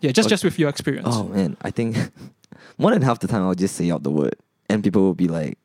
[0.00, 1.08] Yeah, just just with your experience.
[1.10, 1.96] Oh man, I think
[2.78, 4.36] more than half the time I'll just say out the word,
[4.68, 5.56] and people will be like,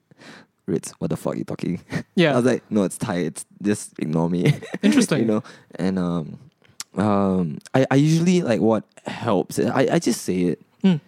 [0.68, 1.80] "Ritz, what the fuck are you talking?"
[2.16, 2.34] Yeah.
[2.34, 3.18] I was like, "No, it's Thai.
[3.30, 4.54] It's just ignore me."
[4.84, 5.20] interesting.
[5.20, 5.44] you know.
[5.76, 6.40] And um,
[6.96, 9.60] um, I I usually like what helps.
[9.60, 11.00] I I just say it Mm.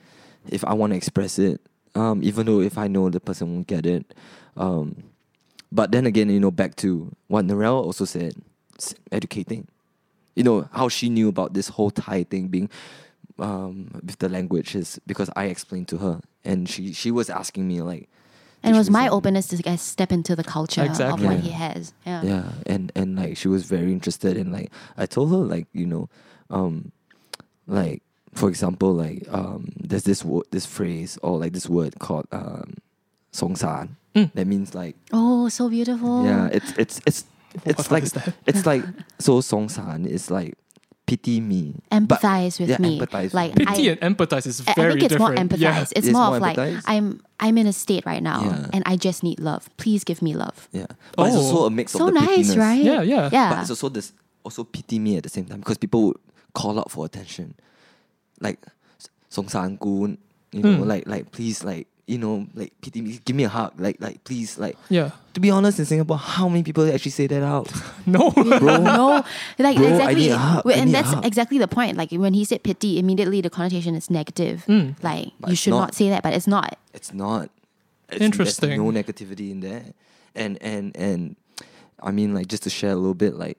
[0.48, 1.62] If I want to express it.
[1.96, 4.14] Um, even though if I know the person won't get it.
[4.56, 5.04] Um,
[5.72, 8.34] but then again, you know, back to what Narelle also said,
[9.12, 9.68] educating.
[10.36, 12.70] You know how she knew about this whole Thai thing being
[13.40, 17.68] um, with the language is because I explained to her, and she she was asking
[17.68, 18.08] me like,
[18.64, 21.26] And it was my like- openness to like, step into the culture Exactly.
[21.26, 21.42] of what Yeah.
[21.44, 21.94] he has.
[22.06, 22.22] Yeah.
[22.24, 25.86] yeah and and like she was very interested in like i told her like you
[25.86, 26.10] know
[26.50, 26.92] um
[27.68, 28.02] like
[28.34, 32.76] for example like um there's this word this phrase or like this word called um
[33.34, 34.34] songsan Mm.
[34.34, 36.26] that means like Oh, so beautiful.
[36.26, 38.84] yeah it's it's it's What it's the fuck like it's like
[39.20, 40.56] so songsan is like
[41.06, 43.00] pity me but- Empathize with yeah, me.
[43.00, 43.56] empathize like.
[43.56, 45.36] Pity I, and empathize is I- very I think it's different.
[45.38, 45.60] more empathize.
[45.62, 45.82] Yeah.
[45.82, 46.58] It's, It's more, more of like?
[46.86, 48.68] I'm I'm in a state right now Yeah.
[48.74, 49.70] and I just need love.
[49.78, 50.68] Please give me love.
[50.72, 51.40] yeah but it's Oh.
[51.42, 52.58] also a mix So of the nice, pittiness.
[52.58, 52.82] right?
[52.84, 53.50] yeah, yeah, Yeah.
[53.54, 54.12] But it's also this
[54.44, 56.18] also pity me at the same time because people would
[56.54, 57.54] call out for attention,
[58.40, 58.60] like
[59.30, 60.18] Song San Kun,
[60.52, 60.88] you know, Hmm.
[60.88, 64.24] like like please like you know like pity me, give me a hug, like like
[64.24, 64.78] please like.
[64.90, 65.12] yeah.
[65.36, 67.72] To be honest, in Singapore, how many people actually say that out,
[68.06, 68.44] No, bro?
[68.82, 69.24] no,
[69.60, 70.66] like Bro, I exactly, need a hug.
[70.66, 71.26] Well, I and need a that's hug.
[71.26, 71.96] exactly the point.
[71.98, 74.66] Like when he said pity, immediately the connotation is negative.
[74.68, 75.02] Mm.
[75.04, 75.80] Like But you should not.
[75.80, 75.96] not.
[75.96, 76.78] say that, but it's not.
[76.94, 77.50] It's not.
[78.10, 78.70] It's, Interesting.
[78.70, 79.84] There's no negativity in there,
[80.36, 81.36] and and and
[82.02, 83.58] I mean like just to share a little bit like.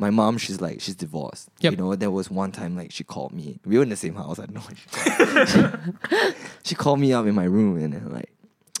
[0.00, 1.50] My mom, she's like, she's divorced.
[1.60, 1.72] Yep.
[1.72, 3.60] You know, there was one time like she called me.
[3.66, 4.38] We were in the same house.
[4.38, 5.44] I don't know.
[5.46, 6.34] She,
[6.64, 8.32] she called me up in my room and then like,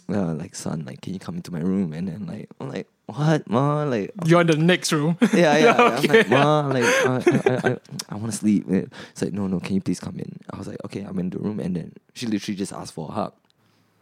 [0.08, 1.92] uh, like son, like can you come into my room?
[1.92, 3.84] And then like I'm like what, ma?
[3.84, 5.18] Like You're in the next room.
[5.34, 6.00] yeah, yeah.
[6.00, 6.00] yeah.
[6.00, 7.76] I'm like, ma, like I, I, I,
[8.08, 8.64] I want to sleep.
[8.68, 9.60] It's like no, no.
[9.60, 10.38] Can you please come in?
[10.50, 13.08] I was like okay, I'm in the room, and then she literally just asked for
[13.08, 13.32] a hug.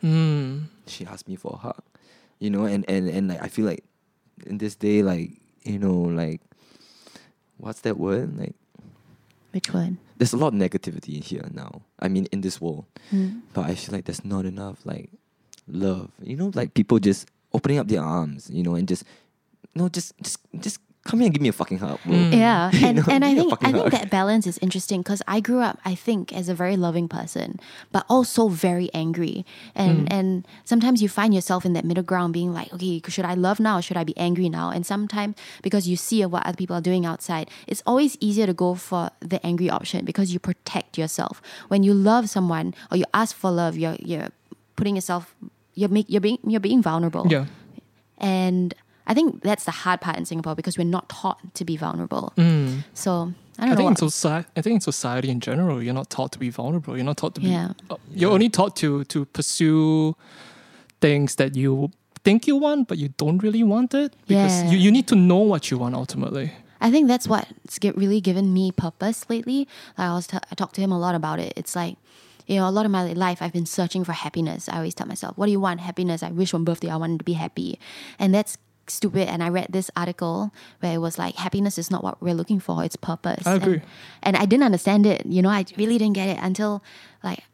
[0.05, 0.67] Mm.
[0.87, 1.83] She asked me for a hug,
[2.39, 3.85] you know, and and and like I feel like
[4.47, 5.33] in this day, like
[5.65, 6.41] you know, like
[7.59, 8.39] what's that word?
[8.39, 8.55] Like
[9.53, 9.99] Which one?
[10.17, 11.83] there's a lot of negativity in here now.
[12.01, 13.43] I mean, in this world, Mm.
[13.55, 15.11] but I feel like there's not enough like
[15.67, 16.11] love.
[16.23, 19.05] You know, like people just opening up their arms, you know, and just
[19.75, 20.79] no, just just just
[21.09, 21.99] come here and give me a fucking hug.
[22.05, 22.37] Mm.
[22.37, 23.93] Yeah, You and, know, and I give me a think I think hug.
[23.97, 27.59] that balance is interesting because I grew up, I think, as a very loving person,
[27.91, 29.37] but also very angry,
[29.75, 30.13] and Mm.
[30.17, 30.29] and
[30.65, 33.75] sometimes you find yourself in that middle ground, being like, okay, should I love now
[33.79, 34.67] or should I be angry now?
[34.75, 35.35] And sometimes
[35.67, 39.11] because you see what other people are doing outside, it's always easier to go for
[39.33, 41.41] the angry option because you protect yourself.
[41.73, 44.29] When you love someone or you ask for love, you're you're
[44.77, 45.35] putting yourself,
[45.75, 47.25] you're make you're being you're being vulnerable.
[47.33, 47.47] Yeah.
[48.19, 48.75] And
[49.09, 52.33] I think that's the hard part in Singapore because we're not taught to be vulnerable.
[52.37, 52.85] Mm.
[52.95, 54.09] So I I don't think in know.
[54.09, 56.95] Society, I think in society in general, you're not taught to be vulnerable.
[56.97, 57.49] You're not taught to be.
[57.49, 57.73] Yeah.
[57.91, 60.15] uh, you're only taught to to pursue
[61.01, 61.91] things that you
[62.25, 64.71] think you want, but you don't really want it because Yeah.
[64.71, 66.53] you, you need to know what you want ultimately.
[66.81, 69.67] I think that's what's get really given me purpose lately.
[69.97, 71.53] Like I was, t- I talked to him a lot about it.
[71.57, 71.97] It's like,
[72.47, 74.69] you know, a lot of my life I've been searching for happiness.
[74.69, 75.81] I always tell myself, "What do you want?
[75.81, 77.79] Happiness." I wish on birthday I wanted to be happy,
[78.19, 78.57] and that's
[78.91, 79.29] stupid.
[79.29, 82.61] And I read this article where it was like, happiness is not what we're looking
[82.61, 83.47] for; it's purpose.
[83.47, 83.75] I agree.
[83.75, 83.83] And,
[84.23, 85.27] and I didn't understand it.
[85.27, 86.83] You know, I really didn't get it until
[87.23, 87.45] like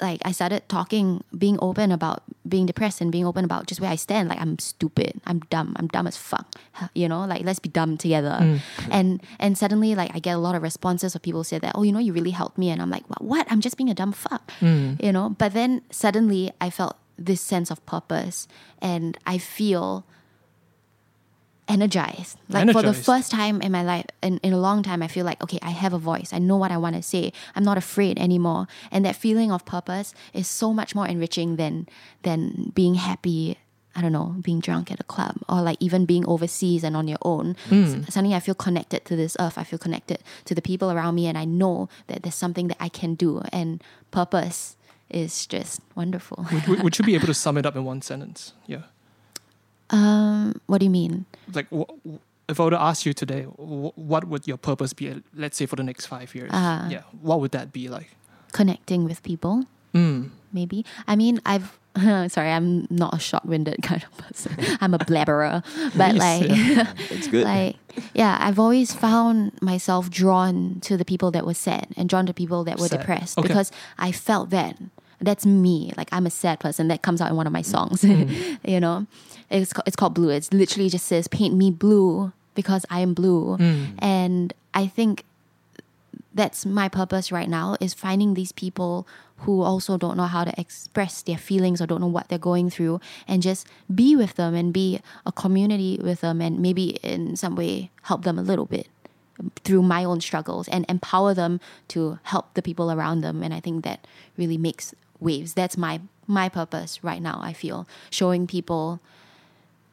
[0.00, 3.90] like I started talking, being open about being depressed and being open about just where
[3.90, 4.28] I stand.
[4.28, 6.54] Like I'm stupid, I'm dumb, I'm dumb as fuck.
[6.94, 8.38] You know, like let's be dumb together.
[8.40, 8.60] Mm.
[8.90, 11.82] And and suddenly, like I get a lot of responses of people say that, oh,
[11.82, 13.22] you know, you really helped me, and I'm like, what?
[13.22, 13.46] what?
[13.50, 14.52] I'm just being a dumb fuck.
[14.60, 15.02] Mm.
[15.02, 15.30] You know.
[15.30, 18.46] But then suddenly, I felt this sense of purpose,
[18.80, 20.04] and I feel
[21.68, 22.38] energized.
[22.48, 25.24] Like for the first time in my life, in, in a long time, I feel
[25.24, 26.32] like, okay, I have a voice.
[26.32, 27.32] I know what I want to say.
[27.54, 28.66] I'm not afraid anymore.
[28.90, 31.88] And that feeling of purpose is so much more enriching than
[32.22, 33.58] than being happy.
[33.98, 37.08] I don't know, being drunk at a club or like even being overseas and on
[37.08, 37.56] your own.
[37.70, 37.84] Hmm.
[37.84, 39.56] S- suddenly I feel connected to this earth.
[39.56, 42.76] I feel connected to the people around me and I know that there's something that
[42.78, 43.40] I can do.
[43.54, 44.76] And purpose
[45.08, 46.46] is just wonderful.
[46.68, 48.52] Would, would you be able to sum it up in one sentence?
[48.66, 48.82] Yeah.
[49.90, 51.26] Um, what do you mean?
[51.52, 52.16] Like, wh- wh-
[52.48, 55.10] if I were to ask you today, wh- what would your purpose be?
[55.10, 56.50] uh, Let's say for the next five years.
[56.52, 56.88] Ah.
[56.88, 57.02] yeah.
[57.20, 58.10] What would that be like?
[58.52, 59.64] Connecting with people.
[59.94, 60.30] Mm.
[60.52, 60.84] maybe.
[61.08, 61.78] I mean, I've
[62.30, 64.52] sorry, I'm not a short-winded kind of person.
[64.82, 65.64] I'm a blabberer,
[65.96, 66.18] but Nice,
[66.48, 66.92] like, yeah.
[67.08, 67.44] It's good.
[67.44, 67.76] like,
[68.12, 72.34] yeah, I've always found myself drawn to the people that were sad and drawn to
[72.34, 73.00] people that were Sad.
[73.00, 73.48] depressed Okay.
[73.48, 74.76] because I felt that.
[75.18, 75.92] That's me.
[75.96, 76.88] Like I'm a sad person.
[76.88, 78.02] That comes out in one of my songs.
[78.02, 78.58] Mm.
[78.68, 79.06] you know,
[79.50, 80.30] it's ca- it's called Blue.
[80.30, 83.86] It's literally just says paint me blue because I am blue, Mm.
[83.98, 85.24] and I think
[86.34, 89.06] that's my purpose right now is finding these people
[89.40, 92.68] who also don't know how to express their feelings or don't know what they're going
[92.70, 97.36] through and just be with them and be a community with them and maybe in
[97.36, 98.86] some way help them a little bit
[99.64, 103.60] through my own struggles and empower them to help the people around them and I
[103.60, 109.00] think that really makes waves that's my my purpose right now I feel showing people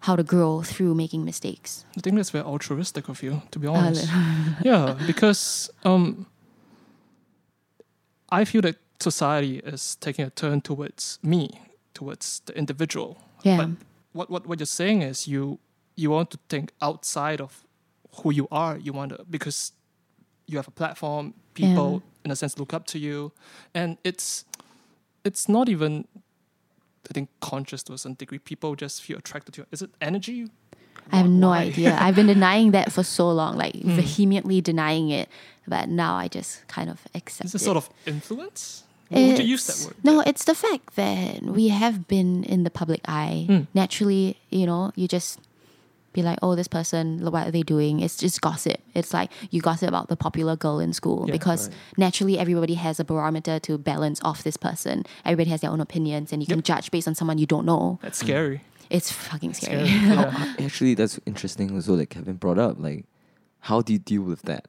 [0.05, 3.67] how to grow through making mistakes I think that's very altruistic of you, to be
[3.67, 4.07] Uh, honest.
[4.63, 6.25] yeah, because um,
[8.29, 11.49] I feel that society is taking a turn towards me,
[11.93, 13.17] towards the individual.
[13.43, 13.69] yeah But
[14.13, 15.59] what, what, what you're saying is you
[15.95, 17.63] you want to think outside of
[18.23, 18.77] who you are.
[18.79, 19.73] You want to because
[20.47, 21.33] you have a platform.
[21.53, 23.31] People, in a sense, look up to you,
[23.75, 24.45] and it's
[25.23, 26.05] it's not even.
[27.09, 28.39] I think conscious to a certain degree.
[28.39, 29.67] People just feel attracted to you.
[29.71, 30.47] Is it energy?
[31.11, 31.63] I have no Why?
[31.63, 31.97] idea.
[31.99, 33.95] I've been denying that for so long, like Hmm.
[33.95, 35.27] vehemently denying it.
[35.67, 37.65] But now I just kind of accept Is it it.
[37.65, 38.83] sort of influence?
[39.11, 39.95] Would you use that word?
[40.03, 43.45] No, it's the fact that we have been in the public eye.
[43.49, 43.67] Mm.
[43.73, 45.39] Naturally, you know, you just
[46.13, 47.99] be like, oh, this person, what are they doing?
[47.99, 48.79] It's just gossip.
[48.93, 51.77] It's like you gossip about the popular girl in school Yeah, because right.
[51.97, 55.05] naturally everybody has a barometer to balance off this person.
[55.25, 57.99] Everybody has their own opinions and you can judge based on someone you don't know.
[58.01, 58.61] That's scary.
[58.89, 59.87] It's fucking scary.
[59.87, 59.87] Scary.
[59.87, 60.55] How, Yeah.
[60.59, 62.75] Oh, actually, that's interesting also that Kevin brought up.
[62.79, 63.05] Like,
[63.61, 64.67] how do you deal with that?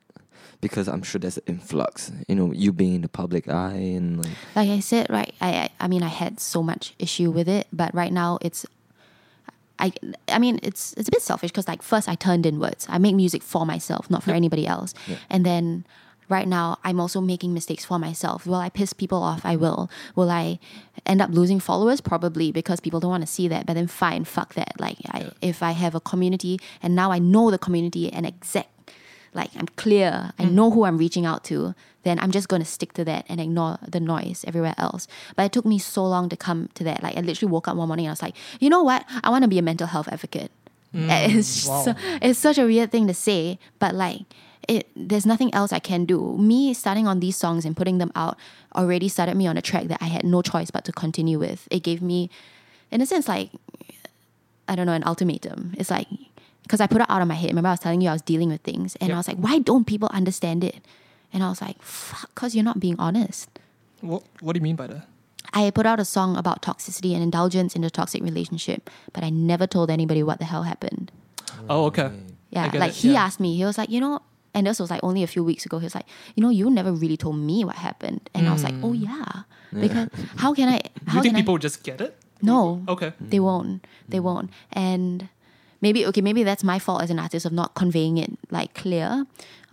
[0.61, 2.11] Because I'm sure there's an influx.
[2.26, 5.34] You know, you being in the public eye and like, like I said, right?
[5.40, 8.64] I, I I mean, I had so much issue with it, but right now it's.
[9.79, 9.93] I,
[10.29, 12.87] I mean it's it's a bit selfish because like first I turned inwards.
[12.89, 14.95] I make music for myself, not for anybody else.
[15.07, 15.16] Yeah.
[15.31, 15.87] And then
[16.29, 18.47] right now I'm also making mistakes for myself.
[18.47, 19.45] Will I piss people off?
[19.45, 19.91] I will.
[20.14, 20.59] Will I
[21.07, 22.01] end up losing followers?
[22.01, 23.66] Probably because people don't want to see that.
[23.66, 24.79] But then fine, fuck that.
[24.79, 28.68] Like I, if I have a community and now I know the community and exact
[29.35, 30.53] like I'm clear, I mm.
[30.53, 31.74] know who I'm reaching out to,
[32.05, 35.07] then I'm just gonna stick to that and ignore the noise everywhere else.
[35.37, 37.03] But it took me so long to come to that.
[37.03, 39.05] Like I literally woke up one morning and I was like, you know what?
[39.22, 40.51] I want to be a mental health advocate.
[40.95, 41.82] Mm, it's wow.
[41.82, 44.22] so, it's such a weird thing to say, but like
[44.68, 46.37] it there's nothing else I can do.
[46.39, 48.39] Me starting on these songs and putting them out
[48.74, 51.66] already started me on a track that I had no choice but to continue with.
[51.70, 52.30] It gave me
[52.91, 53.51] in a sense like
[54.66, 55.74] I don't know, an ultimatum.
[55.76, 56.09] It's like
[56.64, 57.50] because I put it out of my head.
[57.50, 59.14] Remember, I was telling you I was dealing with things, and Yep.
[59.14, 60.80] I was like, why don't people understand it?
[61.32, 63.48] And I was like, fuck, because you're not being honest.
[64.00, 65.06] What What do you mean by that?
[65.52, 69.30] I put out a song about toxicity and indulgence in a toxic relationship, but I
[69.30, 71.12] never told anybody what the hell happened.
[71.68, 72.10] Oh, okay.
[72.50, 73.24] Yeah, like it, he yeah.
[73.24, 74.20] asked me, he was like, you know,
[74.54, 75.78] and this was like only a few weeks ago.
[75.78, 78.62] He was like, you know, you never really told me what happened, and I was
[78.64, 79.04] like, oh hmm.
[79.08, 79.32] yeah,
[79.72, 80.08] because
[80.42, 80.78] how can I?
[80.78, 81.58] Do How you think can people I?
[81.58, 82.16] just get it?
[82.42, 83.12] No, Okay.
[83.20, 83.86] they won't.
[84.08, 84.24] They hmm.
[84.24, 84.50] won't.
[84.72, 85.28] And
[85.85, 89.26] maybe okay, maybe that's my fault as an artist of not conveying it like clear.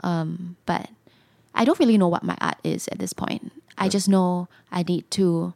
[0.03, 0.89] Um, but
[1.55, 3.51] I don't really know what my art is at this point.
[3.77, 5.53] I just know I need to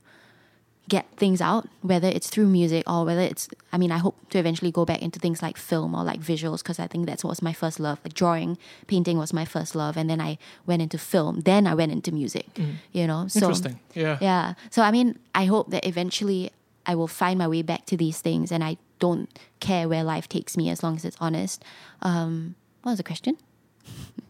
[0.88, 3.50] get things out, whether it's through music or whether it's.
[3.74, 6.60] I mean, I hope to eventually go back into things like film or like visuals
[6.60, 8.00] because I think that's what was my first love.
[8.06, 11.42] Like drawing, painting was my first love, and then I went into film.
[11.42, 12.48] Then I went into music.
[12.94, 13.80] You know, so Interesting.
[13.94, 14.18] Yeah.
[14.22, 14.54] yeah.
[14.70, 16.52] So I mean, I hope that eventually
[16.86, 19.30] I will find my way back to these things, and I don't
[19.60, 21.64] care where life takes me as long as it's honest.
[22.02, 23.38] Um, what was the question?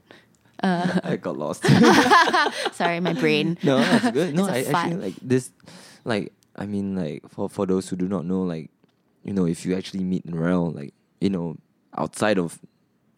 [0.64, 1.66] Uh, I got lost.
[2.74, 3.58] Sorry, my brain.
[3.62, 4.36] no, that's good.
[4.36, 5.52] No, I I a actually like this.
[6.06, 8.72] Like, I mean, like for for those who do not know, like,
[9.24, 11.58] you know, if you actually meet Narelle, like, you know,
[11.98, 12.60] outside of,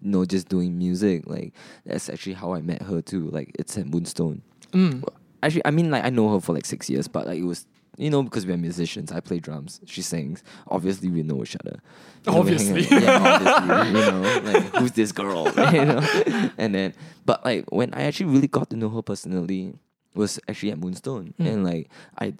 [0.01, 1.53] you know, just doing music, like,
[1.85, 3.29] that's actually how I met her too.
[3.29, 4.41] Like, it's at Moonstone.
[4.71, 5.07] Mm.
[5.43, 7.65] Actually, I mean, like, I know her for like six years, but like, it was.
[7.97, 10.43] You know, because we're musicians, I play drums, she sings.
[10.67, 11.79] Obviously, we know each other.
[12.25, 12.81] You know, we Obviously.
[13.03, 13.99] yeah, obviously.
[14.01, 15.45] you know, like who's this girl?
[15.73, 16.93] you know, and then,
[17.25, 19.73] but like when I actually really got to know her personally
[20.13, 21.47] was actually at Moonstone, Mm.
[21.47, 21.89] and like
[22.19, 22.33] I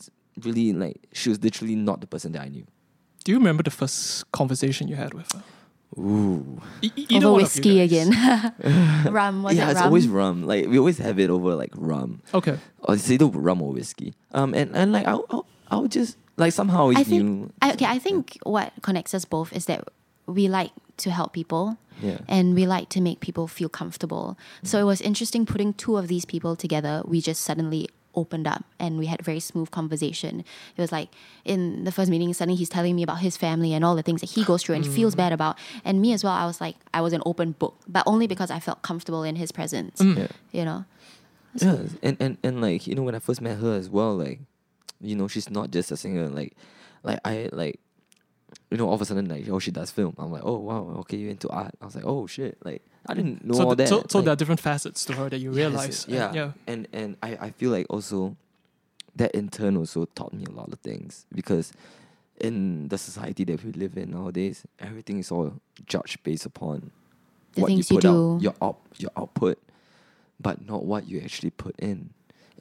[0.43, 2.65] really like she was literally not the person that I knew.
[3.23, 5.43] Do you remember the first conversation you had with her?
[5.97, 8.11] Ooh, e- either over one of you whiskey again.
[9.09, 9.85] rum was yeah, it it's rum?
[9.87, 10.45] always rum.
[10.45, 12.57] Like we always have it over like rum, Okay.
[12.81, 14.13] or it's either rum or whiskey.
[14.33, 17.23] Um, and and like I'll I'll, I'll just like somehow I I think.
[17.23, 17.51] knew.
[17.61, 19.87] I, okay, I think what connects us both is that
[20.27, 21.77] we like to help people.
[21.99, 22.19] Yeah.
[22.27, 24.37] and we like to make people feel comfortable.
[24.61, 27.01] So it was interesting putting two of these people together.
[27.05, 30.43] We just suddenly opened up and we had a very smooth conversation.
[30.75, 31.09] It was like
[31.45, 34.21] in the first meeting, suddenly he's telling me about his family and all the things
[34.21, 35.17] that he goes through and feels mm.
[35.17, 35.57] bad about.
[35.85, 38.51] And me as well, I was like, I was an open book, but only because
[38.51, 40.17] I felt comfortable in his presence, mm.
[40.17, 40.27] Yeah.
[40.51, 40.85] you know?
[41.55, 44.39] Yeah, and, and and like you know when I first met her as well, like
[45.01, 46.27] you know she's not just a singer.
[46.29, 46.53] Like
[47.03, 47.79] like I like
[48.69, 50.13] you know all of a sudden like oh she does film.
[50.19, 51.73] I'm like oh wow okay you into art.
[51.81, 53.87] I was like oh shit like I didn't know so, all th- that.
[53.89, 56.05] so, so like, there are different facets to her that you yes, realize.
[56.05, 56.51] and- yeah, yeah.
[56.67, 58.35] and and I I feel like also
[59.15, 61.71] that in turn also taught me a lot of things because
[62.39, 65.53] in the society that we live in nowadays, everything is all
[65.87, 66.91] judged based upon
[67.55, 68.43] The what you things you put out, do.
[68.43, 69.57] your out, your output,
[70.39, 72.11] but not what you actually put in.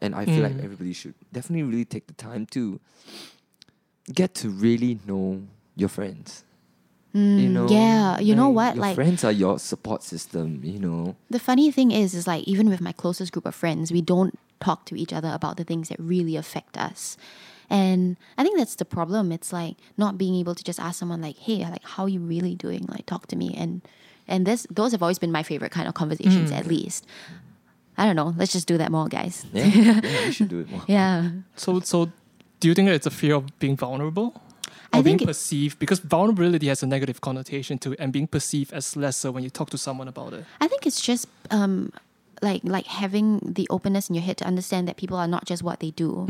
[0.00, 0.64] And I feel like Mm.
[0.64, 2.80] everybody should definitely really take the time to
[4.08, 5.42] get to really know
[5.76, 6.44] your friends.
[7.16, 8.74] You Mm, know, yeah, you know what?
[8.76, 10.60] Your Like friends are your support system.
[10.62, 13.90] You know, The funny thing is, is like even with my closest group of friends,
[13.90, 17.16] we don't talk to each other about the things that really affect us.
[17.68, 19.32] And I think that's the problem.
[19.32, 22.20] It's like not being able to just ask someone like, "Hey, like, how are you
[22.20, 22.84] really doing?
[22.88, 23.80] Like, talk to me." And
[24.28, 26.52] and this those have always been my favorite kind of conversations.
[26.52, 27.06] At least,
[27.98, 28.34] I don't know.
[28.36, 29.44] Let's just do that more, guys.
[29.52, 30.82] yeah, yeah we should do it more.
[30.86, 32.10] Yeah, So, so
[32.60, 34.40] do you think that it's a fear of being vulnerable?
[34.96, 35.78] I Or being perceived?
[35.78, 39.50] Because vulnerability has a negative connotation to it, and being perceived as lesser when you
[39.50, 40.44] talk to someone about it.
[40.60, 41.92] I think it's just um,
[42.42, 45.62] like like having the openness in your head to understand that people are not just
[45.62, 46.26] what they do.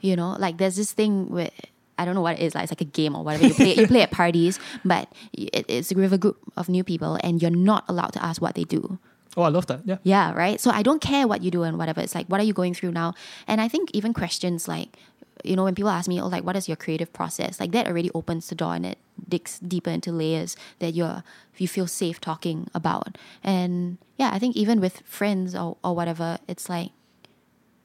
[0.00, 1.50] You know, like there's this thing where
[1.98, 2.54] I don't know what it is.
[2.54, 3.74] Like it's like a game or whatever you play.
[3.74, 7.50] you play at parties, but it, it's with a group of new people, and you're
[7.50, 8.98] not allowed to ask what they do.
[9.36, 9.80] Oh, I love that.
[9.84, 9.98] Yeah.
[10.02, 10.60] Yeah, right.
[10.60, 12.00] So I don't care what you do and whatever.
[12.00, 13.14] It's like, what are you going through now?
[13.46, 14.96] And I think even questions like,
[15.44, 17.60] you know, when people ask me, oh, like, what is your creative process?
[17.60, 21.22] Like that already opens the door and it digs deeper into layers that you're
[21.56, 23.18] you feel safe talking about.
[23.42, 26.90] And yeah, I think even with friends or, or whatever, it's like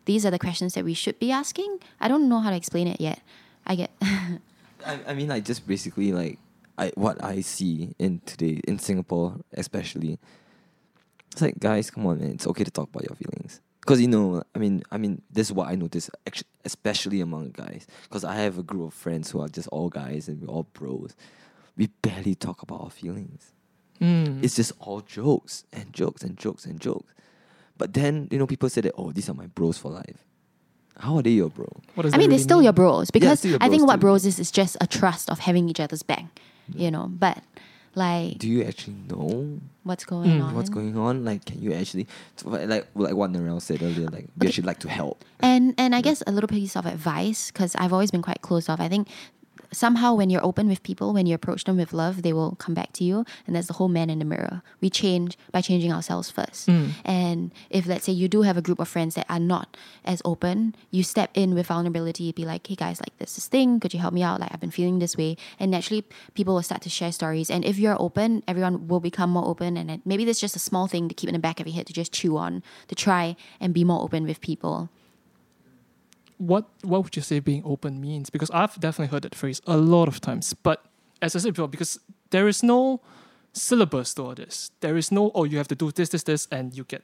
[0.05, 1.79] these are the questions that we should be asking.
[1.99, 3.21] I don't know how to explain it yet.
[3.65, 6.39] I get I, I mean, like just basically like
[6.77, 10.19] I what I see in today in Singapore, especially,
[11.31, 12.31] It's like, guys, come on, man.
[12.31, 13.61] It's okay to talk about your feelings.
[13.83, 17.51] Because, you know, I mean, I mean, this is what I notice, actu- especially among
[17.51, 17.85] guys.
[18.03, 20.67] Because I have a group of friends who are just all guys and we're all
[20.73, 21.15] bros.
[21.75, 23.51] We barely talk about our feelings.
[23.99, 24.43] Mm.
[24.43, 27.13] It's just all jokes and jokes and jokes and jokes.
[27.77, 30.25] But then, you know, people say that, oh, these are my bros for life.
[30.97, 31.67] How are they your bro?
[31.95, 32.65] what does I that mean, they're still mean?
[32.65, 33.99] your bros because still your I think bros what too.
[34.01, 36.39] bros is is just a trust of having each other's back,
[36.73, 37.07] you know.
[37.09, 37.39] But
[37.95, 40.43] like, Do you actually know what's going Mm.
[40.43, 40.55] on?
[40.55, 41.23] what's going on?
[41.25, 42.07] Like, can you actually,
[42.43, 44.47] like, like what Narelle said earlier, like, we Okay.
[44.47, 45.23] actually like to help.
[45.41, 48.69] And and I guess a little piece of advice because I've always been quite closed
[48.69, 48.79] off.
[48.79, 49.07] I think
[49.73, 52.73] somehow when you're open with people, when you approach them with love, they will come
[52.73, 53.25] back to you.
[53.45, 54.61] And that's the whole man in the mirror.
[54.81, 56.67] We change by changing ourselves first.
[56.67, 56.91] Mm.
[57.03, 60.21] And if let's say you do have a group of friends that are not as
[60.23, 63.93] open, you step in with vulnerability, be like, hey guys, like this this thing, could
[63.93, 64.39] you help me out?
[64.39, 65.37] Like I've been feeling this way.
[65.59, 67.49] And naturally people will start to share stories.
[67.49, 69.77] And if you're open, everyone will become more open.
[69.77, 71.87] And maybe that's just a small thing to keep in the back of your head
[71.87, 74.89] to just chew on, to try and be more open with people.
[76.47, 78.29] What what would you say being open means?
[78.29, 80.53] Because I've definitely heard that phrase a lot of times.
[80.53, 80.83] But
[81.21, 81.99] as I said before, because
[82.31, 83.01] there is no
[83.53, 84.71] syllabus to all this.
[84.81, 87.03] There is no oh you have to do this, this, this, and you get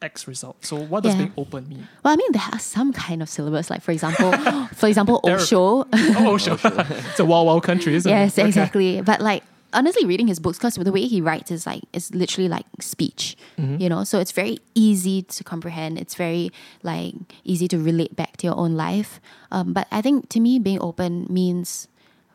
[0.00, 0.64] X result.
[0.64, 1.22] So what does Yeah.
[1.22, 1.86] being open mean?
[2.04, 4.32] Well, I mean, there are some kind of syllabus, like for example,
[4.74, 5.86] for example, Osho.
[5.92, 8.40] oh sure, it's a wild wild country, isn't yes, it?
[8.42, 9.00] Yes, exactly.
[9.00, 12.48] But like honestly, reading his books, because the way he writes is like it's literally
[12.48, 13.80] like speech, Mhm.
[13.80, 14.04] you know.
[14.04, 15.98] So it's very easy to comprehend.
[15.98, 16.50] It's very
[16.82, 17.14] like
[17.44, 19.20] easy to relate back to your own life.
[19.50, 21.88] Um, but I think to me, being open means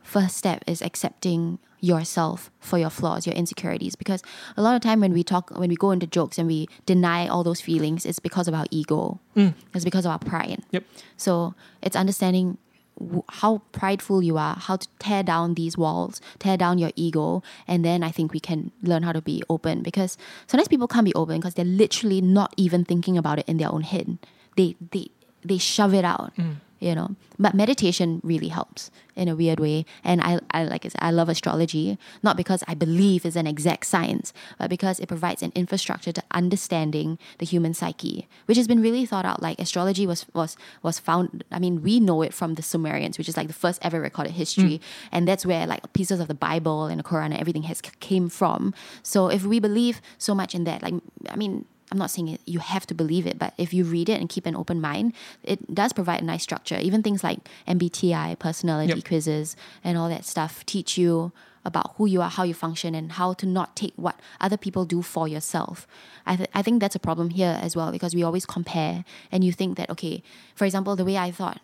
[0.04, 3.96] first step is accepting yourself for your flaws, your insecurities.
[3.96, 4.24] Because
[4.56, 7.28] a lot of time when we talk, when we go into jokes and we deny
[7.28, 9.20] all those feelings, it's because of our ego.
[9.36, 9.54] Mm.
[9.76, 10.64] It's because of our pride.
[10.72, 10.84] Yep.
[11.18, 12.58] So it's understanding
[13.00, 17.44] w- how prideful you are, how to tear down these walls, tear down your ego,
[17.68, 19.82] and then I think we can learn how to be open.
[19.84, 20.18] Because
[20.48, 23.72] sometimes people can't be open because they're literally not even thinking about it in their
[23.72, 24.18] own head.
[24.56, 25.10] They they
[25.44, 26.36] they shove it out.
[26.36, 26.56] Mm.
[26.80, 29.86] You know, but meditation really helps in a weird way.
[30.04, 33.48] And I, I like I said, I love astrology not because I believe it's an
[33.48, 38.68] exact science, but because it provides an infrastructure to understanding the human psyche, which has
[38.68, 39.42] been really thought out.
[39.42, 41.44] Like astrology was was was found.
[41.52, 44.34] I mean, we know it from the Sumerians, which is like the first ever recorded
[44.34, 44.82] history, mm.
[45.12, 48.30] and that's where like pieces of the Bible and the Quran and everything has came
[48.30, 48.74] from.
[49.02, 50.94] So if we believe so much in that, like
[51.30, 51.66] I mean.
[51.92, 54.28] I'm not saying it, you have to believe it, but if you read it and
[54.28, 55.14] keep an open mind,
[55.44, 56.78] it does provide a nice structure.
[56.80, 59.06] Even things like MBTI, personality Yep.
[59.06, 61.32] quizzes, and all that stuff teach you
[61.64, 64.86] about who you are, how you function, and how to not take what other people
[64.86, 65.86] do for yourself.
[66.26, 69.44] I, th- I think that's a problem here as well because we always compare, and
[69.44, 70.24] you think that, okay,
[70.56, 71.60] for example, the way I thought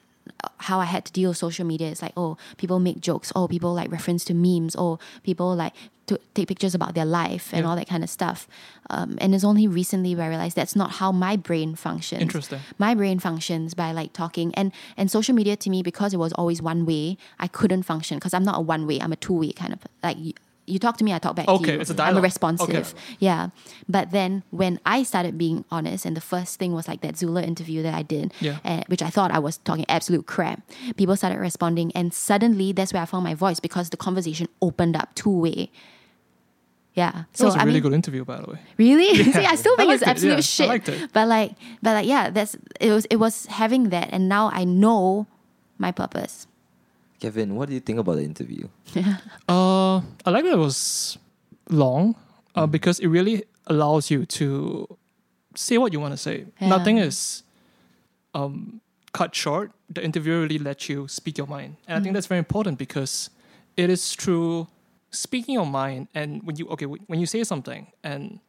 [0.60, 3.48] how I had to deal with social media is like, oh, people make jokes, oh,
[3.48, 5.74] people like reference to memes, oh, people like
[6.06, 7.70] to take pictures about their life and Yeah.
[7.70, 8.48] all that kind of stuff.
[8.90, 12.22] Um, and it's only recently where I realized that's not how my brain functions.
[12.22, 12.60] Interesting.
[12.78, 16.34] My brain functions by like talking and and social media to me because it was
[16.34, 17.18] always one way.
[17.40, 19.00] I couldn't function because I'm not a one way.
[19.00, 20.18] I'm a two way kind of like.
[20.66, 21.82] You, talk to me, I talk back to Okay, you.
[21.82, 22.70] it's a I'm a responsive.
[22.70, 23.16] Okay.
[23.20, 23.50] Yeah.
[23.90, 27.44] But then when I started being honest, and the first thing was like that Zula
[27.44, 28.60] interview that I did, Yeah.
[28.64, 30.62] uh, which I thought I was talking absolute crap.
[30.96, 34.96] People started responding, and suddenly that's where I found my voice because the conversation opened
[34.96, 35.70] up two way.
[36.94, 37.12] Yeah.
[37.12, 38.60] That So was a I really mean, good interview, by the way.
[38.78, 40.68] really, see, I still I think it's liked it, absolute yeah, I shit.
[40.70, 41.10] liked it.
[41.12, 44.64] But like, but like, yeah, that's it was it was having that, and now I
[44.64, 45.28] know
[45.78, 46.48] my purpose.
[47.24, 48.68] Kevin, what do you think about the interview?
[49.48, 49.96] Uh,
[50.26, 51.18] I like that it was
[51.70, 52.16] long
[52.54, 54.44] uh, because it really allows you to
[55.56, 56.46] say what you want to say.
[56.60, 56.68] Yeah.
[56.68, 57.44] Nothing is
[58.34, 58.82] um,
[59.14, 59.72] cut short.
[59.90, 63.30] The interview really lets you speak your mind, and I think that's very important because
[63.78, 64.68] it is through
[65.12, 66.08] speaking your mind.
[66.14, 68.40] And when you okay, when you say something, and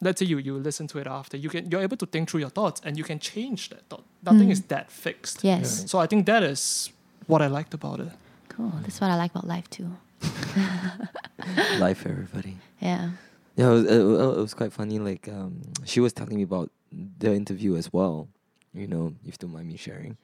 [0.00, 2.40] let's say you you listen to it after, you can you're able to think through
[2.46, 4.04] your thoughts, and you can change that thought.
[4.22, 4.52] Nothing Mm.
[4.52, 5.42] is that fixed.
[5.42, 6.90] Yes, So I think that is
[7.26, 8.08] what I liked about it.
[8.48, 8.72] cool.
[8.82, 9.90] That's what I like about life too.
[11.78, 12.56] Life, everybody.
[12.80, 13.10] Yeah.
[13.56, 14.98] Yeah, it was, it, it was quite funny.
[14.98, 18.28] Like, um, she was telling me about the interview as well.
[18.74, 20.16] You know, if you don't mind me sharing.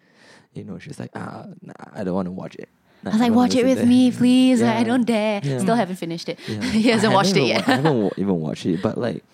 [0.54, 2.68] You know, she's like, ah, nah, I don't want to watch it.
[3.02, 4.60] Nah, I was like, watch it with to me, please.
[4.62, 5.40] Like, I don't dare.
[5.42, 5.58] Yeah.
[5.58, 6.38] Still haven't finished it.
[6.46, 6.60] Yeah.
[6.76, 7.66] he hasn't I watched it yet.
[7.66, 9.24] wa- I haven't wa- even watched it, but like,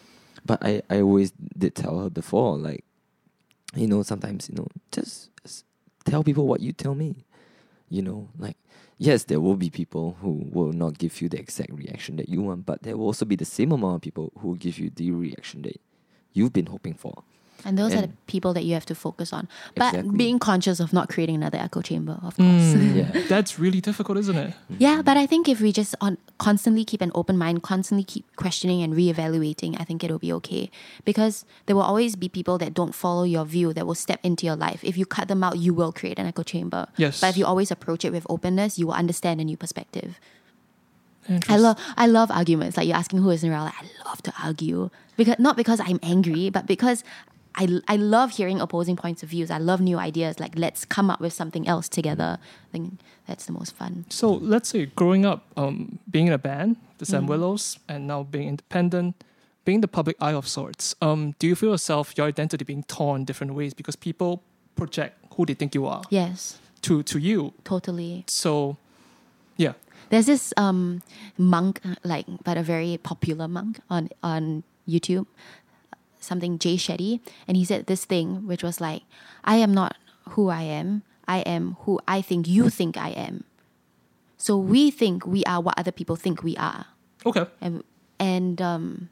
[0.44, 2.84] but I, I always did tell her before, like,
[3.74, 5.64] you know, sometimes you know, just s-
[6.04, 7.24] tell people what you tell me.
[7.90, 8.56] You know, like,
[8.98, 12.42] yes, there will be people who will not give you the exact reaction that you
[12.42, 14.90] want, but there will also be the same amount of people who will give you
[14.90, 15.80] the reaction that
[16.34, 17.22] you've been hoping for.
[17.64, 19.48] And those are the people that you have to focus on.
[19.74, 20.16] But Exactly.
[20.16, 22.46] being conscious of not creating another echo chamber, of course.
[22.74, 23.22] Mm, Yeah.
[23.28, 24.54] That's really difficult, isn't it?
[24.78, 28.24] Yeah, but I think if we just on constantly keep an open mind, constantly keep
[28.36, 30.70] questioning and reevaluating, I think it'll be okay.
[31.04, 34.46] Because there will always be people that don't follow your view that will step into
[34.46, 34.84] your life.
[34.84, 36.86] If you cut them out, you will create an echo chamber.
[36.96, 37.20] Yes.
[37.20, 40.20] But if you always approach it with openness, you will understand a new perspective.
[41.48, 42.76] I love I love arguments.
[42.78, 43.74] Like you're asking who is in real life.
[43.78, 44.88] I love to argue
[45.18, 47.04] because not because I'm angry, but because
[47.60, 49.50] I, I love hearing opposing points of views.
[49.50, 50.38] I love new ideas.
[50.38, 52.38] Like let's come up with something else together.
[52.40, 54.04] I think that's the most fun.
[54.10, 57.28] So let's say growing up, um, being in a band, the Sam Mm.
[57.28, 59.14] Willows, and now being independent,
[59.64, 60.94] being the public eye of sorts.
[61.02, 64.40] Um, do you feel yourself, your identity being torn different ways because people
[64.76, 67.52] project who they think you are Yes, to to you?
[67.64, 68.24] totally.
[68.28, 68.76] So,
[69.56, 69.72] yeah,
[70.10, 71.02] There's this um,
[71.36, 75.26] monk, uh, like, but a very popular monk on on YouTube,
[76.20, 79.02] something Jay Shetty, and he said this thing, which was like,
[79.44, 79.96] "I am not
[80.30, 81.02] who I am.
[81.26, 83.44] I am who I think you think I am."
[84.38, 86.86] So we think we are what other people think we are,
[87.26, 87.82] okay, and
[88.18, 89.10] and um,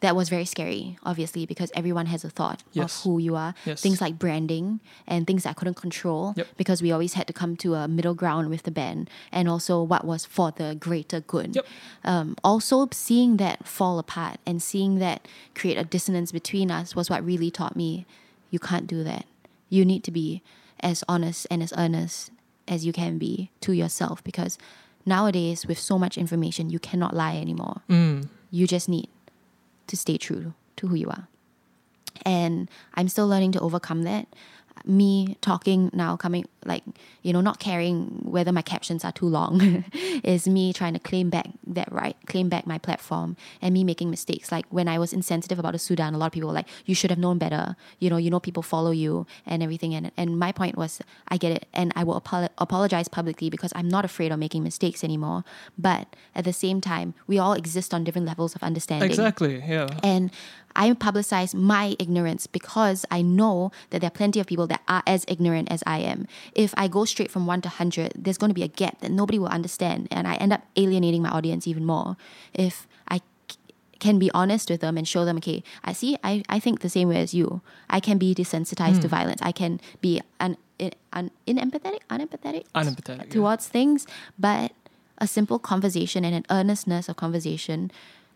[0.00, 2.84] that was very scary, obviously, because everyone has a thought Yes.
[2.98, 3.54] of who you are.
[3.64, 3.80] Yes.
[3.80, 6.46] Things like branding and things I couldn't control Yep.
[6.58, 9.82] because we always had to come to a middle ground with the band and also
[9.82, 11.54] what was for the greater good.
[11.56, 11.66] Yep.
[12.04, 17.08] Um, also, seeing that fall apart and seeing that create a dissonance between us was
[17.08, 18.04] what really taught me
[18.50, 19.24] you can't do that.
[19.70, 20.42] You need to be
[20.80, 22.30] as honest and as earnest
[22.68, 24.58] as you can be to yourself because
[25.06, 29.08] nowadays, with so much information, you cannot lie anymore mm, you just need
[29.86, 31.28] to stay true to who you are.
[32.24, 34.28] And I'm still learning to overcome that.
[34.84, 36.82] Me talking now, coming like,
[37.22, 39.84] you know, not caring whether my captions are too long,
[40.24, 44.10] is me trying to claim back that right, claim back my platform, and me making
[44.10, 44.52] mistakes.
[44.52, 46.94] Like when I was insensitive about the Sudan, a lot of people were like, you
[46.94, 47.76] should have known better.
[47.98, 49.94] You know, you know, people follow you and everything.
[49.94, 51.66] And, and my point was, I get it.
[51.72, 55.44] And I will apolo- apologize publicly because I'm not afraid of making mistakes anymore.
[55.78, 59.08] But at the same time, we all exist on different levels of understanding.
[59.08, 60.30] exactly, yeah, And
[60.76, 65.02] I publicize my ignorance because I know that there are plenty of people that are
[65.06, 66.26] as ignorant as I am.
[66.54, 69.10] If I go straight from one to 100, there's going to be a gap that
[69.10, 70.08] nobody will understand.
[70.10, 72.16] And I end up alienating my audience even more.
[72.52, 73.20] If I
[74.00, 76.90] can be honest with them and show them, okay, I see, I, I think the
[76.90, 77.62] same way as you.
[77.88, 79.16] I can be desensitized to hmm.
[79.16, 79.40] violence.
[79.42, 83.24] I can be un, in, un, inempathetic, unempathetic unempathetic.
[83.26, 83.30] yeah.
[83.30, 84.06] towards things,
[84.38, 84.72] but
[85.18, 87.90] a simple conversation and an earnestness of conversation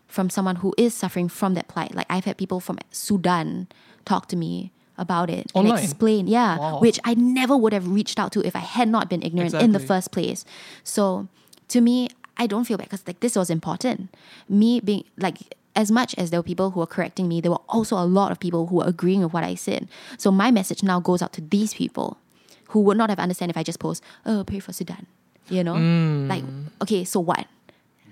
[0.09, 1.95] from someone who is suffering from that plight.
[1.95, 3.67] Like I've had people from Sudan
[4.03, 5.75] talk to me about it Online?
[5.75, 6.79] and explain, yeah, Wow.
[6.81, 9.71] which I never would have reached out to if I had not been ignorant in
[9.71, 10.43] the first place.
[10.83, 11.27] So
[11.69, 14.13] to me, I don't feel bad because like this was important.
[14.49, 15.37] Me being like
[15.75, 18.31] as much as there were people who were correcting me, there were also a lot
[18.31, 19.87] of people who were agreeing with what I said.
[20.17, 22.17] So my message now goes out to these people
[22.69, 25.05] who would not have understand if I just post, oh, pray for Sudan.
[25.49, 25.75] You know?
[25.75, 26.27] Mm.
[26.27, 26.43] Like,
[26.81, 27.45] okay, so what?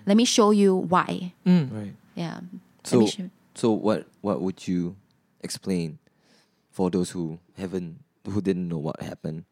[0.07, 1.33] Let me show you why.
[1.45, 1.69] Mm.
[1.71, 1.93] Right.
[2.15, 2.39] Yeah.
[2.83, 4.95] So, me show- so what what would you
[5.41, 5.99] explain
[6.71, 9.43] for those who haven't who didn't know what happened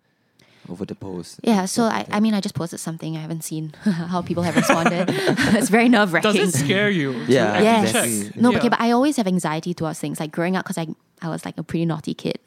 [0.70, 1.40] over the post?
[1.44, 3.16] yeah, so I, I mean, I just posted something.
[3.18, 5.06] I haven't seen how people have responded.
[5.60, 6.32] it's very nerve wracking.
[6.34, 6.62] Does wracking.
[6.62, 7.12] it scare you?
[7.28, 7.84] Yeah, Yes.
[7.94, 8.42] exactly.
[8.42, 8.58] No, Yeah.
[8.60, 10.88] okay, but I always have anxiety towards things like growing up because I
[11.22, 12.40] I was like a pretty naughty kid.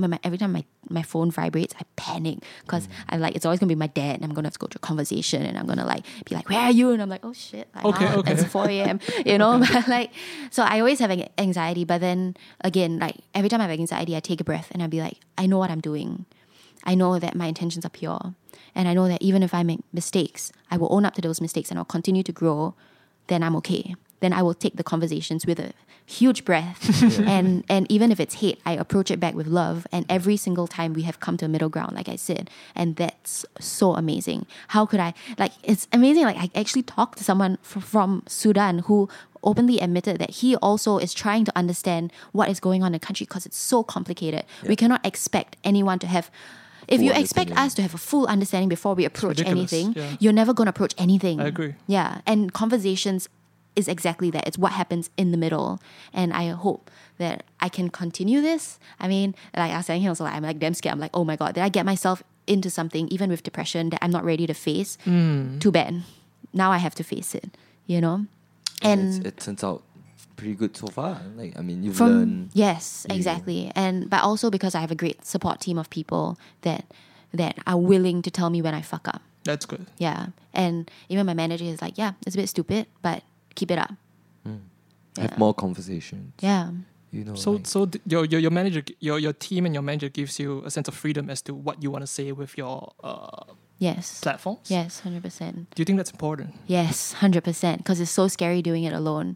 [0.00, 2.92] When my, every time my, my phone vibrates, I panic because Mm.
[3.10, 4.76] I like it's always gonna be my dad, and I'm gonna have to go to
[4.76, 7.32] a conversation, and I'm gonna like be like, "Where are you?" And I'm like, "Oh
[7.32, 8.32] shit!" Like, Okay, wow, okay.
[8.32, 9.00] It's 4 a.m.
[9.26, 10.10] You know, like,
[10.50, 11.84] so I always have anxiety.
[11.84, 14.86] But then again, like every time I have anxiety, I take a breath and I
[14.86, 16.26] be like, I know what I'm doing.
[16.84, 18.34] I know that my intentions are pure,
[18.74, 21.40] and I know that even if I make mistakes, I will own up to those
[21.40, 22.74] mistakes and I'll continue to grow.
[23.26, 23.94] Then I'm okay.
[24.20, 25.72] Then I will take the conversations with a
[26.06, 29.86] huge breath, and and even if it's hate, I approach it back with love.
[29.92, 32.96] And every single time we have come to a middle ground, like I said, and
[32.96, 34.46] that's so amazing.
[34.68, 35.52] How could I like?
[35.62, 36.24] It's amazing.
[36.24, 39.08] Like I actually talked to someone f- from Sudan who
[39.42, 42.98] openly admitted that he also is trying to understand what is going on in the
[42.98, 44.44] country because it's so complicated.
[44.66, 46.30] We cannot expect anyone to have.
[46.88, 50.16] If you expect us to have a full understanding before we approach anything, yeah.
[50.18, 51.40] you're never going to approach anything.
[51.40, 51.74] I agree.
[51.86, 53.28] Yeah, and conversations
[53.80, 54.46] is exactly that.
[54.46, 55.80] It's what happens in the middle,
[56.12, 58.78] and I hope that I can continue this.
[59.00, 60.94] I mean, like I was saying, also, like, I'm like damn scared.
[60.94, 63.98] I'm like, oh my god, did I get myself into something, even with depression, that
[64.04, 64.96] I'm not ready to face?
[65.06, 65.60] Mm.
[65.60, 66.02] Too bad.
[66.52, 67.50] Now I have to face it.
[67.86, 68.26] You know,
[68.82, 69.82] And and it's, it turns out
[70.36, 71.20] pretty good so far.
[71.36, 72.50] Like I mean, you've from learned.
[72.54, 76.38] yes you- exactly and but also because i have a great support team of people
[76.62, 76.84] that
[77.34, 79.84] that are willing to tell me when i fuck up That's good.
[79.98, 83.22] yeah and even my manager is like yeah it's a bit stupid but
[83.54, 83.92] keep it up
[85.18, 85.38] Have Yeah.
[85.38, 86.32] more conversations.
[86.40, 86.70] yeah
[87.12, 87.34] You know.
[87.34, 90.38] So like- so th- your, your your manager your your team and your manager gives
[90.38, 93.44] you a sense of freedom as to what you want to say with your uh,
[93.80, 94.20] Yes.
[94.22, 94.70] platforms.
[94.70, 95.56] Yes, hundred percent.
[95.74, 96.54] Do you think that's important?
[96.68, 97.78] Yes, hundred percent.
[97.82, 99.34] Because it's so scary doing it alone.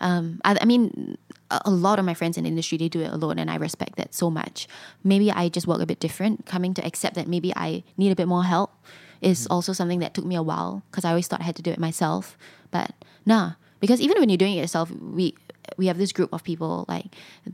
[0.00, 1.16] Um, I, I mean,
[1.50, 3.56] a, a lot of my friends in the industry they do it alone, and I
[3.56, 4.66] respect that so much.
[5.04, 6.46] Maybe I just work a bit different.
[6.46, 8.70] Coming to accept that maybe I need a bit more help
[9.20, 9.46] is mm.
[9.50, 11.70] also something that took me a while because I always thought I had to do
[11.70, 12.36] it myself.
[12.70, 12.92] But
[13.26, 15.34] nah, because even when you're doing it yourself, we
[15.76, 17.06] we have this group of people like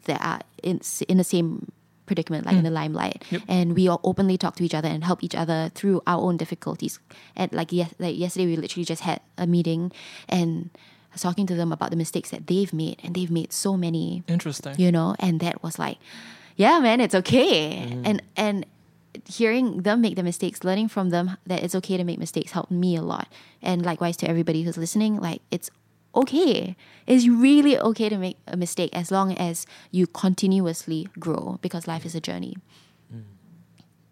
[0.05, 1.73] that are in in the same
[2.11, 2.83] predicament, like in the mm.
[2.83, 3.43] limelight, Yep.
[3.47, 6.37] and we all openly talk to each other and help each other through our own
[6.37, 6.99] difficulties.
[7.37, 9.93] And like yes, like yesterday, we literally just had a meeting,
[10.29, 13.53] and I was talking to them about the mistakes that they've made, and they've made
[13.53, 14.75] so many, Interesting.
[14.77, 15.99] you know, and that was like,
[16.57, 18.03] yeah, man, it's okay, mm.
[18.05, 18.67] and and
[19.27, 22.71] hearing them make the mistakes, learning from them that it's okay to make mistakes helped
[22.71, 23.29] me a lot,
[23.63, 25.71] and likewise to everybody who's listening, like it's
[26.15, 26.77] okay.
[27.07, 32.05] It's really okay to make a mistake as long as you continuously grow because life
[32.05, 32.57] is a journey.
[33.15, 33.23] Mm.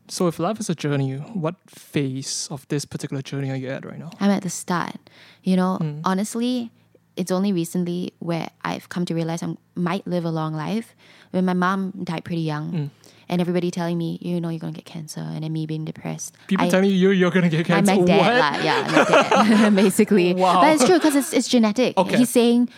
[0.08, 3.84] So if life is a journey, what phase of this particular journey are you at
[3.84, 4.10] right now?
[4.20, 4.96] I'm at the start.
[5.42, 6.00] You know, mm.
[6.04, 6.70] honestly,
[7.16, 10.94] it's only recently where I've come to realize I might live a long life.
[11.32, 12.90] When my mom died pretty young, mm.
[13.28, 16.34] And everybody telling me, you know, you're gonna get cancer, and then me being depressed.
[16.46, 17.94] People I- telling you you're, you're gonna get cancer.
[17.94, 18.34] my dad, what?
[18.34, 20.34] lah, yeah, dad, basically.
[20.34, 20.60] Wow.
[20.62, 21.96] But it's true because it's, it's genetic.
[21.96, 22.16] Okay.
[22.18, 22.68] He's saying,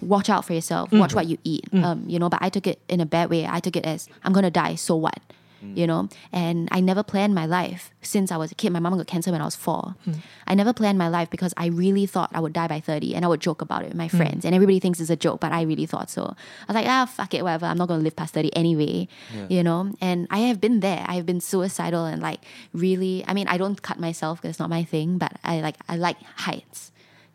[0.00, 1.64] watch out for yourself, watch what you eat.
[1.74, 3.46] Um, you know, but I took it in a bad way.
[3.46, 5.18] I took it as I'm gonna die, so what?
[5.64, 5.76] Mm.
[5.76, 8.72] You know, and I never planned my life since I was a kid.
[8.72, 9.94] My mom got cancer when I was four.
[10.04, 10.12] Hmm.
[10.46, 13.24] I never planned my life because I really thought I would die by 30 and
[13.24, 14.16] I would joke about it with my hmm.
[14.16, 14.44] friends.
[14.44, 16.22] And everybody thinks it's a joke, but I really thought so.
[16.22, 17.66] I was like, ah, fuck it, whatever.
[17.66, 19.08] I'm not going to live past 30 anyway.
[19.48, 21.04] You know, and I have been there.
[21.06, 22.40] I have been suicidal and like
[22.72, 25.76] really, I mean, I don't cut myself because it's not my thing, but I like,
[25.88, 26.90] I like heights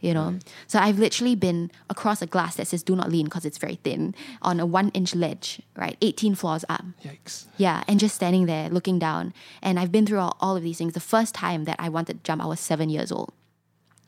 [0.06, 0.38] you know.
[0.68, 3.76] So I've literally been across a glass that says "Do not lean" because it's very
[3.84, 6.86] thin on a one-inch ledge, right, 18 floors up.
[7.04, 7.48] Yikes.
[7.58, 9.34] Yeah, and just standing there looking down.
[9.62, 10.94] And I've been through all, all of these things.
[10.94, 13.34] The first time that I wanted to jump, I was seven years old.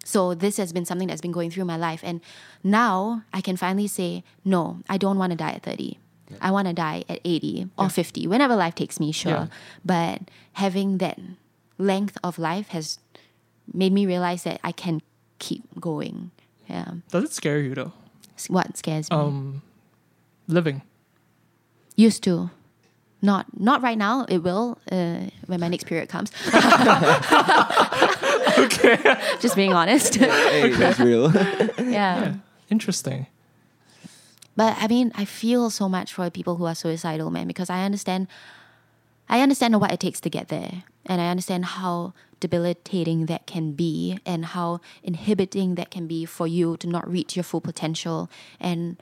[0.06, 2.22] So this has been something that's been going through my life, and
[2.64, 6.00] now I can finally say, no, I don't want to die at 30.
[6.42, 9.32] I want to die at 80 or 50, whenever life takes me, sure.
[9.32, 9.48] Yeah.
[9.84, 10.22] But
[10.54, 11.20] having that
[11.78, 13.00] length of life has
[13.74, 15.02] made me realize that I can
[15.40, 16.32] keep going.
[16.68, 16.92] Yeah.
[17.10, 17.94] Does it scare you though?
[18.50, 19.18] What scares me?
[19.18, 19.62] Um,
[20.48, 20.82] living.
[21.96, 22.50] Used to.
[23.22, 24.26] Not not right now.
[24.30, 26.32] It will uh, when my next period comes.
[28.58, 28.98] Okay.
[29.40, 30.16] Just being honest.
[30.16, 31.32] hey, that's real.
[31.80, 32.36] yeah.
[32.70, 33.28] Interesting.
[34.56, 37.84] But I mean, I feel so much for people who are suicidal, man, because I
[37.86, 38.28] understand.
[39.30, 43.74] I understand what it takes to get there, and I understand how debilitating that can
[43.74, 48.30] be, and how inhibiting that can be for you to not reach your full potential.
[48.60, 48.98] And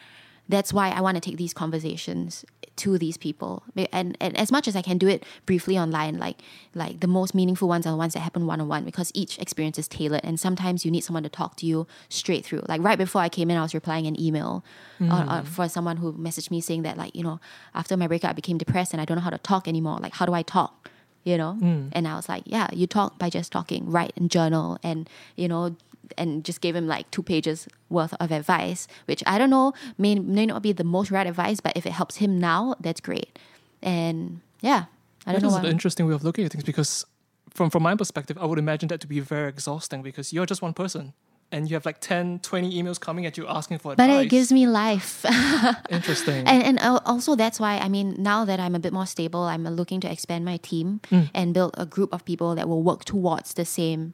[0.47, 2.45] that's why I want to take these conversations
[2.77, 3.63] to these people,
[3.93, 6.38] and, and as much as I can do it briefly online, like
[6.73, 9.39] like the most meaningful ones are the ones that happen one on one, because each
[9.39, 12.63] experience is tailored, and sometimes you need someone to talk to you straight through.
[12.67, 14.63] Like right before I came in, I was replying an email
[14.99, 17.39] uh, uh, for someone who messaged me saying that like you know
[17.73, 19.97] after my breakup I became depressed and I don't know how to talk anymore.
[20.01, 20.89] Like how do I talk?
[21.23, 21.57] You know,
[21.93, 25.47] and I was like, yeah, you talk by just talking, write and journal, and you
[25.47, 25.76] know,
[26.18, 30.15] and just gave him like two pages worth of advice, which I don't know may
[30.15, 33.38] may not be the most right advice, but if it helps him now, that's great.
[33.82, 34.86] And yeah,
[35.26, 35.48] I don't That know.
[35.49, 37.06] is What, an interesting way of looking at things because,
[37.49, 40.61] from from my perspective, I would imagine that to be very exhausting because you're just
[40.61, 41.14] one person
[41.52, 44.07] and you have like 10, 20 emails coming at you asking for advice.
[44.10, 45.23] but it gives me life.
[45.90, 46.45] interesting.
[46.48, 49.64] and and also that's why I mean now that I'm a bit more stable, I'm
[49.76, 51.30] looking to expand my team mm.
[51.34, 54.14] and build a group of people that will work towards the same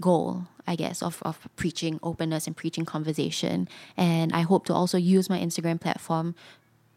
[0.00, 3.68] goal, I guess, of of preaching openness and preaching conversation.
[3.96, 6.34] And I hope to also use my Instagram platform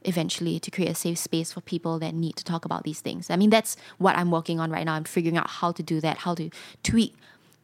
[0.04, 3.30] eventually to create a safe space for people that need to talk about these things.
[3.30, 4.94] I mean, that's what I'm working on right now.
[4.94, 6.50] I'm figuring out how to do that, how to
[6.84, 7.16] tweak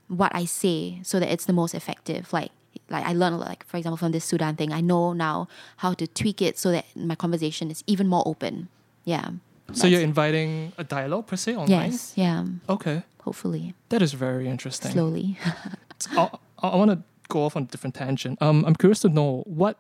[0.07, 2.33] what I say so that it's the most effective.
[2.33, 2.51] Like
[2.89, 5.47] like I learned like for example from this Sudan thing, I know now
[5.77, 8.67] how to tweak it so that my conversation is even more open.
[9.05, 9.31] Yeah.
[9.73, 11.91] So you're inviting a dialogue per se online?
[11.91, 12.45] Yes, yeah.
[12.69, 13.03] Okay.
[13.22, 13.73] Hopefully.
[13.89, 14.91] That is very interesting.
[14.91, 15.38] Slowly.
[16.11, 16.30] I,
[16.61, 16.99] I want to
[17.30, 18.41] go off on a different tangent.
[18.41, 19.77] Um, I'm curious to know what,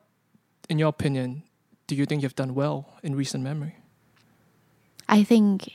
[0.69, 1.43] in your opinion,
[1.87, 3.75] do you think you've done well in recent memory?
[5.09, 5.69] I think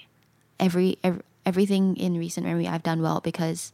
[0.58, 3.70] every, ev everything in recent memory I've done well because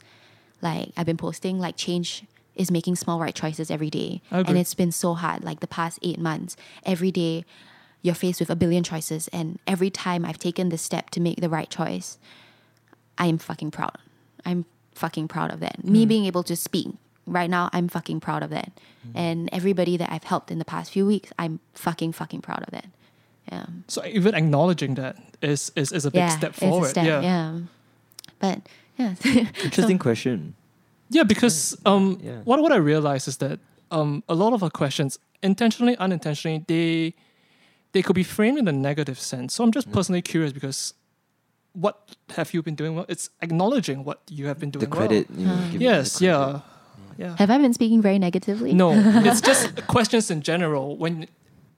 [0.61, 2.23] like I've been posting like change
[2.55, 4.21] is making small right choices every day.
[4.29, 6.55] And it's been so hard like the past 8 months.
[6.85, 7.45] Every day
[8.03, 11.41] you're faced with a billion choices and every time I've taken the step to make
[11.41, 12.19] the right choice,
[13.17, 13.97] I am fucking proud.
[14.45, 15.83] I'm fucking proud of that.
[15.83, 16.89] Me being able to speak
[17.25, 18.71] right now, I'm fucking proud of that.
[19.07, 19.17] Mm-hmm.
[19.17, 22.71] And everybody that I've helped in the past few weeks, I'm fucking fucking proud of
[22.71, 22.85] that.
[23.51, 23.65] Yeah.
[23.87, 26.87] So even acknowledging that is is, is a big yeah, step forward.
[26.89, 27.21] It's a step, yeah.
[27.21, 27.59] yeah.
[28.39, 28.61] But
[28.97, 29.15] yeah.
[29.63, 30.55] Interesting question.
[31.09, 32.39] Yeah, because um, Yeah.
[32.43, 33.59] what what I realized is that
[33.91, 37.13] um, a lot of our questions, intentionally, unintentionally, they
[37.93, 39.53] they could be framed in a negative sense.
[39.53, 40.93] So I'm just personally curious because
[41.73, 43.05] what have you been doing well?
[43.07, 46.61] It's acknowledging what you have been doing The credit, you know, Uh, Yes, the credit.
[47.17, 47.35] yeah, yeah.
[47.37, 48.73] Have I been speaking very negatively?
[48.73, 48.91] No,
[49.25, 50.97] it's just questions in general.
[50.97, 51.27] When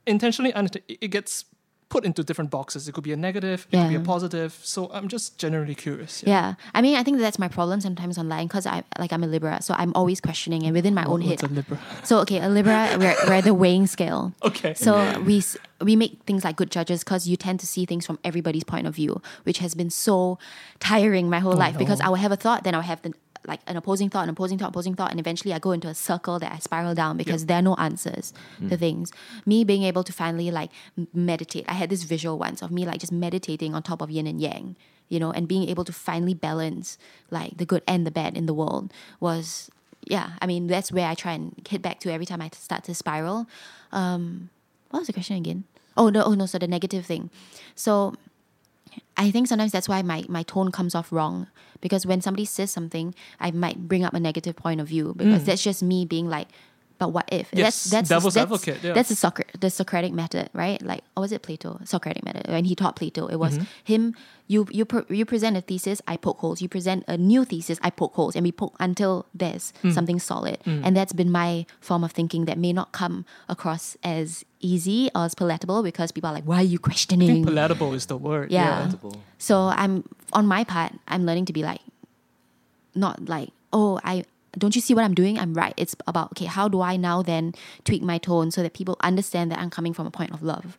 [0.08, 1.46] intentionally, uninten- it gets
[1.96, 2.82] put into different boxes.
[2.88, 4.52] It could be a negative, it could be a positive.
[4.74, 6.24] So I'm just generally curious.
[6.34, 9.28] Yeah, I mean, I think that's my problem sometimes online because I like I'm a
[9.36, 11.52] Libra, so I'm always questioning and within my own What's head.
[11.52, 11.78] a Libra?
[12.04, 14.34] So okay, a Libra, we're, we're the weighing scale.
[14.50, 14.74] Okay.
[14.86, 14.92] So
[15.30, 15.38] we
[15.88, 18.86] we make things like good judges because you tend to see things from everybody's point
[18.88, 20.38] of view, which has been so
[20.80, 22.00] tiring my whole Oh, life because.
[22.06, 23.14] I will have a thought, then I'll have the
[23.48, 25.94] like an opposing thought, an opposing thought, opposing thought, and eventually I go into a
[25.94, 28.34] circle that I spiral down because there are no answers
[28.70, 29.12] to things.
[29.46, 30.72] Me being able to finally like
[31.14, 34.28] meditate, I had this visual once of me like just meditating on top of yin
[34.28, 34.76] and yang,
[35.10, 36.98] you know, and being able to finally balance
[37.30, 39.70] like the good and the bad in the world was
[40.08, 40.32] yeah.
[40.42, 42.96] I mean that's where I try and hit back to every time I start to
[42.96, 43.48] spiral.
[43.92, 44.50] Um,
[44.90, 45.64] what was the question again?
[45.98, 47.30] Oh no, oh no, so the negative thing.
[47.76, 48.16] So
[49.18, 51.48] I think sometimes that's why my, my tone comes off wrong.
[51.82, 55.44] Because when somebody says something, I might bring up a negative point of view because
[55.44, 55.46] mm.
[55.46, 56.48] that's just me being like,
[56.98, 57.52] but what if?
[57.52, 57.58] Mm.
[57.60, 58.94] Yes, that's that's devil's that's, advocate, yeah.
[58.94, 60.82] That's the Socratic, the Socratic method, right?
[60.82, 61.80] Like, or was it Plato?
[61.84, 62.48] Socratic method.
[62.48, 63.66] When he taught Plato, it was Mm-hmm.
[63.84, 64.16] him.
[64.48, 66.62] You you pre- you present a thesis, I poke holes.
[66.62, 69.92] You present a new thesis, I poke holes, and we poke until there's Mm.
[69.94, 70.60] something solid.
[70.66, 75.26] And that's been my form of thinking that may not come across as easy or
[75.26, 78.18] as palatable because people are like, "Why are you I questioning?" think palatable is the
[78.18, 78.52] word.
[78.52, 78.78] Yeah.
[78.86, 79.18] Palatable.
[79.40, 81.82] So I'm on my part, I'm learning to be like,
[82.94, 84.26] not like, oh, I
[84.58, 85.38] don't you see what I'm doing?
[85.38, 85.74] I'm right.
[85.78, 87.54] It's about okay, how do I now then
[87.84, 90.78] tweak my tone so that people understand that I'm coming from a point of love.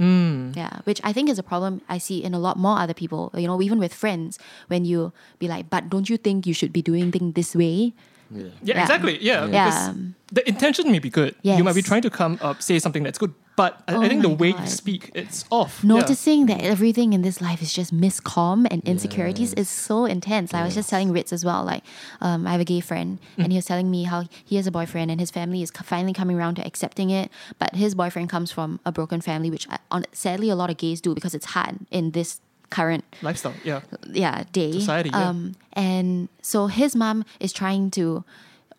[0.00, 0.56] Mm.
[0.56, 3.30] Yeah, which I think is a problem I see in a lot more other people.
[3.34, 4.38] You know, even with friends,
[4.68, 7.92] when you be like, but don't you think you should be doing things this way?
[8.30, 8.42] Yeah.
[8.62, 8.82] Yeah, Yeah.
[8.82, 9.18] exactly.
[9.22, 9.66] Yeah, Yeah.
[9.66, 9.96] because
[10.32, 11.34] the intention may be good.
[11.42, 14.08] You might be trying to come up, say something that's good, but I, Oh I
[14.08, 15.80] think the my way you speak, it's off.
[15.82, 15.88] Yeah.
[15.94, 20.54] Noticing that everything in this life is just miscom and insecurities is so intense.
[20.54, 21.64] I was just telling Ritz as well.
[21.64, 21.82] Like,
[22.20, 23.42] um, I have a gay friend, Mm.
[23.44, 26.12] and he was telling me how he has a boyfriend, and his family is finally
[26.12, 27.30] coming around to accepting it.
[27.58, 30.76] But his boyfriend comes from a broken family, which I, on, sadly a lot of
[30.76, 32.40] gays do because it's hard in this
[32.70, 33.54] current lifestyle.
[33.64, 33.80] Yeah.
[34.10, 35.28] yeah day Society, yeah.
[35.28, 38.24] um and so his mom is trying to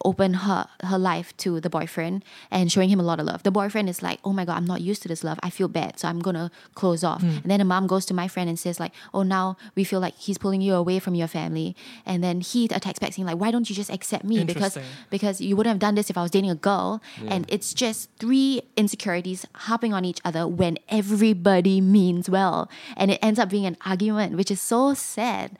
[0.06, 3.44] open her her life to the boyfriend and showing him a lot of love.
[3.44, 5.40] The boyfriend is like oh my god i'm not used to this love.
[5.44, 7.22] I feel bad so i'm gonna close off.
[7.22, 7.38] Hmm.
[7.44, 9.99] and then the mom goes to my friend and says like oh now we feel
[9.99, 11.76] like he's pulling you away from your family.
[12.06, 14.44] And then he attacks back saying like why don't you just accept me?
[14.44, 14.78] Because
[15.10, 17.02] because you wouldn't have done this if i was dating a girl.
[17.28, 22.69] And it's just three insecurities harping on each other when everybody means well.
[22.98, 25.57] And it ends up being an argument which is so sad.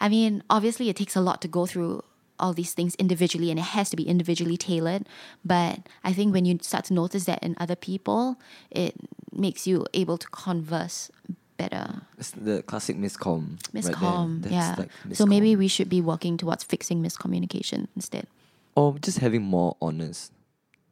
[0.00, 2.02] I mean, obviously, it takes a lot to go through
[2.40, 5.06] all these things individually and it has to be individually tailored.
[5.44, 8.36] But I think when you start to notice that in other people,
[8.70, 8.94] it
[9.32, 11.10] makes you able to converse
[11.56, 12.02] better.
[12.18, 13.58] It's the classic miscom.
[13.72, 14.74] Miscom, That's yeah.
[14.78, 18.26] like so maybe we should be working towards fixing miscommunication instead.
[18.74, 20.32] or just having more honest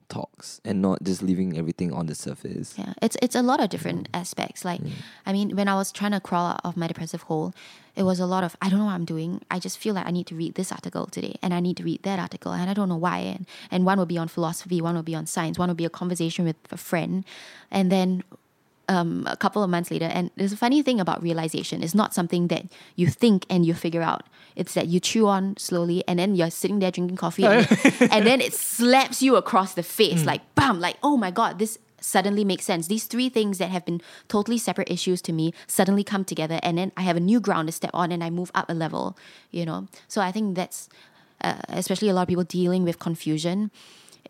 [0.08, 2.74] talks and not just leaving everything on the surface.
[2.76, 4.18] Yeah, it's it's a lot of different mm.
[4.18, 4.64] aspects.
[4.64, 4.92] Like, mm.
[5.26, 7.54] I mean, when I was trying to crawl out of my depressive hole,
[7.94, 9.42] it was a lot of I don't know what I'm doing.
[9.50, 11.84] I just feel like I need to read this article today, and I need to
[11.84, 13.18] read that article, and I don't know why.
[13.18, 15.84] And and one will be on philosophy, one will be on science, one will be
[15.84, 17.24] a conversation with a friend,
[17.70, 18.24] and then.
[18.90, 21.82] Um, a couple of months later, and there's a funny thing about realization.
[21.82, 22.64] It's not something that
[22.96, 24.24] you think and you figure out.
[24.56, 27.68] It's that you chew on slowly, and then you're sitting there drinking coffee, and,
[28.10, 31.78] and then it slaps you across the face, like bam, like oh my god, this
[32.00, 32.86] suddenly makes sense.
[32.86, 36.78] These three things that have been totally separate issues to me suddenly come together, and
[36.78, 39.18] then I have a new ground to step on, and I move up a level.
[39.50, 40.88] You know, so I think that's
[41.40, 43.70] uh, especially a lot of people dealing with confusion.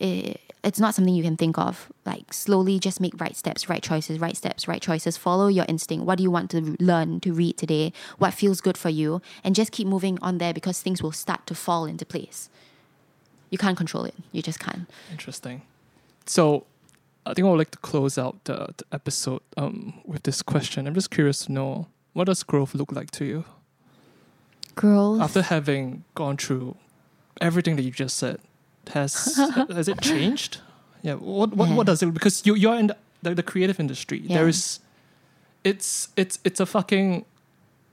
[0.01, 1.91] It, it's not something you can think of.
[2.05, 5.17] Like slowly, just make right steps, right choices, right steps, right choices.
[5.17, 6.05] Follow your instinct.
[6.05, 7.93] What do you want to learn to read today?
[8.19, 11.47] What feels good for you, and just keep moving on there because things will start
[11.47, 12.49] to fall into place.
[13.51, 14.15] You can't control it.
[14.33, 14.91] You just can't.
[15.11, 15.63] Interesting.
[16.27, 16.67] So,
[17.25, 20.87] I think I would like to close out the, the episode um, with this question.
[20.87, 23.45] I'm just curious to know what does growth look like to you
[24.75, 25.21] Growth.
[25.21, 26.77] after having gone through
[27.41, 28.41] everything that you just said?
[28.91, 29.37] Has
[29.71, 30.59] has it changed?
[31.03, 31.15] Yeah.
[31.15, 31.75] What what, Yeah.
[31.77, 32.13] what does it?
[32.13, 34.19] Because you you're in the, the, the creative industry.
[34.25, 34.39] Yeah.
[34.39, 34.81] There is,
[35.65, 37.25] it's it's it's a fucking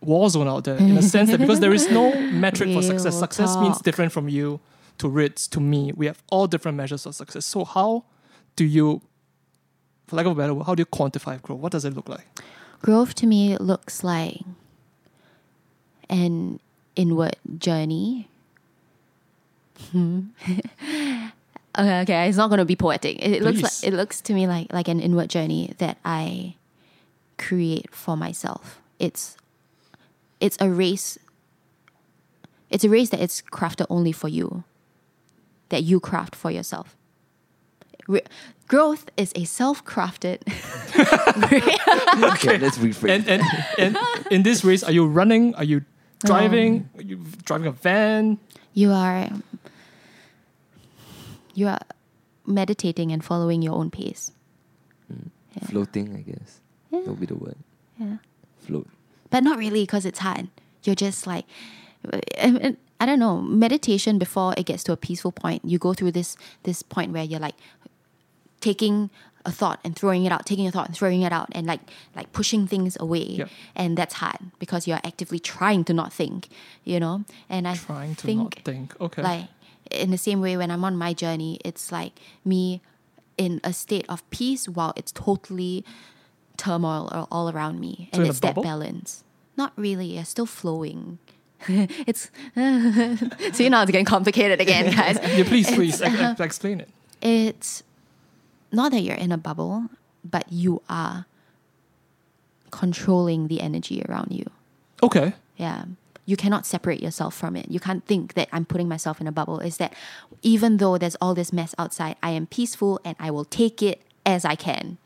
[0.01, 3.17] war zone out there in a sense that because there is no metric for success.
[3.19, 4.59] Success means different from you
[4.97, 7.45] to Ritz, to me, we have all different measures of success.
[7.45, 8.05] So how
[8.55, 9.01] do you,
[10.07, 11.59] for lack of a better word, how do you quantify growth?
[11.59, 12.25] What does it look like?
[12.81, 14.39] Growth to me looks like
[16.09, 16.59] an
[16.95, 18.29] inward journey.
[19.91, 20.21] Hmm.
[21.77, 23.17] okay, okay, it's not going to be poetic.
[23.19, 26.55] It, it looks like it looks to me like like an inward journey that I
[27.37, 28.81] create for myself.
[28.99, 29.37] It's
[30.39, 31.17] it's a race.
[32.69, 34.63] It's a race that it's crafted only for you.
[35.69, 36.95] That you craft for yourself.
[38.07, 38.21] Re-
[38.67, 40.41] growth is a self-crafted.
[42.33, 43.09] okay, let's rephrase.
[43.09, 43.97] And, and, and
[44.29, 45.55] in this race, are you running?
[45.55, 45.81] Are you
[46.23, 46.87] driving?
[46.97, 48.37] Are you driving a van?
[48.75, 49.29] you are
[51.55, 51.79] you are
[52.45, 54.31] meditating and following your own pace.
[55.11, 55.29] Mm.
[55.55, 55.67] Yeah.
[55.67, 56.61] Floating, I guess.
[56.91, 56.99] Yeah.
[57.01, 57.57] That would be the word.
[57.97, 58.17] Yeah.
[58.59, 58.87] Float.
[59.31, 60.49] But not really because it's hard.
[60.83, 61.45] You're just like
[62.13, 65.77] uh, and- and I don't know, meditation before it gets to a peaceful point, you
[65.77, 67.55] go through this this point where you're like
[68.61, 69.09] taking
[69.45, 71.81] a thought and throwing it out, taking a thought and throwing it out and like
[72.15, 73.25] like pushing things away.
[73.25, 73.49] Yep.
[73.75, 76.47] And that's hard because you're actively trying to not think,
[76.83, 77.25] you know?
[77.49, 78.99] And I Trying to think not think.
[79.01, 79.21] Okay.
[79.21, 79.45] like
[79.91, 82.13] in the same way when i'm on my journey it's like
[82.43, 82.81] me
[83.37, 85.83] in a state of peace while it's totally
[86.57, 88.07] turmoil all- all around me.
[88.13, 89.23] So and in a it's that balance.
[89.57, 91.19] Not really you're still flowing.
[92.07, 92.61] It's so
[93.63, 95.17] you know it's getting complicated again guys.
[95.21, 96.89] Yeah, please, It's, please, uh, explain it.
[97.21, 97.83] it's
[98.71, 99.89] not that you're in a bubble
[100.23, 101.25] but you are
[102.71, 104.45] controlling the energy around you.
[105.03, 105.33] Okay.
[105.57, 105.85] yeah.
[106.25, 107.69] You cannot separate yourself from it.
[107.69, 109.59] You can't think that I'm putting myself in a bubble.
[109.59, 109.93] Is that
[110.41, 114.01] even though there's all this mess outside, I am peaceful and I will take it
[114.25, 114.97] as I can.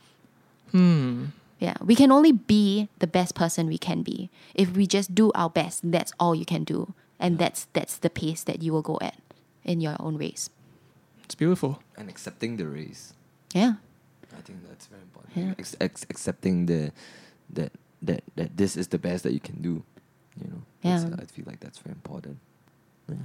[0.71, 1.25] Hmm.
[1.59, 1.75] Yeah.
[1.83, 4.29] We can only be the best person we can be.
[4.55, 6.93] If we just do our best, that's all you can do.
[7.19, 9.17] And that's that's the pace that you will go at
[9.65, 10.49] in your own race.
[11.25, 11.83] It's beautiful.
[11.97, 13.13] And accepting the race.
[13.53, 13.73] Yeah.
[14.37, 15.35] I think that's very important.
[15.35, 15.53] Yeah.
[15.59, 16.93] Ex- ex- accepting the
[17.49, 19.83] that that that this is the best that you can do.
[20.41, 20.61] You know.
[20.81, 21.15] That's- Yeah.
[21.21, 22.37] I feel like that's very important.
[23.07, 23.15] Yeah.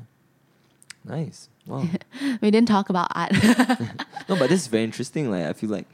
[1.05, 1.49] Nice.
[1.66, 1.85] Wow.
[2.41, 3.32] We didn't talk about art.
[4.28, 5.31] no, but this is very interesting.
[5.31, 5.86] Like I feel like,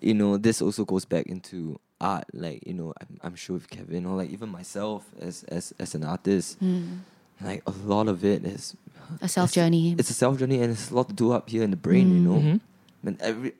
[0.00, 2.24] you know, this also goes back into art.
[2.32, 5.94] Like you know, I'm, I'm sure with Kevin or like even myself as as as
[5.94, 6.98] an artist, Mm.
[7.40, 8.74] like a lot of it is
[9.22, 9.94] A self journey.
[9.98, 12.10] it's a self journey and it's a lot to do up here in the brain.
[12.10, 12.24] You Mm.
[12.24, 12.60] know, Mhm.
[13.04, 13.52] and every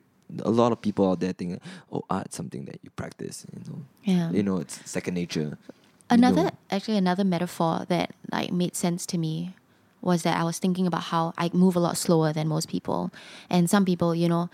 [0.45, 1.59] a lot of people out there think,
[1.91, 3.47] oh, art's something that you practice.
[3.55, 4.31] You know, Yeah.
[4.31, 5.57] you know, it's second nature.
[6.09, 9.53] Another actually another metaphor that like made sense to me
[10.01, 13.11] was that I was thinking about how I move a lot slower than most people,
[13.49, 14.49] and some people, you know,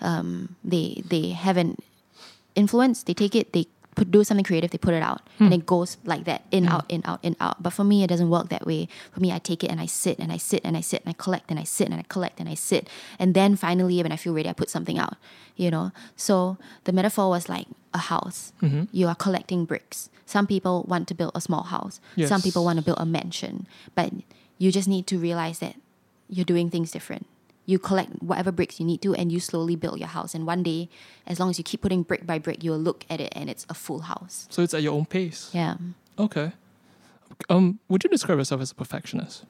[0.00, 1.76] um, they they have an
[2.54, 3.02] influence.
[3.04, 3.66] They take it, they
[4.04, 6.72] do something creative, they put it out, and it goes like that, in Hmm.
[6.72, 7.62] out, in out, in out.
[7.62, 8.88] But for me, it doesn't work that way.
[9.12, 11.10] For me, I take it and I sit and I sit and I sit and
[11.10, 12.88] I collect and I sit and I collect and I sit,
[13.18, 15.14] and then finally, when I feel ready, I put something out.
[15.56, 18.52] You know, so the metaphor was like a house.
[18.62, 18.88] Mhm.
[18.92, 20.08] You are collecting bricks.
[20.26, 22.00] Some people want to build a small house.
[22.26, 23.66] Some people want to build a mansion.
[23.94, 24.12] But
[24.58, 25.74] you just need to realize that
[26.28, 27.26] you're doing things different.
[27.68, 30.32] You collect whatever bricks you need to and you slowly build your house.
[30.34, 30.88] And one day,
[31.26, 33.66] as long as you keep putting brick by brick, you'll look at it and it's
[33.68, 34.46] a full house.
[34.48, 35.50] So it's at your own pace.
[35.52, 35.76] Yeah.
[36.18, 36.52] Okay.
[37.50, 39.44] Um, would you describe yourself as a perfectionist?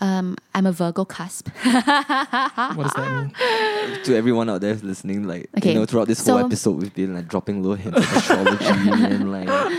[0.00, 1.48] Um, I'm a Virgo cusp.
[1.64, 4.02] What does that mean?
[4.04, 6.94] to everyone out there listening, like Okay, you know, throughout this whole so- episode, we've
[6.94, 8.64] been like dropping low hints of astrology
[9.14, 9.70] and like a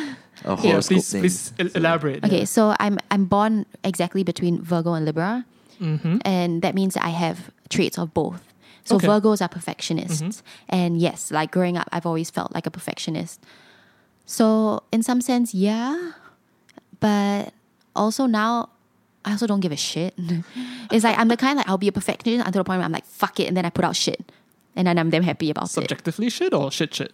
[0.46, 1.52] Yeah, horoscope please, things.
[1.52, 2.24] please el- elaborate.
[2.26, 5.46] Okay, so I'm I'm born exactly between Virgo and Libra,
[5.80, 6.18] Mm-hmm.
[6.26, 8.42] and that means that I have traits of both.
[8.84, 9.08] So Okay.
[9.08, 13.40] Virgos are perfectionists, and yes, like growing up, I've always felt like a perfectionist.
[14.26, 16.12] So in some sense, yeah,
[17.00, 17.54] but
[17.96, 18.70] also now.
[19.26, 20.14] I also don't give a shit.
[20.92, 22.92] it's like I'm the kind like I'll be a perfectionist until the point where I'm
[22.92, 24.32] like fuck it, and then I put out shit,
[24.76, 25.72] and then I'm damn happy about it.
[25.72, 27.14] Subjectively shit or shit shit?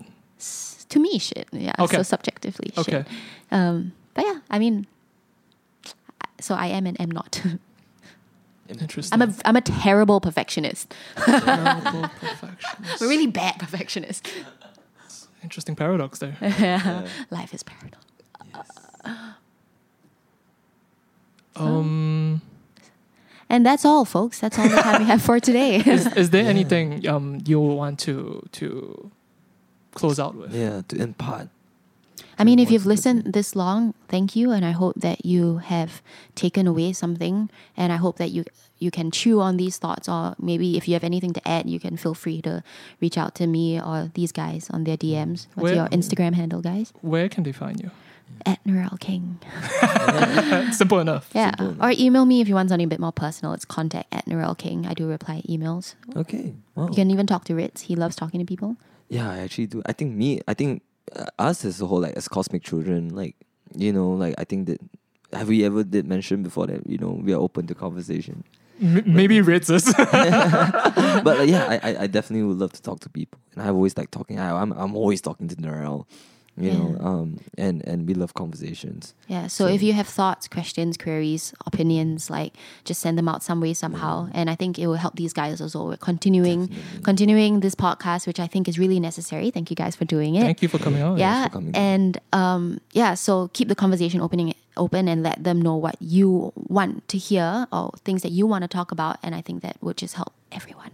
[0.89, 1.47] To me, shit.
[1.51, 1.73] Yeah.
[1.79, 1.97] Okay.
[1.97, 2.87] So subjectively, shit.
[2.87, 3.05] Okay.
[3.51, 4.85] Um, but yeah, I mean,
[6.39, 7.41] so I am and am not.
[8.67, 9.21] Interesting.
[9.21, 10.93] I'm a I'm a terrible perfectionist.
[11.15, 13.01] Terrible perfectionist.
[13.01, 14.27] I'm a really bad perfectionist.
[15.43, 16.35] Interesting paradox there.
[16.41, 17.05] yeah.
[17.29, 18.03] Life is paradox.
[21.55, 22.41] Um,
[23.49, 24.39] And that's all, folks.
[24.39, 25.75] That's all the time we have for today.
[25.85, 29.11] is, is there anything um you want to to
[29.93, 30.53] close out with?
[30.53, 31.49] Yeah, to impart.
[32.37, 36.01] I mean, if you've listened this long, thank you, and I hope that you have
[36.35, 37.49] taken away something.
[37.77, 38.43] And I hope that you
[38.77, 41.79] you can chew on these thoughts, or maybe if you have anything to add, you
[41.79, 42.61] can feel free to
[42.99, 45.47] reach out to me or these guys on their DMs.
[45.55, 46.91] What's Where- your Instagram handle, guys?
[47.01, 47.91] Where can they find you?
[48.45, 49.37] At Narelle Kheng.
[50.73, 51.29] Simple enough.
[51.33, 51.51] Yeah.
[51.57, 53.53] Simple Or email me if you want something a bit more personal.
[53.53, 54.87] It's contact at Narelle Kheng.
[54.87, 55.93] I do reply emails.
[56.15, 56.53] Okay.
[56.73, 56.87] Wow.
[56.87, 57.83] You can even talk to Ritz.
[57.83, 58.77] He loves talking to people.
[59.09, 59.83] Yeah, I actually do.
[59.85, 60.81] I think me, I think
[61.13, 63.35] Uh, us as a whole, like as cosmic children, like
[63.75, 64.79] you know, like I think that
[65.33, 68.43] have we ever did mention before that you know we are open to conversation.
[68.81, 69.93] M- maybe Ritz is.
[70.11, 73.75] but like, yeah, I, I I definitely would love to talk to people, and I've
[73.75, 74.39] always like talking.
[74.39, 76.05] I, I'm I'm always talking to Narelle,
[76.57, 79.13] you know, um, and and we love conversations.
[79.27, 79.47] Yeah.
[79.47, 82.53] So, So- if you have thoughts, questions, queries, opinions, like
[82.85, 84.29] just send them out some way somehow.
[84.33, 85.85] And I think it will help these guys also.
[85.87, 87.01] We're continuing Definitely.
[87.03, 89.51] continuing this podcast, which I think is really necessary.
[89.51, 90.41] Thank you guys for doing it.
[90.43, 91.17] Thank you for coming on.
[91.17, 95.61] yeah for coming and um yeah so keep the conversation opening open and let them
[95.61, 99.33] know what you want to hear or things that you want to talk about and
[99.35, 100.91] i think that would just help everyone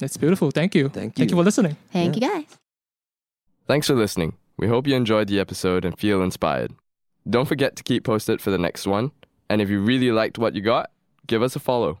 [0.00, 0.50] That's beautiful.
[0.50, 0.88] Thank you.
[0.88, 1.40] Thank you Thank you you.
[1.42, 1.76] for listening.
[1.92, 2.28] thank Yeah.
[2.28, 2.50] you guys
[3.68, 4.39] Thanks for listening.
[4.60, 6.74] We hope you enjoyed the episode and feel inspired.
[7.26, 9.10] Don't forget to keep posted for the next one.
[9.48, 10.90] And if you really liked what you got,
[11.26, 11.98] give us a follow.